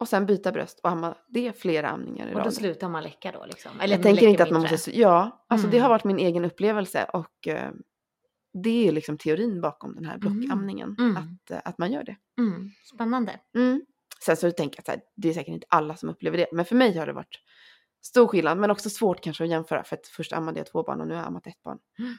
och 0.00 0.08
sen 0.08 0.26
byta 0.26 0.52
bröst 0.52 0.80
och 0.82 0.90
amma 0.90 1.14
det 1.28 1.52
flera 1.60 1.88
amningar 1.88 2.26
i 2.26 2.30
Och 2.30 2.38
då 2.38 2.44
rad. 2.44 2.54
slutar 2.54 2.88
man 2.88 3.02
läcka 3.02 3.32
då 3.32 3.46
liksom? 3.46 3.70
Jag 3.80 3.90
man 3.90 4.02
tänker 4.02 4.26
inte 4.28 4.42
att 4.42 4.50
man 4.50 4.60
mindre? 4.60 4.74
måste, 4.74 4.98
ja, 5.00 5.44
alltså 5.48 5.66
det 5.68 5.78
har 5.78 5.86
Mm. 5.86 5.90
varit 5.90 6.04
min 6.04 6.18
egen 6.18 6.44
upplevelse 6.44 7.04
och 7.12 7.48
eh, 7.48 7.70
det 8.62 8.88
är 8.88 8.92
liksom 8.92 9.18
teorin 9.18 9.60
bakom 9.60 9.94
den 9.94 10.04
här 10.04 10.18
blockamningen. 10.18 10.96
Mm. 10.98 11.16
Att, 11.16 11.50
eh, 11.50 11.58
att 11.64 11.78
man 11.78 11.92
gör 11.92 12.04
det. 12.04 12.16
Mm. 12.38 12.70
Spännande. 12.94 13.40
Mm. 13.54 13.82
Sen 14.24 14.36
så 14.36 14.50
tänker 14.50 14.82
jag 14.86 14.94
att 14.94 15.00
det 15.16 15.28
är 15.28 15.32
säkert 15.32 15.54
inte 15.54 15.66
alla 15.70 15.96
som 15.96 16.08
upplever 16.08 16.38
det, 16.38 16.46
men 16.52 16.64
för 16.64 16.76
mig 16.76 16.98
har 16.98 17.06
det 17.06 17.12
varit 17.12 17.40
stor 18.02 18.26
skillnad, 18.28 18.58
men 18.58 18.70
också 18.70 18.90
svårt 18.90 19.20
kanske 19.20 19.44
att 19.44 19.50
jämföra 19.50 19.84
för 19.84 19.96
att 19.96 20.06
först 20.06 20.32
ammade 20.32 20.58
jag 20.60 20.66
två 20.66 20.82
barn 20.82 21.00
och 21.00 21.06
nu 21.08 21.14
har 21.14 21.20
jag 21.20 21.26
ammat 21.26 21.46
ett 21.46 21.62
barn. 21.62 21.78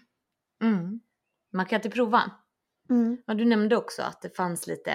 Mm. 0.64 1.00
Man 1.54 1.66
kan 1.66 1.76
inte 1.76 1.90
prova. 1.90 2.32
Mm. 2.90 3.18
Ja, 3.26 3.34
du 3.34 3.46
nämnde 3.46 3.78
också 3.78 4.02
att 4.02 4.22
det 4.22 4.36
fanns 4.36 4.68
lite 4.68 4.92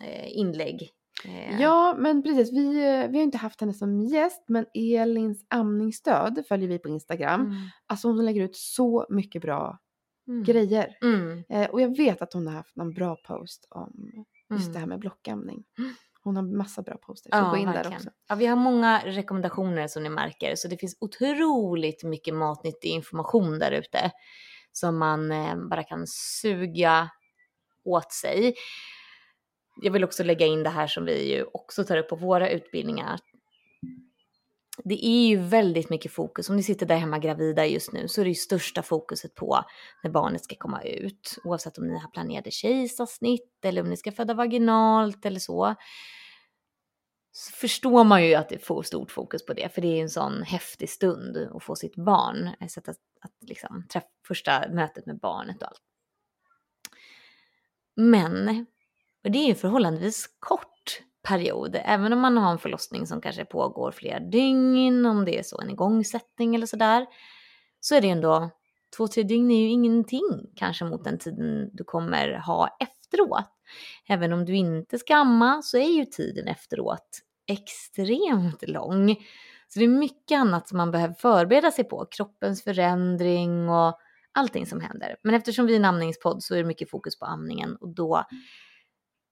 eh, 0.00 0.36
inlägg. 0.38 0.90
Eh, 1.24 1.60
Ja, 1.60 1.94
men 1.98 2.22
precis. 2.22 2.52
Vi, 2.52 2.66
eh, 2.76 3.08
vi 3.10 3.16
har 3.18 3.22
inte 3.22 3.38
haft 3.38 3.60
henne 3.60 3.74
som 3.74 4.00
gäst, 4.02 4.44
men 4.48 4.66
Elins 4.74 5.46
amningsstöd 5.50 6.44
följer 6.48 6.68
vi 6.68 6.78
på 6.78 6.88
Instagram. 6.88 7.40
Mm. 7.40 7.56
Alltså 7.86 8.08
hon 8.08 8.24
lägger 8.24 8.42
ut 8.42 8.56
så 8.56 9.06
mycket 9.10 9.42
bra 9.42 9.78
Mm. 10.28 10.44
grejer. 10.44 10.98
Mm. 11.02 11.44
Eh, 11.48 11.70
och 11.70 11.80
jag 11.80 11.96
vet 11.96 12.22
att 12.22 12.32
hon 12.32 12.46
har 12.46 12.54
haft 12.54 12.76
någon 12.76 12.94
bra 12.94 13.16
post 13.24 13.66
om 13.70 14.10
just 14.50 14.62
Mm. 14.62 14.72
det 14.72 14.78
här 14.78 14.86
med 14.86 14.98
blockamning. 14.98 15.64
Hon 16.26 16.36
har 16.36 16.42
massa 16.42 16.82
bra 16.82 16.96
posters, 16.96 17.30
så 17.32 17.50
gå 17.50 17.56
in 17.56 17.66
där 17.66 17.88
också. 17.94 18.10
Ja, 18.28 18.34
vi 18.34 18.46
har 18.46 18.56
många 18.56 19.02
rekommendationer 19.04 19.88
som 19.88 20.02
ni 20.02 20.08
märker, 20.08 20.54
så 20.54 20.68
det 20.68 20.76
finns 20.76 20.96
otroligt 21.00 22.04
mycket 22.04 22.34
matnyttig 22.34 22.88
information 22.88 23.58
där 23.58 23.72
ute 23.72 24.10
som 24.72 24.98
man 24.98 25.32
eh, 25.32 25.56
bara 25.70 25.82
kan 25.82 26.06
suga 26.06 27.10
åt 27.84 28.12
sig. 28.12 28.54
Jag 29.82 29.92
vill 29.92 30.04
också 30.04 30.24
lägga 30.24 30.46
in 30.46 30.62
det 30.62 30.70
här 30.70 30.86
som 30.86 31.04
vi 31.04 31.34
ju 31.34 31.44
också 31.44 31.84
tar 31.84 31.96
upp 31.96 32.08
på 32.08 32.16
våra 32.16 32.50
utbildningar. 32.50 33.20
Det 34.84 35.06
är 35.06 35.28
ju 35.28 35.36
väldigt 35.36 35.90
mycket 35.90 36.12
fokus, 36.12 36.50
om 36.50 36.56
ni 36.56 36.62
sitter 36.62 36.86
där 36.86 36.96
hemma 36.96 37.18
gravida 37.18 37.66
just 37.66 37.92
nu 37.92 38.08
så 38.08 38.20
är 38.20 38.24
det 38.24 38.28
ju 38.28 38.34
största 38.34 38.82
fokuset 38.82 39.34
på 39.34 39.64
när 40.02 40.10
barnet 40.10 40.44
ska 40.44 40.54
komma 40.58 40.82
ut. 40.82 41.38
Oavsett 41.44 41.78
om 41.78 41.86
ni 41.86 41.98
har 41.98 42.10
planerade 42.10 42.50
kejsarsnitt 42.50 43.64
eller 43.64 43.82
om 43.82 43.88
ni 43.88 43.96
ska 43.96 44.12
föda 44.12 44.34
vaginalt 44.34 45.26
eller 45.26 45.40
så. 45.40 45.74
Så 47.38 47.52
förstår 47.52 48.04
man 48.04 48.26
ju 48.26 48.34
att 48.34 48.48
det 48.48 48.58
får 48.58 48.82
stort 48.82 49.10
fokus 49.10 49.46
på 49.46 49.52
det, 49.52 49.74
för 49.74 49.82
det 49.82 49.98
är 49.98 50.02
en 50.02 50.10
sån 50.10 50.42
häftig 50.42 50.90
stund 50.90 51.36
att 51.36 51.62
få 51.62 51.76
sitt 51.76 51.96
barn, 51.96 52.50
eh, 52.60 52.68
så 52.68 52.80
att, 52.80 52.88
att 52.88 53.32
liksom, 53.40 53.86
träff, 53.92 54.04
första 54.28 54.68
mötet 54.68 55.06
med 55.06 55.18
barnet 55.18 55.62
och 55.62 55.68
allt. 55.68 55.82
Men, 57.96 58.66
och 59.24 59.30
det 59.30 59.38
är 59.38 59.44
ju 59.44 59.50
en 59.50 59.56
förhållandevis 59.56 60.26
kort 60.38 61.02
period, 61.22 61.76
även 61.84 62.12
om 62.12 62.20
man 62.20 62.36
har 62.36 62.52
en 62.52 62.58
förlossning 62.58 63.06
som 63.06 63.20
kanske 63.20 63.44
pågår 63.44 63.90
flera 63.90 64.20
dygn, 64.20 65.06
om 65.06 65.24
det 65.24 65.38
är 65.38 65.42
så 65.42 65.60
en 65.60 65.70
igångsättning 65.70 66.54
eller 66.54 66.66
sådär, 66.66 67.06
så 67.80 67.94
är 67.94 68.00
det 68.00 68.08
ändå, 68.08 68.50
två, 68.96 69.08
tre 69.08 69.22
dygn 69.22 69.50
är 69.50 69.60
ju 69.60 69.68
ingenting 69.68 70.52
kanske 70.54 70.84
mot 70.84 71.04
den 71.04 71.18
tiden 71.18 71.70
du 71.72 71.84
kommer 71.84 72.32
ha 72.32 72.76
efteråt. 72.80 73.52
Även 74.08 74.32
om 74.32 74.44
du 74.44 74.56
inte 74.56 74.98
ska 74.98 75.16
amma 75.16 75.62
så 75.62 75.78
är 75.78 75.90
ju 75.90 76.04
tiden 76.04 76.48
efteråt 76.48 77.22
extremt 77.46 78.68
lång. 78.68 79.16
Så 79.68 79.78
det 79.78 79.84
är 79.84 79.88
mycket 79.88 80.38
annat 80.38 80.68
som 80.68 80.78
man 80.78 80.90
behöver 80.90 81.14
förbereda 81.14 81.70
sig 81.70 81.84
på, 81.84 82.06
kroppens 82.10 82.64
förändring 82.64 83.68
och 83.68 83.98
allting 84.32 84.66
som 84.66 84.80
händer. 84.80 85.16
Men 85.22 85.34
eftersom 85.34 85.66
vi 85.66 85.72
är 85.72 85.76
en 85.76 85.84
amningspodd 85.84 86.42
så 86.42 86.54
är 86.54 86.58
det 86.58 86.64
mycket 86.64 86.90
fokus 86.90 87.18
på 87.18 87.24
amningen 87.24 87.76
och 87.76 87.94
då, 87.94 88.24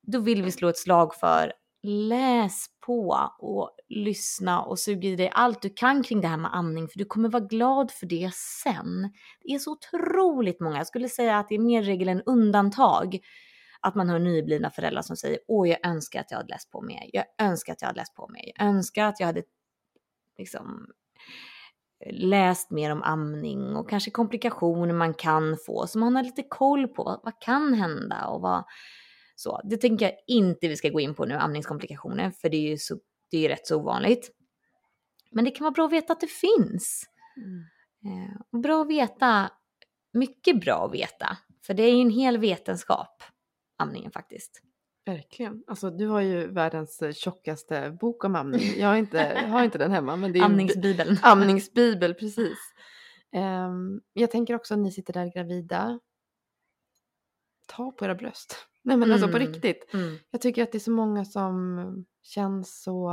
då 0.02 0.18
vill 0.18 0.42
vi 0.42 0.50
slå 0.50 0.68
ett 0.68 0.78
slag 0.78 1.14
för 1.14 1.52
läs 1.84 2.66
på 2.86 3.30
och 3.38 3.70
lyssna 3.88 4.62
och 4.62 4.78
sug 4.78 5.04
i 5.04 5.16
dig 5.16 5.30
allt 5.34 5.62
du 5.62 5.70
kan 5.70 6.02
kring 6.02 6.20
det 6.20 6.28
här 6.28 6.36
med 6.36 6.56
amning 6.56 6.88
för 6.88 6.98
du 6.98 7.04
kommer 7.04 7.28
vara 7.28 7.44
glad 7.44 7.90
för 7.90 8.06
det 8.06 8.30
sen. 8.64 9.12
Det 9.40 9.54
är 9.54 9.58
så 9.58 9.72
otroligt 9.72 10.60
många, 10.60 10.76
jag 10.76 10.86
skulle 10.86 11.08
säga 11.08 11.38
att 11.38 11.48
det 11.48 11.54
är 11.54 11.58
mer 11.58 11.82
regel 11.82 12.08
än 12.08 12.22
undantag, 12.22 13.18
att 13.84 13.94
man 13.94 14.08
hör 14.08 14.18
nyblivna 14.18 14.70
föräldrar 14.70 15.02
som 15.02 15.16
säger 15.16 15.38
åh 15.48 15.68
jag 15.68 15.86
önskar 15.86 16.20
att 16.20 16.30
jag 16.30 16.38
hade 16.38 16.48
läst 16.48 16.70
på 16.70 16.82
mer, 16.82 17.10
jag 17.12 17.24
önskar 17.38 17.72
att 17.72 17.82
jag 17.82 17.88
hade 17.88 18.00
läst 18.00 18.14
på 18.14 18.28
mer, 18.28 18.52
jag 18.56 18.66
önskar 18.66 19.04
att 19.04 19.20
jag 19.20 19.26
hade 19.26 19.42
liksom 20.38 20.86
läst 22.10 22.70
mer 22.70 22.92
om 22.92 23.02
amning 23.02 23.76
och 23.76 23.90
kanske 23.90 24.10
komplikationer 24.10 24.94
man 24.94 25.14
kan 25.14 25.56
få 25.66 25.86
så 25.86 25.98
man 25.98 26.16
har 26.16 26.22
lite 26.22 26.42
koll 26.42 26.88
på 26.88 27.04
vad, 27.04 27.20
vad 27.22 27.40
kan 27.40 27.74
hända 27.74 28.26
och 28.26 28.40
vad 28.40 28.64
så. 29.36 29.60
Det 29.64 29.76
tänker 29.76 30.06
jag 30.06 30.14
inte 30.26 30.68
vi 30.68 30.76
ska 30.76 30.88
gå 30.88 31.00
in 31.00 31.14
på 31.14 31.24
nu, 31.24 31.34
amningskomplikationer, 31.34 32.30
för 32.30 32.48
det 32.48 32.56
är 32.56 32.70
ju 32.70 32.78
så, 32.78 32.98
det 33.30 33.44
är 33.44 33.48
rätt 33.48 33.66
så 33.66 33.80
ovanligt. 33.80 34.30
Men 35.30 35.44
det 35.44 35.50
kan 35.50 35.64
vara 35.64 35.72
bra 35.72 35.86
att 35.86 35.92
veta 35.92 36.12
att 36.12 36.20
det 36.20 36.30
finns. 36.30 37.04
Mm. 37.36 38.18
Eh, 38.18 38.60
bra 38.60 38.82
att 38.82 38.88
veta, 38.88 39.50
mycket 40.12 40.60
bra 40.60 40.86
att 40.86 40.94
veta, 40.94 41.38
för 41.66 41.74
det 41.74 41.82
är 41.82 41.94
ju 41.94 42.02
en 42.02 42.10
hel 42.10 42.38
vetenskap, 42.38 43.22
amningen 43.78 44.12
faktiskt. 44.12 44.62
Verkligen. 45.06 45.64
Alltså 45.66 45.90
du 45.90 46.06
har 46.06 46.20
ju 46.20 46.46
världens 46.46 47.02
eh, 47.02 47.12
tjockaste 47.12 47.96
bok 48.00 48.24
om 48.24 48.36
amning. 48.36 48.78
Jag 48.78 48.88
har 48.88 48.96
inte, 48.96 49.16
jag 49.16 49.48
har 49.48 49.64
inte 49.64 49.78
den 49.78 49.90
hemma. 49.90 50.16
Men 50.16 50.32
det 50.32 50.38
är 50.38 50.44
Amningsbibeln. 50.44 51.18
Amningsbibel, 51.22 52.14
precis. 52.14 52.58
Um, 53.36 54.00
jag 54.12 54.30
tänker 54.30 54.54
också 54.54 54.74
att 54.74 54.80
ni 54.80 54.92
sitter 54.92 55.12
där 55.12 55.32
gravida. 55.34 56.00
Ta 57.66 57.90
på 57.92 58.04
era 58.04 58.14
bröst. 58.14 58.66
Nej 58.82 58.96
men 58.96 59.08
mm. 59.08 59.12
alltså 59.12 59.28
på 59.28 59.36
mm. 59.36 59.48
riktigt. 59.48 59.94
Mm. 59.94 60.18
Jag 60.30 60.40
tycker 60.40 60.62
att 60.62 60.72
det 60.72 60.78
är 60.78 60.80
så 60.80 60.90
många 60.90 61.24
som 61.24 62.04
känns 62.22 62.82
så 62.82 63.12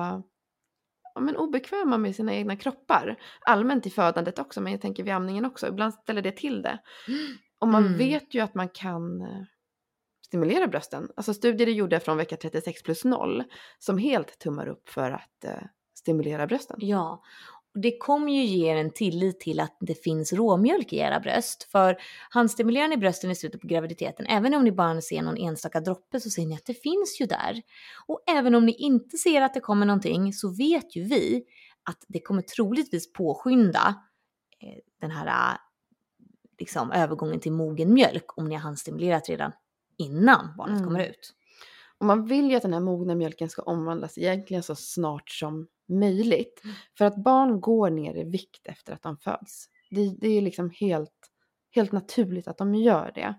ja, 1.14 1.22
men 1.22 1.36
obekväma 1.38 1.97
med 1.97 2.16
sina 2.16 2.34
egna 2.34 2.55
kroppar. 2.55 3.20
Allmänt 3.41 3.86
i 3.86 3.89
födandet 3.89 4.39
också, 4.39 4.62
men 4.62 4.72
jag 4.72 4.82
tänker 4.82 5.03
vid 5.03 5.14
amningen 5.14 5.45
också. 5.45 5.68
Ibland 5.68 5.93
ställer 5.93 6.22
det 6.22 6.32
till 6.32 6.62
det. 6.62 6.80
Och 7.59 7.68
man 7.68 7.86
mm. 7.86 7.97
vet 7.97 8.34
ju 8.34 8.39
att 8.39 8.55
man 8.55 8.70
kan 8.70 9.22
eh, 9.22 9.43
stimulera 10.32 10.68
brösten. 10.68 11.10
Alltså 11.16 11.34
studier 11.34 11.68
är 11.68 11.72
gjorda 11.72 12.00
från 12.00 12.18
vecka 12.18 12.38
36 12.38 12.84
plus 12.84 13.06
0 13.06 13.44
som 13.80 13.98
helt 13.98 14.40
tummar 14.40 14.68
upp 14.68 14.90
för 14.90 15.12
att 15.12 15.44
eh, 15.46 15.64
stimulera 15.94 16.48
brösten. 16.48 16.78
Ja, 16.80 17.24
och 17.76 17.82
det 17.82 17.98
kommer 17.98 18.32
ju 18.34 18.44
ge 18.44 18.72
er 18.72 18.76
en 18.76 18.92
tillit 18.92 19.40
till 19.40 19.60
att 19.60 19.78
det 19.80 20.04
finns 20.04 20.34
råmjölk 20.34 20.94
i 20.94 20.98
era 20.98 21.20
bröst. 21.20 21.64
För 21.72 21.98
handstimulerar 22.30 22.88
ni 22.88 22.98
brösten 22.98 23.32
i 23.32 23.36
slutet 23.36 23.62
på 23.62 23.68
graviditeten, 23.68 24.26
även 24.26 24.54
om 24.54 24.64
ni 24.64 24.72
bara 24.72 25.02
ser 25.02 25.22
någon 25.22 25.38
enstaka 25.38 25.80
droppe 25.80 26.20
så 26.20 26.30
ser 26.30 26.46
ni 26.46 26.56
att 26.56 26.66
det 26.66 26.74
finns 26.74 27.22
ju 27.22 27.26
där. 27.26 27.62
Och 28.06 28.24
även 28.28 28.56
om 28.56 28.66
ni 28.66 28.72
inte 28.72 29.18
ser 29.18 29.42
att 29.42 29.54
det 29.54 29.60
kommer 29.60 29.86
någonting 29.86 30.34
så 30.34 30.50
vet 30.50 30.96
ju 30.96 31.04
vi 31.04 31.44
att 31.90 32.06
det 32.08 32.20
kommer 32.20 32.42
troligtvis 32.42 33.14
påskynda 33.14 33.96
eh, 34.60 34.80
den 35.02 35.12
här 35.12 35.28
eh, 35.28 35.58
liksom, 36.60 36.92
övergången 36.92 37.40
till 37.40 37.52
mogen 37.52 37.94
mjölk 37.94 38.38
om 38.38 38.50
ni 38.50 38.56
har 38.56 38.62
handstimulerat 38.62 39.30
redan 39.30 39.52
innan 40.02 40.54
barnet 40.58 40.78
mm. 40.78 40.88
kommer 40.88 41.06
ut. 41.06 41.34
Och 41.97 42.06
man 42.06 42.26
vill 42.26 42.49
ju 42.49 42.56
att 42.56 42.62
den 42.62 42.74
här 42.74 42.80
mogna 42.80 43.16
mjölken 43.16 43.49
ska 43.49 43.62
omvandlas 43.62 44.18
egentligen 44.18 44.64
så 44.64 44.76
snart 44.76 45.30
som 45.30 45.68
möjligt. 45.88 46.62
Mm. 46.64 46.76
För 46.97 47.06
att 47.06 47.16
barn 47.16 47.62
går 47.62 47.89
ner 47.89 48.16
i 48.16 48.24
vikt 48.24 48.68
efter 48.68 48.93
att 48.93 49.02
de 49.02 49.18
föds. 49.18 49.70
Det, 49.89 50.16
det 50.22 50.28
är 50.28 50.41
liksom 50.41 50.70
helt, 50.70 51.30
helt 51.76 51.91
naturligt 51.91 52.47
att 52.47 52.58
de 52.58 52.76
gör 52.76 53.12
det. 53.16 53.36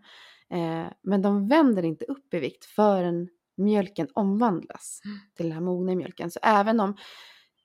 Eh, 0.56 0.86
men 1.02 1.22
de 1.22 1.48
vänder 1.48 1.82
inte 1.82 2.04
upp 2.04 2.34
i 2.34 2.38
vikt 2.38 2.64
förrän 2.64 3.28
mjölken 3.56 4.08
omvandlas 4.12 5.00
mm. 5.04 5.18
till 5.36 5.46
den 5.46 5.52
här 5.52 5.60
mogna 5.60 5.94
mjölken. 5.94 6.30
Så 6.30 6.38
även 6.42 6.80
om 6.80 6.96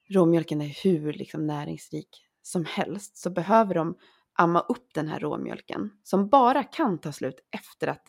råmjölken 0.09 0.61
är 0.61 0.83
hur 0.83 1.13
liksom 1.13 1.47
näringsrik 1.47 2.09
som 2.41 2.65
helst 2.65 3.17
så 3.17 3.29
behöver 3.29 3.75
de 3.75 3.97
amma 4.33 4.59
upp 4.59 4.93
den 4.93 5.07
här 5.07 5.19
råmjölken 5.19 5.89
som 6.03 6.29
bara 6.29 6.63
kan 6.63 6.97
ta 6.97 7.11
slut 7.11 7.47
efter 7.51 7.87
att 7.87 8.03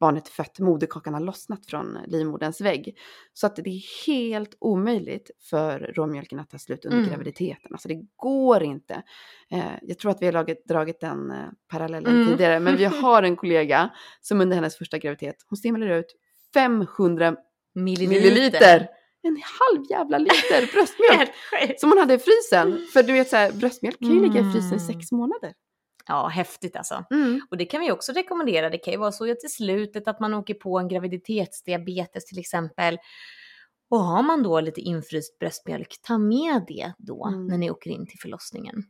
barnet 0.00 0.28
är 0.28 0.32
fött, 0.32 0.58
moderkakan 0.58 1.14
har 1.14 1.20
lossnat 1.20 1.66
från 1.66 1.98
livmoderns 2.06 2.60
vägg. 2.60 2.98
Så 3.32 3.46
att 3.46 3.56
det 3.56 3.70
är 3.70 4.06
helt 4.06 4.56
omöjligt 4.58 5.30
för 5.50 5.78
råmjölken 5.78 6.38
att 6.38 6.50
ta 6.50 6.58
slut 6.58 6.84
under 6.84 6.98
mm. 6.98 7.10
graviditeten. 7.10 7.72
Alltså 7.72 7.88
det 7.88 8.02
går 8.16 8.62
inte. 8.62 9.02
Eh, 9.50 9.72
jag 9.82 9.98
tror 9.98 10.10
att 10.10 10.22
vi 10.22 10.26
har 10.26 10.32
laget, 10.32 10.64
dragit 10.64 11.00
den 11.00 11.30
eh, 11.30 11.36
parallellen 11.68 12.14
mm. 12.14 12.28
tidigare, 12.28 12.60
men 12.60 12.76
vi 12.76 12.84
har 13.02 13.22
en 13.22 13.36
kollega 13.36 13.90
som 14.20 14.40
under 14.40 14.56
hennes 14.56 14.78
första 14.78 14.98
graviditet, 14.98 15.36
hon 15.48 15.56
stimulerar 15.56 15.98
ut 15.98 16.16
500 16.54 17.36
milliliter. 17.74 18.08
milliliter 18.08 18.88
en 19.26 19.42
halv 19.42 19.84
jävla 19.90 20.18
liter 20.18 20.72
bröstmjölk 20.72 21.30
som 21.78 21.90
hon 21.90 21.98
hade 21.98 22.14
i 22.14 22.18
frysen. 22.18 22.86
För 22.92 23.02
du 23.02 23.12
vet 23.12 23.28
så 23.28 23.36
här, 23.36 23.52
bröstmjölk 23.52 23.98
kan 23.98 24.14
ju 24.14 24.20
ligga 24.20 24.40
i 24.40 24.52
frysen 24.52 24.78
i 24.78 24.82
mm. 24.82 24.86
sex 24.86 25.12
månader. 25.12 25.52
Ja, 26.06 26.28
häftigt 26.28 26.76
alltså. 26.76 27.04
Mm. 27.10 27.40
Och 27.50 27.56
det 27.56 27.64
kan 27.64 27.80
vi 27.80 27.90
också 27.90 28.12
rekommendera. 28.12 28.70
Det 28.70 28.78
kan 28.78 28.92
ju 28.92 28.98
vara 28.98 29.12
så 29.12 29.34
till 29.34 29.50
slutet 29.50 30.08
att 30.08 30.20
man 30.20 30.34
åker 30.34 30.54
på 30.54 30.78
en 30.78 30.88
graviditetsdiabetes 30.88 32.24
till 32.24 32.38
exempel. 32.38 32.98
Och 33.88 33.98
har 33.98 34.22
man 34.22 34.42
då 34.42 34.60
lite 34.60 34.80
infryst 34.80 35.38
bröstmjölk, 35.38 35.96
ta 36.02 36.18
med 36.18 36.64
det 36.68 36.92
då 36.98 37.26
mm. 37.26 37.46
när 37.46 37.58
ni 37.58 37.70
åker 37.70 37.90
in 37.90 38.06
till 38.06 38.18
förlossningen. 38.18 38.84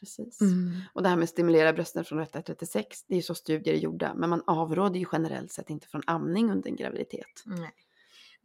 Precis. 0.00 0.40
Mm. 0.40 0.80
Och 0.92 1.02
det 1.02 1.08
här 1.08 1.16
med 1.16 1.22
att 1.22 1.30
stimulera 1.30 1.72
brösten 1.72 2.04
från 2.04 2.18
vecka 2.18 2.42
36, 2.42 3.04
det 3.06 3.14
är 3.14 3.16
ju 3.16 3.22
så 3.22 3.34
studier 3.34 3.74
är 3.74 3.78
gjorda. 3.78 4.14
Men 4.14 4.30
man 4.30 4.42
avråder 4.46 5.00
ju 5.00 5.06
generellt 5.12 5.52
sett 5.52 5.70
inte 5.70 5.86
från 5.86 6.02
amning 6.06 6.50
under 6.50 6.70
en 6.70 6.76
graviditet. 6.76 7.42
Nej. 7.46 7.74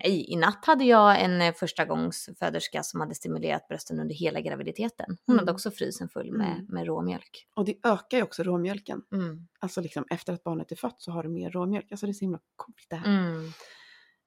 Nej, 0.04 0.26
i 0.34 0.36
natt 0.36 0.66
hade 0.66 0.84
jag 0.84 1.22
en 1.22 1.42
eh, 1.42 1.54
första 1.54 1.86
gångs 1.86 2.30
föderska 2.40 2.84
som 2.84 3.00
hade 3.00 3.16
stimulerat 3.16 3.68
brösten 3.68 4.00
under 4.00 4.16
hela 4.16 4.42
graviditeten. 4.42 5.18
Hon 5.26 5.36
mm. 5.36 5.40
hade 5.40 5.52
också 5.52 5.72
frysen 5.72 6.10
full 6.10 6.32
med, 6.32 6.52
mm. 6.52 6.66
med 6.70 6.86
råmjölk. 6.86 7.48
Och 7.56 7.66
det 7.66 7.76
ökar 7.84 8.18
ju 8.18 8.24
också 8.24 8.44
råmjölken. 8.44 9.02
Mm. 9.12 9.48
Alltså 9.60 9.82
liksom 9.82 10.06
efter 10.10 10.34
att 10.34 10.44
barnet 10.44 10.72
är 10.72 10.76
fött 10.76 11.02
så 11.02 11.12
har 11.12 11.24
du 11.24 11.30
mer 11.30 11.52
råmjölk. 11.52 11.92
Alltså 11.92 12.06
det 12.06 12.12
är 12.12 12.14
så 12.14 12.26
himla 12.26 12.40
coolt 12.56 12.86
det 12.90 12.96
här. 12.96 13.20
Mm. 13.20 13.52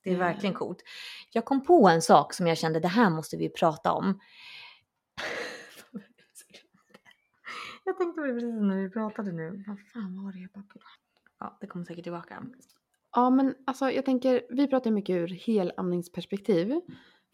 Det 0.05 0.11
är 0.11 0.15
mm. 0.15 0.27
verkligen 0.27 0.55
coolt. 0.55 0.83
Jag 1.33 1.45
kom 1.45 1.65
på 1.65 1.89
en 1.89 2.03
sak 2.03 2.35
som 2.35 2.47
jag 2.47 2.59
kände 2.59 2.81
det 2.81 2.89
här 2.89 3.11
måste 3.11 3.37
vi 3.37 3.49
prata 3.49 3.93
om. 3.93 4.21
jag 7.85 7.99
tänkte 7.99 8.21
på 8.21 8.27
det 8.27 8.33
precis 8.33 8.61
när 8.61 8.77
vi 8.77 8.91
pratade 8.91 9.33
nu. 9.33 9.65
Vad 9.67 9.81
fan 9.93 10.25
var 10.25 10.33
det 10.33 10.39
jag 10.39 10.51
bara 10.51 10.65
Ja, 11.41 11.59
det 11.61 11.67
kommer 11.67 11.85
säkert 11.85 12.05
tillbaka. 12.05 12.43
Ja, 13.13 13.31
men 13.31 13.55
alltså 13.67 13.91
jag 13.91 14.05
tänker, 14.05 14.43
vi 14.51 14.67
pratar 14.67 14.91
mycket 14.91 15.17
ur 15.17 15.29
helamningsperspektiv. 15.29 16.81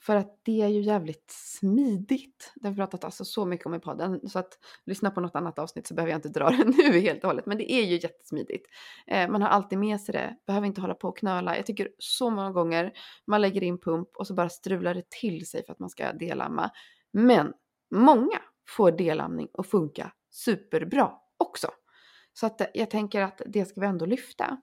För 0.06 0.16
att 0.16 0.40
det 0.42 0.62
är 0.62 0.68
ju 0.68 0.80
jävligt 0.80 1.30
smidigt. 1.30 2.52
Det 2.54 2.66
har 2.66 2.72
vi 2.72 2.76
pratat 2.76 3.04
alltså 3.04 3.24
så 3.24 3.44
mycket 3.44 3.66
om 3.66 3.74
i 3.74 3.80
podden. 3.80 4.28
Så 4.28 4.38
att 4.38 4.58
lyssna 4.86 5.10
på 5.10 5.20
något 5.20 5.36
annat 5.36 5.58
avsnitt 5.58 5.86
så 5.86 5.94
behöver 5.94 6.12
jag 6.12 6.18
inte 6.18 6.28
dra 6.28 6.50
det 6.50 6.64
nu 6.64 7.00
helt 7.00 7.24
och 7.24 7.30
hållet. 7.30 7.46
Men 7.46 7.58
det 7.58 7.72
är 7.72 7.82
ju 7.82 7.94
jättesmidigt. 7.94 8.66
Eh, 9.06 9.30
man 9.30 9.42
har 9.42 9.48
alltid 9.48 9.78
med 9.78 10.00
sig 10.00 10.12
det. 10.12 10.36
Behöver 10.46 10.66
inte 10.66 10.80
hålla 10.80 10.94
på 10.94 11.08
och 11.08 11.18
knöla. 11.18 11.56
Jag 11.56 11.66
tycker 11.66 11.88
så 11.98 12.30
många 12.30 12.50
gånger 12.50 12.92
man 13.26 13.40
lägger 13.40 13.62
in 13.62 13.80
pump 13.80 14.08
och 14.16 14.26
så 14.26 14.34
bara 14.34 14.48
strular 14.48 14.94
det 14.94 15.10
till 15.10 15.46
sig 15.46 15.64
för 15.66 15.72
att 15.72 15.78
man 15.78 15.90
ska 15.90 16.12
delamma. 16.12 16.70
Men 17.12 17.52
många 17.94 18.38
får 18.68 18.92
delamning 18.92 19.48
och 19.52 19.66
funka 19.66 20.12
superbra 20.30 21.12
också. 21.36 21.68
Så 22.32 22.46
att 22.46 22.60
jag 22.74 22.90
tänker 22.90 23.20
att 23.22 23.42
det 23.46 23.64
ska 23.64 23.80
vi 23.80 23.86
ändå 23.86 24.06
lyfta. 24.06 24.58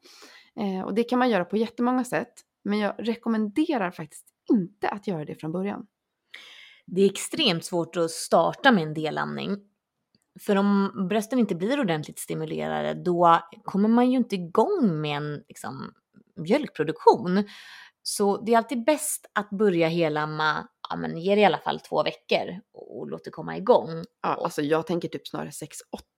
Eh, 0.62 0.82
och 0.82 0.93
det 0.93 1.03
kan 1.03 1.20
man 1.20 1.30
göra 1.30 1.45
på 1.45 1.57
jättemånga 1.57 2.03
sätt. 2.03 2.34
Men 2.64 2.80
jag 2.80 2.93
rekommenderar 2.97 3.91
faktiskt 3.91 4.28
inte 4.51 4.89
att 4.89 5.07
göra 5.07 5.26
det 5.26 5.36
från 5.36 5.51
början. 5.51 5.88
Det 6.86 7.01
är 7.01 7.09
extremt 7.09 7.66
svårt 7.66 7.97
att 7.97 8.12
starta 8.12 8.72
med 8.72 8.84
en 8.84 8.93
delamning. 8.93 9.57
För 10.39 10.55
om 10.55 10.91
brösten 11.09 11.39
inte 11.39 11.55
blir 11.55 11.80
ordentligt 11.80 12.20
stimulerade 12.20 12.93
då 12.93 13.39
kommer 13.64 13.89
man 13.89 14.12
ju 14.12 14.18
inte 14.18 14.36
igång 14.36 15.01
med 15.01 15.18
en 15.18 15.43
liksom, 15.47 15.93
mjölkproduktion. 16.36 17.43
Så 18.03 18.41
det 18.41 18.53
är 18.53 18.57
alltid 18.57 18.86
bäst 18.86 19.26
att 19.34 19.49
börja 19.49 19.88
helamma, 19.88 20.68
ja 20.89 20.95
men 20.95 21.18
ge 21.18 21.36
det 21.36 21.41
i 21.41 21.45
alla 21.45 21.57
fall 21.57 21.80
två 21.80 22.03
veckor 22.03 22.59
och 22.74 23.09
låt 23.09 23.24
det 23.24 23.32
komma 23.32 23.57
igång. 23.57 24.03
Ja, 24.22 24.30
alltså 24.43 24.62
jag 24.62 24.88
tänker 24.88 25.07
typ 25.07 25.28
snarare 25.28 25.49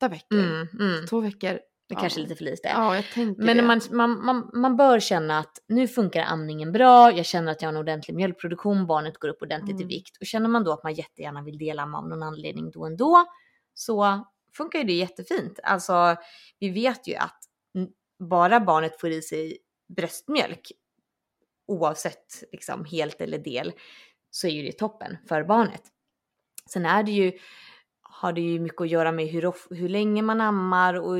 6-8 0.01 0.09
veckor. 0.09 0.39
Mm, 0.39 0.67
mm. 0.79 1.07
Två 1.07 1.19
veckor. 1.19 1.59
Det 1.87 1.95
ja. 1.95 1.99
kanske 2.01 2.19
är 2.19 2.21
lite 2.21 2.35
för 2.35 2.43
lite. 2.43 2.67
Ja, 2.67 2.95
jag 2.95 3.05
tänker 3.13 3.43
Men 3.43 3.57
det. 3.57 3.63
man, 3.63 3.81
man, 3.91 4.25
man, 4.25 4.49
man 4.53 4.77
bör 4.77 4.99
känna 4.99 5.39
att 5.39 5.59
nu 5.67 5.87
funkar 5.87 6.23
amningen 6.23 6.71
bra, 6.71 7.11
jag 7.11 7.25
känner 7.25 7.51
att 7.51 7.61
jag 7.61 7.67
har 7.69 7.73
en 7.73 7.79
ordentlig 7.79 8.15
mjölkproduktion, 8.15 8.87
barnet 8.87 9.17
går 9.17 9.27
upp 9.29 9.41
ordentligt 9.41 9.79
i 9.79 9.83
Mm. 9.83 9.87
vikt. 9.87 10.17
Och 10.19 10.25
känner 10.25 10.49
man 10.49 10.63
då 10.63 10.71
att 10.73 10.83
man 10.83 10.93
jättegärna 10.93 11.41
vill 11.41 11.57
dela 11.57 11.83
av 11.83 11.89
någon 11.89 12.23
anledning 12.23 12.71
då 12.71 12.79
och 12.79 12.97
då 12.97 13.25
så 13.73 14.25
funkar 14.57 14.79
ju 14.79 14.85
det 14.85 14.93
jättefint. 14.93 15.59
Alltså 15.63 16.15
vi 16.59 16.69
vet 16.69 17.07
ju 17.07 17.15
att 17.15 17.39
bara 18.19 18.59
barnet 18.59 18.99
får 18.99 19.09
i 19.09 19.21
sig 19.21 19.57
bröstmjölk 19.95 20.71
oavsett 21.67 22.43
liksom 22.51 22.85
helt 22.85 23.21
eller 23.21 23.37
del 23.37 23.73
så 24.29 24.47
är 24.47 24.51
ju 24.51 24.63
det 24.63 24.71
toppen 24.77 25.17
för 25.27 25.43
barnet. 25.43 25.81
Sen 26.69 26.85
är 26.85 27.03
det 27.03 27.11
ju, 27.11 27.31
har 28.23 28.33
det 28.33 28.41
ju 28.41 28.59
mycket 28.59 28.81
att 28.81 28.89
göra 28.89 29.11
med 29.11 29.27
hur, 29.27 29.45
of- 29.45 29.67
hur 29.69 29.89
länge 29.89 30.21
man 30.21 30.41
ammar 30.41 30.93
och 30.93 31.17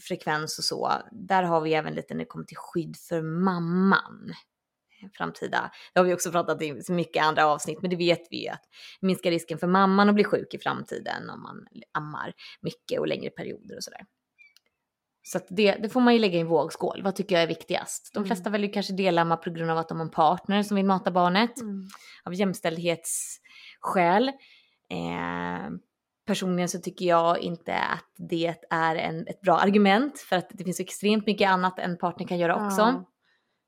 frekvens 0.00 0.58
och 0.58 0.64
så. 0.64 0.92
Där 1.12 1.42
har 1.42 1.60
vi 1.60 1.74
även 1.74 1.94
lite 1.94 2.14
när 2.14 2.18
det 2.18 2.24
kommer 2.28 2.44
till 2.44 2.56
skydd 2.56 2.96
för 3.08 3.22
mamman. 3.22 4.32
Framtida. 5.16 5.70
Det 5.92 6.00
har 6.00 6.04
vi 6.04 6.14
också 6.14 6.30
pratat 6.30 6.62
i 6.62 6.82
så 6.82 6.92
mycket 6.92 7.24
andra 7.24 7.46
avsnitt, 7.46 7.78
men 7.82 7.90
det 7.90 7.96
vet 7.96 8.26
vi 8.30 8.42
ju 8.42 8.48
att 8.48 8.62
minska 9.00 9.30
risken 9.30 9.58
för 9.58 9.66
mamman 9.66 10.08
att 10.08 10.14
bli 10.14 10.24
sjuk 10.24 10.54
i 10.54 10.58
framtiden 10.58 11.30
om 11.30 11.42
man 11.42 11.66
ammar 11.92 12.32
mycket 12.62 13.00
och 13.00 13.06
längre 13.06 13.30
perioder 13.30 13.76
och 13.76 13.84
sådär. 13.84 14.00
Så 15.22 15.40
det, 15.48 15.72
det 15.74 15.88
får 15.88 16.00
man 16.00 16.12
ju 16.12 16.18
lägga 16.18 16.36
i 16.38 16.40
en 16.40 16.46
vågskål. 16.46 17.02
Vad 17.04 17.16
tycker 17.16 17.34
jag 17.34 17.42
är 17.42 17.46
viktigast? 17.48 18.10
De 18.14 18.18
Mm. 18.18 18.26
flesta 18.26 18.50
väljer 18.50 18.72
kanske 18.72 18.92
delamma 18.92 19.36
på 19.36 19.50
grund 19.50 19.70
av 19.70 19.78
att 19.78 19.88
de 19.88 19.98
har 19.98 20.04
en 20.04 20.10
partner 20.10 20.62
som 20.62 20.74
vill 20.76 20.84
mata 20.86 21.10
barnet 21.10 21.60
Mm. 21.60 21.88
av 22.24 22.34
jämställdhetsskäl. 22.34 24.28
Eh, 24.90 25.70
personligen 26.26 26.68
så 26.68 26.78
tycker 26.78 27.04
jag 27.04 27.38
inte 27.38 27.74
att 27.78 28.12
det 28.16 28.54
är 28.70 28.96
en, 28.96 29.26
ett 29.26 29.40
bra 29.40 29.58
argument 29.58 30.18
för 30.20 30.36
att 30.36 30.48
det 30.52 30.64
finns 30.64 30.80
extremt 30.80 31.26
mycket 31.26 31.48
annat 31.50 31.78
en 31.78 31.98
partner 31.98 32.26
kan 32.26 32.38
göra 32.38 32.66
också. 32.66 32.80
Ja. 32.80 33.08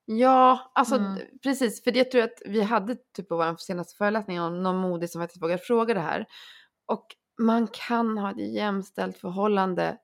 Ja, 0.07 0.73
alltså 0.75 0.97
Mm. 0.97 1.19
precis. 1.43 1.85
För 1.85 1.97
jag 1.97 2.11
tror 2.11 2.23
att 2.23 2.43
vi 2.47 2.63
hade 2.63 2.97
typ 3.17 3.29
på 3.29 3.37
vår 3.37 3.57
senaste 3.57 3.97
föreläsning 3.97 4.41
om 4.41 4.63
någon 4.63 4.77
modig 4.77 5.11
som 5.11 5.23
faktiskt 5.23 5.43
vågade 5.43 5.63
fråga 5.63 5.95
det 5.95 6.01
här. 6.01 6.27
Och 6.87 7.07
man 7.43 7.67
kan 7.67 8.19
ha 8.19 8.31
ett 8.31 8.53
jämställt 8.55 9.17
förhållande 9.19 9.99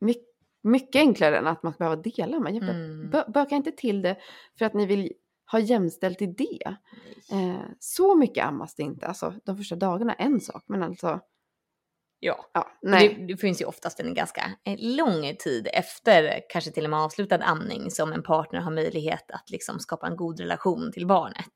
mycket, 0.00 0.24
mycket 0.62 1.00
enklare 1.00 1.38
än 1.38 1.46
att 1.46 1.62
man 1.62 1.72
ska 1.72 1.78
behöva 1.84 2.02
dela. 2.02 2.38
Man 2.40 2.56
Mm. 2.56 3.10
bö, 3.10 3.24
böka 3.28 3.54
inte 3.54 3.72
till 3.72 4.02
det 4.02 4.16
för 4.58 4.64
att 4.64 4.74
ni 4.74 4.86
vill 4.86 5.12
ha 5.52 5.58
jämställt 5.58 6.22
i 6.22 6.26
det. 6.26 6.76
Eh, 7.32 7.64
så 7.78 8.16
mycket 8.16 8.44
ammas 8.44 8.74
det 8.74 8.82
inte. 8.82 9.06
Alltså 9.06 9.34
de 9.44 9.56
första 9.56 9.76
dagarna 9.76 10.12
en 10.12 10.40
sak, 10.40 10.64
men 10.66 10.82
alltså 10.82 11.20
Ja. 12.24 12.50
ja, 12.54 12.78
nej. 12.82 13.14
Det, 13.18 13.26
det 13.26 13.36
finns 13.36 13.60
ju 13.60 13.64
oftast 13.64 14.00
en 14.00 14.14
ganska 14.14 14.50
eh, 14.64 14.76
lång 14.78 15.36
tid 15.38 15.68
efter 15.72 16.40
kanske 16.48 16.70
till 16.70 16.84
och 16.84 16.90
med 16.90 17.00
avslutad 17.00 17.38
amning 17.38 17.90
som 17.90 18.12
en 18.12 18.22
partner 18.22 18.60
har 18.60 18.70
möjlighet 18.70 19.30
att 19.30 19.50
liksom 19.50 19.80
skapa 19.80 20.06
en 20.06 20.16
god 20.16 20.40
relation 20.40 20.92
till 20.92 21.06
barnet. 21.06 21.52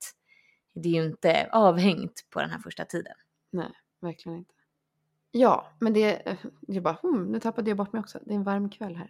Det 0.74 0.88
är 0.88 0.92
ju 0.92 1.05
inte 1.05 1.49
avhängt 1.53 2.26
på 2.30 2.40
den 2.40 2.51
här 2.51 2.59
första 2.59 2.84
tiden. 2.84 3.14
Verkligen 4.01 4.38
inte. 4.38 4.55
Ja, 5.39 5.66
men 5.78 5.93
det, 5.93 6.28
eh, 6.28 6.37
det 6.61 6.76
är 6.76 6.80
bara, 6.80 6.99
hmm, 7.03 7.32
nu 7.32 7.41
tappade 7.41 7.70
jag 7.70 7.76
bort 7.76 7.93
mig 7.93 8.01
också. 8.01 8.18
Det 8.24 8.30
är 8.32 8.37
en 8.37 8.45
varm 8.45 8.70
kväll 8.70 8.97
här. 8.97 9.09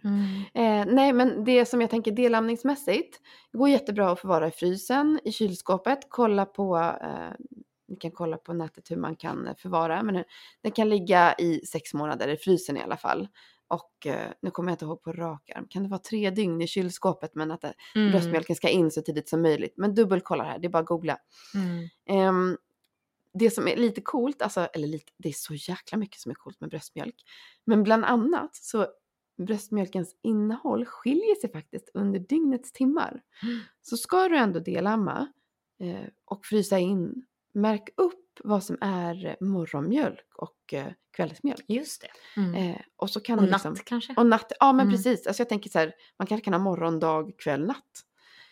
Eh, 0.53 0.85
nej, 0.93 1.13
men 1.13 1.43
det 1.43 1.65
som 1.65 1.81
jag 1.81 1.89
tänker 1.89 2.11
delamningsmässigt 2.11 3.19
går 3.53 3.69
jättebra 3.69 4.11
att 4.11 4.19
förvara 4.19 4.47
i 4.47 4.51
frysen, 4.51 5.19
i 5.23 5.31
kylskåpet. 5.31 5.99
Kolla 6.09 6.45
på, 6.45 6.77
eh, 6.77 7.45
ni 7.87 7.95
kan 7.95 8.11
kolla 8.11 8.37
på 8.37 8.53
nätet 8.53 8.91
hur 8.91 8.97
man 8.97 9.15
kan 9.15 9.47
förvara, 9.57 10.03
men 10.03 10.23
den 10.63 10.71
kan 10.71 10.89
ligga 10.89 11.33
i 11.39 11.59
sex 11.65 11.93
månader 11.93 12.27
i 12.27 12.37
frysen 12.37 12.77
i 12.77 12.81
alla 12.81 12.97
fall. 12.97 13.27
Och 13.69 14.07
eh, 14.07 14.27
nu 14.41 14.51
kommer 14.51 14.71
jag 14.71 14.73
inte 14.73 14.85
ihåg 14.85 15.03
på 15.03 15.11
rak 15.11 15.49
arm, 15.55 15.65
kan 15.69 15.83
det 15.83 15.89
vara 15.89 15.99
tre 15.99 16.29
dygn 16.29 16.61
i 16.61 16.67
kylskåpet 16.67 17.35
men 17.35 17.51
att 17.51 17.63
eh, 17.63 17.69
Mm. 17.95 18.11
bröstmjölken 18.11 18.55
ska 18.55 18.69
in 18.69 18.91
så 18.91 19.01
tidigt 19.01 19.29
som 19.29 19.41
möjligt. 19.41 19.73
Men 19.77 19.95
dubbelkolla 19.95 20.43
det 20.43 20.49
här, 20.49 20.59
det 20.59 20.67
är 20.67 20.69
bara 20.69 20.79
att 20.79 20.85
googla. 20.85 21.17
Mm. 21.55 22.57
Det 23.39 23.51
som 23.51 23.67
är 23.67 23.75
lite 23.75 24.01
coolt, 24.01 24.41
alltså, 24.41 24.61
eller 24.73 24.87
lite, 24.87 25.11
det 25.17 25.29
är 25.29 25.33
så 25.33 25.53
jäkla 25.53 25.97
mycket 25.97 26.19
som 26.19 26.29
är 26.31 26.35
coolt 26.35 26.61
med 26.61 26.69
bröstmjölk. 26.69 27.15
Men 27.65 27.83
bland 27.83 28.05
annat 28.05 28.55
så 28.55 28.87
bröstmjölkens 29.37 30.15
innehåll 30.23 30.85
skiljer 30.85 31.35
sig 31.35 31.51
faktiskt 31.51 31.89
under 31.93 32.19
dygnets 32.19 32.71
timmar. 32.71 33.21
Mm. 33.43 33.59
Så 33.81 33.97
ska 33.97 34.27
du 34.29 34.37
ändå 34.37 34.59
delamma 34.59 35.27
eh, 35.79 36.07
och 36.25 36.45
frysa 36.45 36.79
in, 36.79 37.25
märk 37.53 37.89
upp 37.97 38.39
vad 38.43 38.63
som 38.63 38.77
är 38.81 39.37
morgonmjölk 39.39 40.35
och 40.35 40.73
eh, 40.73 40.87
kvällsmjölk. 41.11 41.65
Just 41.67 42.01
det. 42.01 42.41
Mm. 42.41 42.55
Eh, 42.55 42.81
och 42.95 43.09
så 43.09 43.19
kan 43.19 43.39
och 43.39 43.45
natt 43.45 43.51
liksom, 43.51 43.75
kanske? 43.85 44.13
och 44.17 44.25
natt, 44.25 44.51
ja 44.59 44.73
men 44.73 44.85
Mm. 44.87 44.95
precis. 44.97 45.27
Alltså 45.27 45.41
jag 45.41 45.49
tänker 45.49 45.69
så 45.69 45.79
här, 45.79 45.93
man 46.19 46.27
kanske 46.27 46.45
kan 46.45 46.53
ha 46.53 46.59
morgon, 46.59 46.99
dag, 46.99 47.33
kväll, 47.37 47.65
natt. 47.65 48.03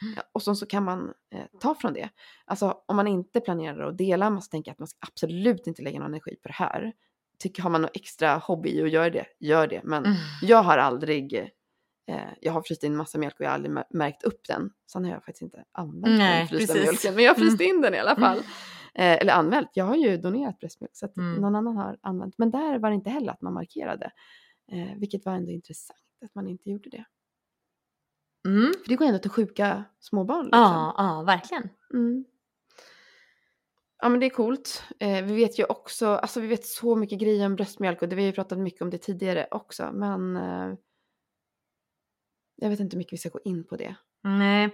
Mm. 0.06 0.20
Och 0.32 0.42
så, 0.42 0.56
så 0.56 0.66
kan 0.66 0.84
man 0.84 1.14
eh, 1.36 1.46
ta 1.60 1.76
från 1.76 1.94
det. 1.94 2.10
Alltså 2.46 2.78
om 2.86 2.96
man 2.96 3.08
inte 3.08 3.40
planerar 3.42 3.90
att 3.90 3.98
dela, 3.98 4.30
man 4.30 4.42
tänker 4.42 4.72
att 4.72 4.80
man 4.80 4.88
ska 4.88 4.98
absolut 5.08 5.68
inte 5.68 5.82
lägga 5.82 6.00
någon 6.00 6.08
energi 6.10 6.36
på 6.42 6.48
det 6.48 6.54
här. 6.54 6.94
Tycker, 7.40 7.64
har 7.64 7.70
man 7.70 7.82
någon 7.82 7.92
extra 7.94 8.36
hobby 8.38 8.82
och 8.82 8.88
gör 8.88 9.10
det, 9.10 9.26
gör 9.40 9.68
det. 9.68 9.82
Men 9.84 10.06
Mm. 10.06 10.18
jag 10.42 10.64
har 10.64 10.78
aldrig, 10.78 11.34
eh, 12.08 12.20
jag 12.42 12.54
har 12.54 12.62
fryst 12.62 12.84
in 12.84 12.96
massa 12.96 13.18
mjölk 13.18 13.36
och 13.40 13.42
jag 13.46 13.50
har 13.50 13.56
aldrig 13.56 13.72
mär- 13.74 13.88
märkt 13.90 14.24
upp 14.24 14.48
den. 14.48 14.70
Sen 14.92 15.06
har 15.06 15.12
jag 15.12 15.24
faktiskt 15.24 15.42
inte 15.42 15.64
använt 15.72 16.18
Nej, 16.18 16.40
den 16.40 16.48
frysta 16.48 16.74
precis. 16.74 16.90
mjölken, 16.92 17.16
men 17.16 17.24
jag 17.24 17.32
har 17.32 17.36
fryst 17.40 17.62
Mm. 17.62 17.76
in 17.76 17.82
den 17.82 17.94
i 17.94 18.00
alla 18.00 18.16
fall. 18.16 18.38
Eh, 18.98 19.14
eller 19.22 19.34
anmält, 19.34 19.70
jag 19.74 19.86
har 19.86 19.96
ju 19.96 20.18
donerat 20.18 20.60
bröstmjölk 20.60 20.96
så 20.96 21.06
att 21.06 21.18
Mm. 21.18 21.42
någon 21.42 21.56
annan 21.56 21.78
har 21.78 21.98
använt. 22.02 22.38
Men 22.38 22.52
där 22.52 22.80
var 22.80 22.90
det 22.90 22.96
inte 22.96 23.10
heller 23.10 23.32
att 23.32 23.42
man 23.42 23.54
markerade. 23.54 24.12
Eh, 24.72 24.96
vilket 24.98 25.26
var 25.26 25.34
ändå 25.34 25.52
intressant 25.52 26.00
att 26.26 26.36
man 26.36 26.48
inte 26.48 26.70
gjorde 26.70 26.90
det. 26.90 27.06
Mm. 28.46 28.74
För 28.84 28.90
det 28.90 28.96
går 28.96 29.06
ändå 29.06 29.20
till 29.20 29.32
sjuka 29.32 29.84
småbarn. 30.00 30.46
Liksom. 30.46 30.62
Ja, 30.62 30.96
ja, 30.98 31.24
verkligen. 31.26 31.70
Mm. 31.94 32.26
Ja 34.02 34.10
men 34.10 34.20
det 34.20 34.26
är 34.26 34.30
coolt. 34.30 34.84
Eh, 35.00 35.24
vi 35.24 35.36
vet 35.36 35.60
ju 35.60 35.64
också, 35.66 36.08
alltså 36.08 36.40
vi 36.40 36.48
vet 36.48 36.66
så 36.66 36.96
mycket 36.96 37.20
grejer 37.20 37.46
om 37.46 37.56
bröstmjölk 37.56 38.02
och 38.02 38.10
det, 38.10 38.16
vi 38.16 38.22
har 38.22 38.28
ju 38.28 38.34
pratat 38.34 38.60
mycket 38.60 38.82
om 38.82 38.90
det 38.90 38.98
tidigare 38.98 39.48
också. 39.52 39.92
Men 39.94 40.36
eh, 40.36 40.78
jag 42.56 42.70
vet 42.70 42.80
inte 42.80 42.96
hur 42.96 42.98
mycket 42.98 43.14
vi 43.14 43.18
ska 43.18 43.30
gå 43.30 43.40
in 43.46 43.64
på 43.68 43.76
det. 43.76 43.96
Nej. 44.24 44.70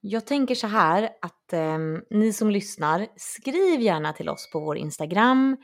Jag 0.00 0.26
tänker 0.26 0.54
så 0.54 0.66
här 0.66 1.10
att 1.22 1.52
ehm, 1.52 2.02
ni 2.10 2.32
som 2.32 2.50
lyssnar, 2.50 3.06
skriv 3.16 3.80
gärna 3.80 4.12
till 4.12 4.28
oss 4.28 4.50
på 4.52 4.60
vår 4.60 4.76
Instagram. 4.76 5.56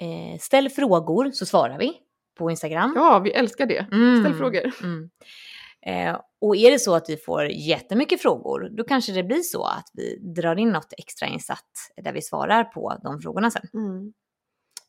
Eh, 0.00 0.38
ställ 0.40 0.70
frågor 0.70 1.30
så 1.30 1.46
svarar 1.46 1.78
vi 1.78 1.92
på 2.38 2.50
Instagram. 2.50 2.92
Ja, 2.96 3.18
vi 3.18 3.30
älskar 3.30 3.66
det. 3.66 3.86
Mm. 3.92 4.20
Ställ 4.20 4.34
frågor. 4.34 4.72
Mm. 4.82 5.10
Eh, 5.86 6.20
och 6.40 6.56
är 6.56 6.70
det 6.70 6.78
så 6.78 6.94
att 6.94 7.08
vi 7.08 7.16
får 7.16 7.44
jättemycket 7.44 8.22
frågor, 8.22 8.68
då 8.76 8.84
kanske 8.84 9.12
det 9.12 9.22
blir 9.22 9.42
så 9.42 9.64
att 9.64 9.90
vi 9.92 10.16
drar 10.16 10.56
in 10.56 10.68
något 10.68 10.92
extra 10.98 11.26
insatt 11.26 11.70
där 11.96 12.12
vi 12.12 12.22
svarar 12.22 12.64
på 12.64 13.00
de 13.02 13.20
frågorna 13.20 13.50
sen. 13.50 13.68
Mm. 13.74 14.12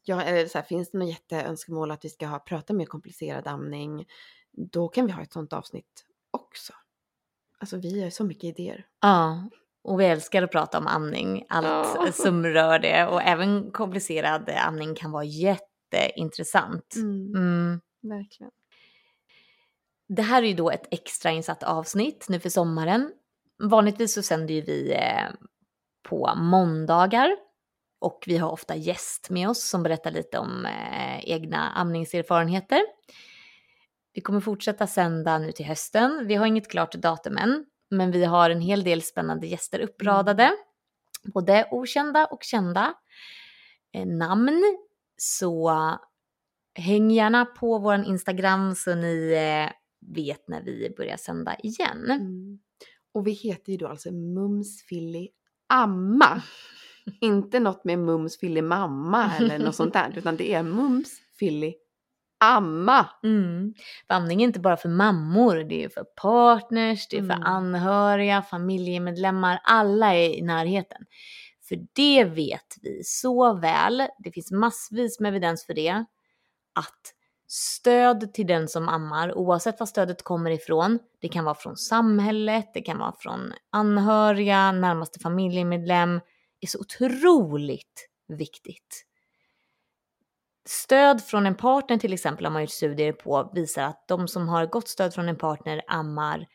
Ja, 0.06 0.22
eller 0.22 0.48
så 0.48 0.58
här, 0.58 0.66
finns 0.66 0.92
det 0.92 0.98
något 0.98 1.10
jätteönskemål 1.10 1.92
att 1.92 2.06
vi 2.06 2.10
ska 2.10 2.28
ha, 2.28 2.40
prata 2.40 2.74
mer 2.74 2.86
komplicerad 2.86 3.48
amning, 3.48 4.06
då 4.72 4.88
kan 4.88 5.06
vi 5.06 5.12
ha 5.12 5.22
ett 5.22 5.34
sånt 5.34 5.54
avsnitt 5.54 6.06
också. 6.32 6.74
Alltså 7.60 7.78
vi 7.78 8.04
har 8.04 8.10
så 8.10 8.24
mycket 8.24 8.44
idéer. 8.44 8.86
Ja, 9.02 9.50
och 9.84 10.00
vi 10.00 10.06
älskar 10.06 10.44
att 10.44 10.52
prata 10.52 10.78
om 10.78 10.88
amning, 10.88 11.46
allt 11.50 11.96
Ja. 11.96 12.12
som 12.14 12.46
rör 12.46 12.80
det 12.80 13.08
och 13.08 13.22
även 13.22 13.72
komplicerad 13.72 14.50
amning 14.50 14.96
kan 14.96 15.12
vara 15.12 15.24
jätteintressant. 15.24 16.96
Mm. 16.96 17.82
Verkligen. 18.02 18.52
Det 20.16 20.22
här 20.22 20.44
är 20.44 20.48
ju 20.48 20.54
då 20.54 20.72
ett 20.72 20.88
extrainsatt 20.92 21.64
avsnitt 21.64 22.26
nu 22.30 22.40
för 22.40 22.50
sommaren. 22.50 23.12
Vanligtvis 23.64 24.14
så 24.14 24.24
sänder 24.24 24.54
ju 24.54 24.62
vi 24.62 24.94
eh, 24.94 25.30
på 26.10 26.36
måndagar. 26.36 27.36
Och 28.00 28.24
vi 28.28 28.38
har 28.38 28.52
ofta 28.52 28.76
gäst 28.76 29.30
med 29.30 29.50
oss 29.50 29.70
som 29.70 29.84
berättar 29.84 30.12
lite 30.12 30.38
om 30.38 30.66
eh, 30.66 31.30
egna 31.30 31.70
amningserfarenheter. 31.70 32.82
Vi 34.14 34.22
kommer 34.22 34.40
fortsätta 34.40 34.88
sända 34.88 35.38
nu 35.38 35.52
till 35.52 35.66
hösten. 35.66 36.28
Vi 36.28 36.36
har 36.36 36.46
inget 36.46 36.72
klart 36.72 36.94
datum 36.94 37.38
än, 37.38 37.66
men 37.90 38.12
vi 38.12 38.26
har 38.26 38.50
en 38.50 38.62
hel 38.62 38.84
del 38.84 39.02
spännande 39.02 39.48
gäster 39.48 39.80
uppradade. 39.80 40.52
Både 41.34 41.68
okända 41.72 42.26
och 42.26 42.44
kända 42.44 42.94
eh, 43.94 44.06
namn. 44.06 44.78
Så 45.18 45.78
häng 46.76 47.12
gärna 47.12 47.46
på 47.46 47.80
vår 47.80 47.96
Instagram 47.96 48.76
så 48.76 48.96
ni 48.96 49.34
vet 50.08 50.48
när 50.48 50.62
vi 50.64 50.94
börjar 50.98 51.18
sända 51.18 51.56
igen. 51.64 52.12
Mm. 52.12 52.60
Och 53.14 53.28
vi 53.28 53.32
heter 53.32 53.72
ju 53.72 53.78
då 53.78 53.88
alltså 53.88 54.12
Mums 54.12 54.84
Filly 54.84 55.30
Amma. 55.70 56.42
Inte 57.22 57.60
något 57.60 57.84
med 57.86 58.00
Mums 58.00 58.40
Filly 58.40 58.62
Mamma 58.62 59.32
eller 59.38 59.60
något 59.60 59.76
sånt 59.76 59.94
där, 59.94 60.14
utan 60.18 60.38
det 60.38 60.54
är 60.54 60.64
Mums 60.64 61.10
Filly 61.40 61.74
Amma. 62.38 63.10
Mm. 63.24 63.74
För 64.08 64.14
amning 64.14 64.42
är 64.42 64.48
inte 64.48 64.60
bara 64.60 64.78
för 64.78 64.90
mammor, 64.90 65.56
det 65.56 65.84
är 65.84 65.90
för 65.90 66.04
partners, 66.04 67.08
det 67.10 67.18
är 67.18 67.22
för 67.22 67.34
Mm. 67.34 67.44
anhöriga, 67.44 68.42
familjemedlemmar, 68.42 69.60
alla 69.64 70.14
är 70.16 70.30
i 70.30 70.42
närheten. 70.42 71.06
För 71.70 71.80
det 71.94 72.24
vet 72.24 72.76
vi 72.82 73.02
så 73.04 73.54
väl, 73.54 74.04
det 74.20 74.32
finns 74.32 74.52
massvis 74.52 75.20
med 75.20 75.30
evidens 75.30 75.66
för 75.66 75.74
det, 75.74 76.06
att 76.74 77.14
stöd 77.54 78.34
till 78.34 78.48
den 78.48 78.68
som 78.68 78.90
ammar, 78.90 79.38
oavsett 79.38 79.80
var 79.80 79.88
stödet 79.88 80.24
kommer 80.24 80.52
ifrån, 80.52 81.00
det 81.22 81.30
kan 81.30 81.46
vara 81.46 81.56
från 81.56 81.78
samhället, 81.78 82.72
det 82.74 82.82
kan 82.82 82.98
vara 82.98 83.16
från 83.20 83.54
anhöriga, 83.70 84.72
närmaste 84.72 85.20
familjemedlem, 85.20 86.22
är 86.62 86.68
så 86.68 86.80
otroligt 86.80 88.10
viktigt. 88.28 89.06
Stöd 90.66 91.24
från 91.24 91.46
en 91.46 91.56
partner 91.56 91.98
till 91.98 92.14
exempel 92.14 92.46
har 92.46 92.52
man 92.52 92.62
gjort 92.62 92.72
studier 92.72 93.14
på 93.14 93.52
visar 93.54 93.84
att 93.84 94.08
de 94.08 94.28
som 94.28 94.50
har 94.50 94.66
gott 94.66 94.88
stöd 94.88 95.14
från 95.14 95.30
en 95.30 95.38
partner 95.38 95.82
ammar 95.88 96.48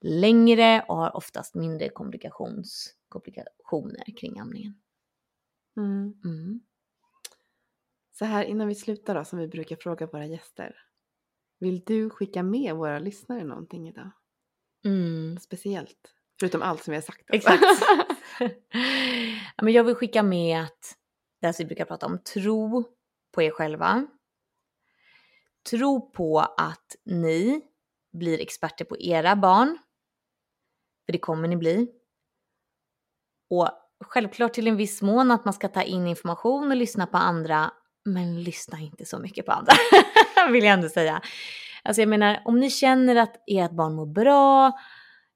längre 0.00 0.84
och 0.88 0.96
har 0.96 1.16
oftast 1.16 1.54
mindre 1.54 1.88
komplikationer 1.88 4.16
kring 4.20 4.40
amningen. 4.40 4.74
Mm. 5.76 6.14
Mm. 6.24 6.60
Så 8.18 8.24
här 8.24 8.44
innan 8.44 8.68
vi 8.68 8.74
slutar 8.74 9.14
då, 9.14 9.24
som 9.24 9.38
vi 9.38 9.48
brukar 9.48 9.76
fråga 9.76 10.06
våra 10.06 10.26
gäster. 10.26 10.76
Vill 11.58 11.84
du 11.86 12.10
skicka 12.10 12.42
med 12.42 12.74
våra 12.74 12.98
lyssnare 12.98 13.44
någonting 13.44 13.88
idag? 13.88 14.10
Mm. 14.84 15.38
Speciellt? 15.38 16.14
Förutom 16.40 16.62
allt 16.62 16.84
som 16.84 16.92
vi 16.92 16.96
har 16.96 17.02
sagt. 17.02 17.30
alltså. 17.30 17.50
Exakt. 17.50 17.82
ja, 19.56 19.62
men 19.62 19.72
jag 19.72 19.84
vill 19.84 19.94
skicka 19.94 20.22
med 20.22 20.62
att 20.62 20.96
det 21.40 21.46
här 21.46 21.52
som 21.52 21.64
vi 21.64 21.66
brukar 21.66 21.84
prata 21.84 22.06
om, 22.06 22.18
tro 22.18 22.84
på 23.34 23.42
er 23.42 23.50
själva. 23.50 24.06
Tro 25.70 26.10
på 26.10 26.38
att 26.40 26.96
ni 27.04 27.62
blir 28.12 28.40
experter 28.40 28.84
på 28.84 28.96
era 28.98 29.36
barn. 29.36 29.78
För 31.06 31.12
det 31.12 31.18
kommer 31.18 31.48
ni 31.48 31.56
bli. 31.56 31.88
Och 33.50 33.68
självklart 34.04 34.52
till 34.52 34.66
en 34.66 34.76
viss 34.76 35.02
mån 35.02 35.30
att 35.30 35.44
man 35.44 35.54
ska 35.54 35.68
ta 35.68 35.82
in 35.82 36.06
information 36.06 36.70
och 36.70 36.76
lyssna 36.76 37.06
på 37.06 37.16
andra. 37.16 37.72
Men 38.06 38.42
lyssna 38.42 38.78
inte 38.80 39.04
så 39.04 39.18
mycket 39.18 39.46
på 39.46 39.52
andra, 39.52 39.72
vill 40.52 40.64
jag 40.64 40.72
ändå 40.72 40.88
säga. 40.88 41.20
Alltså 41.82 42.02
jag 42.02 42.08
menar, 42.08 42.42
om 42.44 42.60
ni 42.60 42.70
känner 42.70 43.16
att 43.16 43.36
ert 43.46 43.70
barn 43.70 43.94
mår 43.94 44.06
bra, 44.06 44.72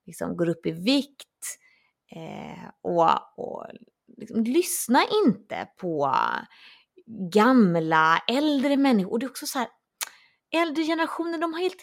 liksom 0.06 0.36
går 0.36 0.48
upp 0.48 0.66
i 0.66 0.70
vikt 0.70 1.58
eh, 2.16 2.68
och, 2.82 3.38
och 3.38 3.66
liksom, 4.16 4.44
lyssna 4.44 5.04
inte 5.26 5.68
på 5.80 6.14
gamla, 7.32 8.22
äldre 8.28 8.76
människor. 8.76 9.12
Och 9.12 9.18
det 9.18 9.26
är 9.26 9.30
också 9.30 9.46
så 9.46 9.58
här, 9.58 9.68
äldre 10.52 10.84
generationer 10.84 11.38
de 11.38 11.54
har 11.54 11.60
helt, 11.60 11.82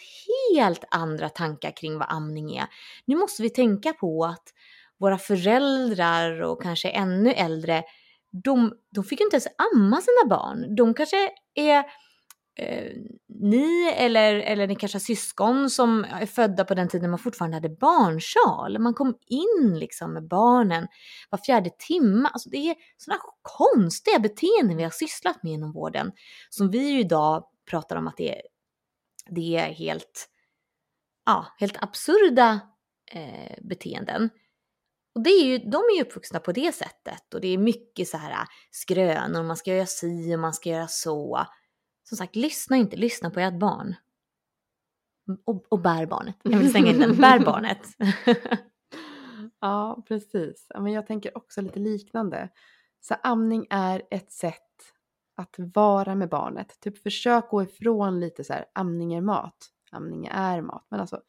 helt 0.55 0.83
andra 0.91 1.29
tankar 1.29 1.71
kring 1.77 1.97
vad 1.97 2.07
amning 2.09 2.57
är. 2.57 2.67
Nu 3.05 3.15
måste 3.15 3.43
vi 3.43 3.49
tänka 3.49 3.93
på 3.93 4.25
att 4.25 4.53
våra 4.99 5.17
föräldrar 5.17 6.41
och 6.41 6.61
kanske 6.61 6.89
ännu 6.89 7.31
äldre, 7.31 7.83
de, 8.43 8.73
de 8.95 9.03
fick 9.03 9.19
ju 9.19 9.25
inte 9.25 9.35
ens 9.35 9.47
amma 9.73 10.01
sina 10.01 10.29
barn. 10.29 10.75
De 10.75 10.93
kanske 10.93 11.29
är 11.55 11.83
eh, 12.59 12.91
ni 13.39 13.93
eller, 13.97 14.33
eller 14.35 14.67
ni 14.67 14.75
kanske 14.75 14.95
har 14.95 14.99
syskon 14.99 15.69
som 15.69 16.03
är 16.03 16.25
födda 16.25 16.65
på 16.65 16.73
den 16.73 16.87
tiden 16.87 17.09
man 17.09 17.19
fortfarande 17.19 17.57
hade 17.57 17.69
barnsal. 17.69 18.79
Man 18.79 18.93
kom 18.93 19.17
in 19.27 19.79
liksom 19.79 20.13
med 20.13 20.27
barnen 20.27 20.87
var 21.29 21.39
fjärde 21.45 21.69
timme. 21.87 22.29
Alltså 22.33 22.49
det 22.49 22.57
är 22.57 22.75
sådana 22.97 23.21
konstiga 23.41 24.19
beteenden 24.19 24.77
vi 24.77 24.83
har 24.83 24.91
sysslat 24.91 25.43
med 25.43 25.53
inom 25.53 25.71
vården 25.71 26.11
som 26.49 26.69
vi 26.69 26.91
ju 26.91 26.99
idag 26.99 27.43
pratar 27.69 27.95
om 27.95 28.07
att 28.07 28.17
det 28.17 28.35
är, 28.35 28.41
det 29.29 29.55
är 29.55 29.73
helt, 29.73 30.29
ja, 31.25 31.45
helt 31.59 31.83
absurda 31.83 32.59
eh, 33.11 33.57
beteenden. 33.61 34.29
Och 35.17 35.23
det 35.23 35.29
är 35.29 35.45
ju, 35.45 35.57
de 35.57 35.77
är 35.77 35.95
ju 35.95 36.01
uppvuxna 36.01 36.39
på 36.39 36.51
det 36.51 36.75
sättet 36.75 37.33
och 37.33 37.41
det 37.41 37.47
är 37.47 37.57
mycket 37.57 38.07
så 38.07 38.17
här 38.17 38.31
äh, 38.31 38.47
skrönor, 38.71 39.43
man 39.43 39.57
ska 39.57 39.75
göra 39.75 39.85
si 39.85 40.35
och 40.35 40.39
man 40.39 40.53
ska 40.53 40.69
göra 40.69 40.87
så. 40.87 41.45
Som 42.03 42.17
sagt, 42.17 42.35
lyssna 42.35 42.77
inte, 42.77 42.97
lyssna 42.97 43.29
på 43.29 43.39
ert 43.39 43.59
barn. 43.59 43.95
Och, 45.45 45.65
och 45.69 45.79
bär 45.79 46.05
barnet. 46.05 46.35
Jag 46.43 46.57
vill 46.57 46.71
slänga 46.71 46.91
in 46.91 46.99
den, 46.99 47.17
bär 47.17 47.39
barnet. 47.39 47.79
Ja, 49.59 50.03
precis. 50.07 50.67
Men 50.79 50.93
jag 50.93 51.07
tänker 51.07 51.37
också 51.37 51.61
lite 51.61 51.79
liknande. 51.79 52.49
Så 52.99 53.15
amning 53.23 53.67
är 53.69 54.01
ett 54.11 54.31
sätt 54.31 54.93
att 55.35 55.55
vara 55.57 56.15
med 56.15 56.29
barnet. 56.29 56.79
Typ 56.79 57.03
försök 57.03 57.49
gå 57.49 57.63
ifrån 57.63 58.19
lite 58.19 58.43
så 58.43 58.53
här, 58.53 58.65
amning 58.73 59.13
är 59.13 59.21
mat, 59.21 59.67
amning 59.91 60.27
är 60.31 60.61
mat. 60.61 60.85
Men 60.89 60.99
alltså, 60.99 61.21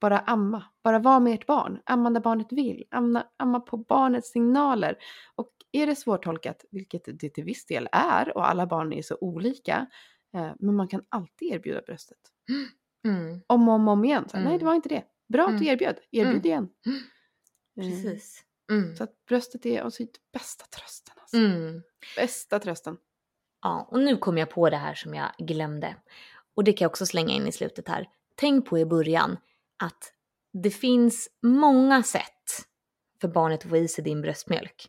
bara 0.00 0.18
amma. 0.18 0.64
Bara 0.84 0.98
vara 0.98 1.20
med 1.20 1.34
ert 1.34 1.46
barn. 1.46 1.80
Amma 1.86 2.08
när 2.10 2.20
barnet 2.20 2.52
vill. 2.52 2.84
Amma, 2.90 3.26
amma 3.36 3.60
på 3.60 3.76
barnets 3.76 4.30
signaler. 4.32 4.96
Och 5.34 5.50
är 5.72 5.86
det 5.86 5.96
svårtolkat, 5.96 6.64
vilket 6.70 7.02
det 7.20 7.30
till 7.30 7.44
viss 7.44 7.66
del 7.66 7.88
är, 7.92 8.36
och 8.36 8.48
alla 8.50 8.66
barn 8.66 8.92
är 8.92 9.02
så 9.02 9.16
olika, 9.20 9.86
eh, 10.34 10.50
men 10.58 10.74
man 10.76 10.88
kan 10.88 11.02
alltid 11.08 11.52
erbjuda 11.52 11.80
bröstet. 11.86 12.18
Mm, 13.04 13.40
Om 13.46 13.68
och 13.68 13.74
om, 13.74 13.88
om 13.88 14.04
igen. 14.04 14.28
Så, 14.28 14.36
här, 14.36 14.44
Nej, 14.44 14.50
Mm. 14.52 14.58
det 14.58 14.64
var 14.64 14.74
inte 14.74 14.88
det. 14.88 15.04
Bra 15.28 15.42
att 15.44 15.50
du 15.58 15.64
Mm. 15.64 15.68
erbjöd. 15.68 15.96
Erbjud 16.10 16.34
Mm. 16.36 16.46
igen. 16.46 16.68
Eh, 17.80 17.82
precis. 17.90 18.44
Mm. 18.70 18.96
Så 18.96 19.04
att 19.04 19.24
bröstet 19.28 19.66
är 19.66 19.82
alltså 19.82 20.02
bästa 20.32 20.64
trösten. 20.64 21.14
Alltså. 21.20 21.36
Mm. 21.36 21.82
Bästa 22.16 22.58
trösten. 22.58 22.96
Ja, 23.62 23.88
och 23.90 24.00
nu 24.00 24.16
kom 24.16 24.38
jag 24.38 24.50
på 24.50 24.70
det 24.70 24.76
här 24.76 24.94
som 24.94 25.14
jag 25.14 25.28
glömde. 25.38 25.96
Och 26.54 26.64
det 26.64 26.72
kan 26.72 26.84
jag 26.84 26.90
också 26.90 27.06
slänga 27.06 27.34
in 27.34 27.46
i 27.46 27.52
slutet 27.52 27.88
här. 27.88 28.08
Tänk 28.34 28.66
på 28.66 28.78
i 28.78 28.84
början 28.86 29.36
att 29.78 30.12
det 30.52 30.70
finns 30.70 31.28
många 31.42 32.02
sätt 32.02 32.32
för 33.20 33.28
barnet 33.28 33.64
att 33.64 33.70
få 33.70 33.76
i 33.76 33.88
sig 33.88 34.04
din 34.04 34.20
bröstmjölk. 34.20 34.86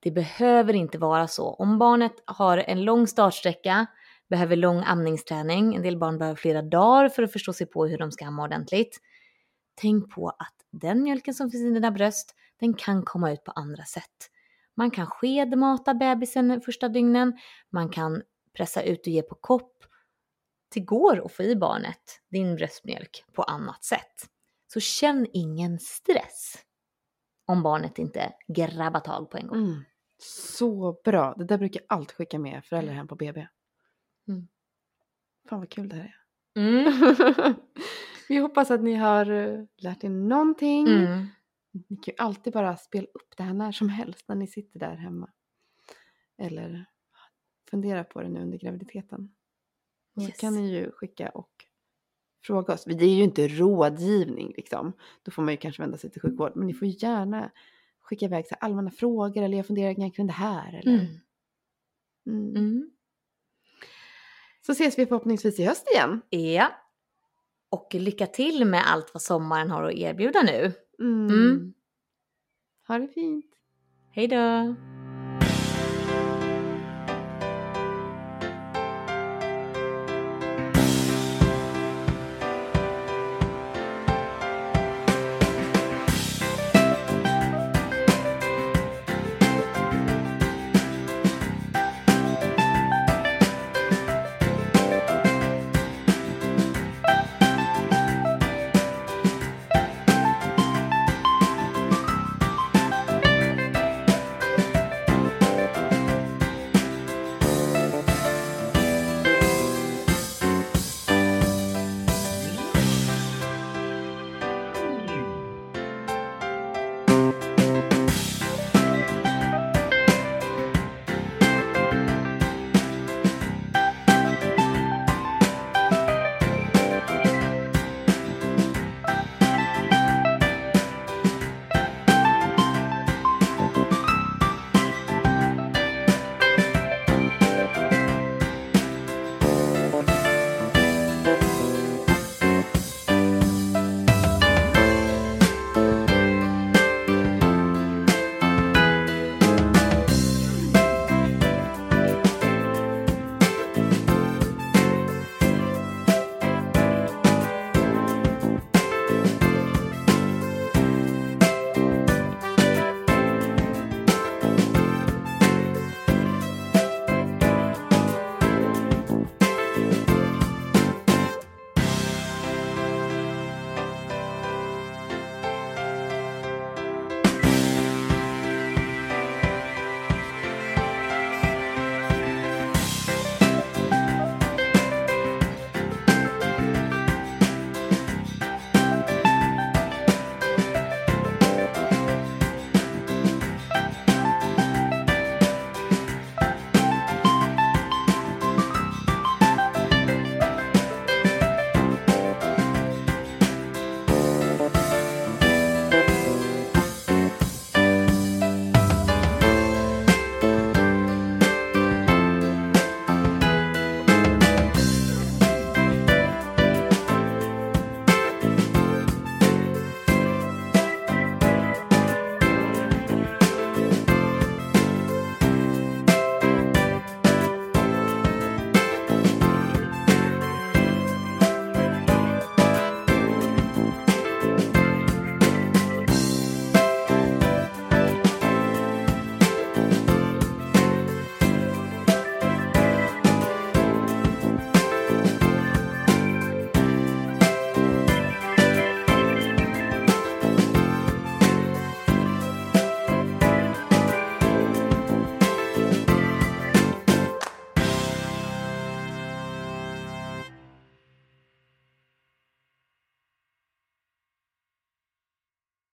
Det 0.00 0.10
behöver 0.10 0.74
inte 0.74 0.98
vara 0.98 1.28
så. 1.28 1.54
Om 1.54 1.78
barnet 1.78 2.12
har 2.24 2.58
en 2.58 2.84
lång 2.84 3.06
startsträcka, 3.06 3.86
behöver 4.30 4.56
lång 4.56 4.82
amningsträning, 4.86 5.74
en 5.74 5.82
del 5.82 5.98
barn 5.98 6.18
behöver 6.18 6.36
flera 6.36 6.62
dagar 6.62 7.08
för 7.08 7.22
att 7.22 7.32
förstå 7.32 7.52
sig 7.52 7.66
på 7.66 7.86
hur 7.86 7.98
de 7.98 8.12
ska 8.12 8.26
amma 8.26 8.44
ordentligt. 8.44 9.00
Tänk 9.74 10.14
på 10.14 10.28
att 10.28 10.54
den 10.70 11.02
mjölken 11.02 11.34
som 11.34 11.50
finns 11.50 11.62
i 11.64 11.74
dina 11.74 11.90
bröst, 11.90 12.34
den 12.60 12.74
kan 12.74 13.02
komma 13.02 13.32
ut 13.32 13.44
på 13.44 13.52
andra 13.52 13.84
sätt. 13.84 14.30
Man 14.76 14.90
kan 14.90 15.06
skedmata 15.06 15.94
bebisen 15.94 16.60
första 16.60 16.88
dygnen, 16.88 17.38
man 17.70 17.88
kan 17.88 18.22
pressa 18.56 18.82
ut 18.82 19.06
och 19.06 19.12
ge 19.12 19.22
på 19.22 19.34
kopp. 19.34 19.84
Det 20.74 20.80
går 20.80 21.26
att 21.26 21.32
få 21.32 21.42
i 21.42 21.56
barnet 21.56 22.20
din 22.30 22.56
bröstmjölk 22.56 23.24
på 23.32 23.42
annat 23.42 23.84
sätt. 23.84 24.28
Så 24.72 24.80
känn 24.80 25.26
ingen 25.32 25.78
stress 25.78 26.54
om 27.46 27.62
barnet 27.62 27.98
inte 27.98 28.32
grabbar 28.48 29.00
tag 29.00 29.30
på 29.30 29.36
en 29.36 29.46
gång. 29.46 29.58
Mm. 29.58 29.84
Så 30.18 31.00
bra. 31.04 31.34
Det 31.34 31.44
där 31.44 31.58
brukar 31.58 31.80
jag 31.80 31.98
alltid 31.98 32.16
skicka 32.16 32.38
med 32.38 32.64
föräldrar 32.64 32.94
hem 32.94 33.08
på 33.08 33.16
BB. 33.16 33.46
Mm. 34.28 34.48
Fan 35.48 35.58
vad 35.58 35.70
kul 35.70 35.88
det 35.88 35.96
här 35.96 36.04
är. 36.04 36.16
Mm. 36.60 37.54
Vi 38.28 38.36
hoppas 38.36 38.70
att 38.70 38.82
ni 38.82 38.94
har 38.94 39.30
eh, 39.30 39.64
lärt 39.78 40.04
er 40.04 40.08
någonting. 40.08 40.88
Mm. 40.88 41.26
Ni 41.72 41.96
kan 41.96 42.14
ju 42.18 42.24
alltid 42.24 42.52
bara 42.52 42.76
spela 42.76 43.06
upp 43.06 43.36
det 43.36 43.42
här 43.42 43.54
när 43.54 43.72
som 43.72 43.88
helst 43.88 44.28
när 44.28 44.36
ni 44.36 44.46
sitter 44.46 44.78
där 44.78 44.96
hemma. 44.96 45.30
Eller 46.38 46.86
fundera 47.70 48.04
på 48.04 48.22
det 48.22 48.28
nu 48.28 48.40
under 48.40 48.58
graviditeten. 48.58 49.34
Och 50.16 50.22
Yes. 50.22 50.34
Så 50.34 50.40
kan 50.40 50.54
ni 50.54 50.74
ju 50.74 50.90
skicka 50.90 51.28
och 51.28 51.50
fråga 52.44 52.74
oss. 52.74 52.84
Det 52.84 53.04
är 53.04 53.14
ju 53.14 53.22
inte 53.22 53.48
rådgivning 53.48 54.52
liksom. 54.56 54.92
Då 55.22 55.30
får 55.30 55.42
man 55.42 55.54
ju 55.54 55.58
kanske 55.58 55.82
vända 55.82 55.98
sig 55.98 56.10
till 56.10 56.20
sjukvård. 56.22 56.52
Men 56.54 56.66
ni 56.66 56.74
får 56.74 56.88
gärna 56.88 57.50
skicka 58.00 58.24
iväg 58.26 58.46
så 58.48 58.54
allmänna 58.60 58.90
frågor 58.90 59.42
eller 59.42 59.56
jag 59.56 59.66
funderar 59.66 60.10
kring 60.12 60.26
det 60.26 60.32
här. 60.32 60.78
Eller, 60.78 60.92
Mm. 60.92 61.06
mm. 62.26 62.56
Mm. 62.56 62.90
Så 64.66 64.72
ses 64.72 64.98
vi 64.98 65.06
förhoppningsvis 65.06 65.60
i 65.60 65.64
höst 65.64 65.88
igen. 65.94 66.20
Ja. 66.30 66.68
Och 67.68 67.94
lycka 67.94 68.26
till 68.26 68.64
med 68.64 68.82
allt 68.86 69.14
vad 69.14 69.22
sommaren 69.22 69.70
har 69.70 69.82
att 69.82 69.94
erbjuda 69.94 70.42
nu. 70.42 70.72
Mm. 70.98 71.26
Mm. 71.26 71.74
Ha 72.88 72.98
det 72.98 73.08
fint. 73.08 73.46
Hej 74.10 74.28
då! 74.28 74.74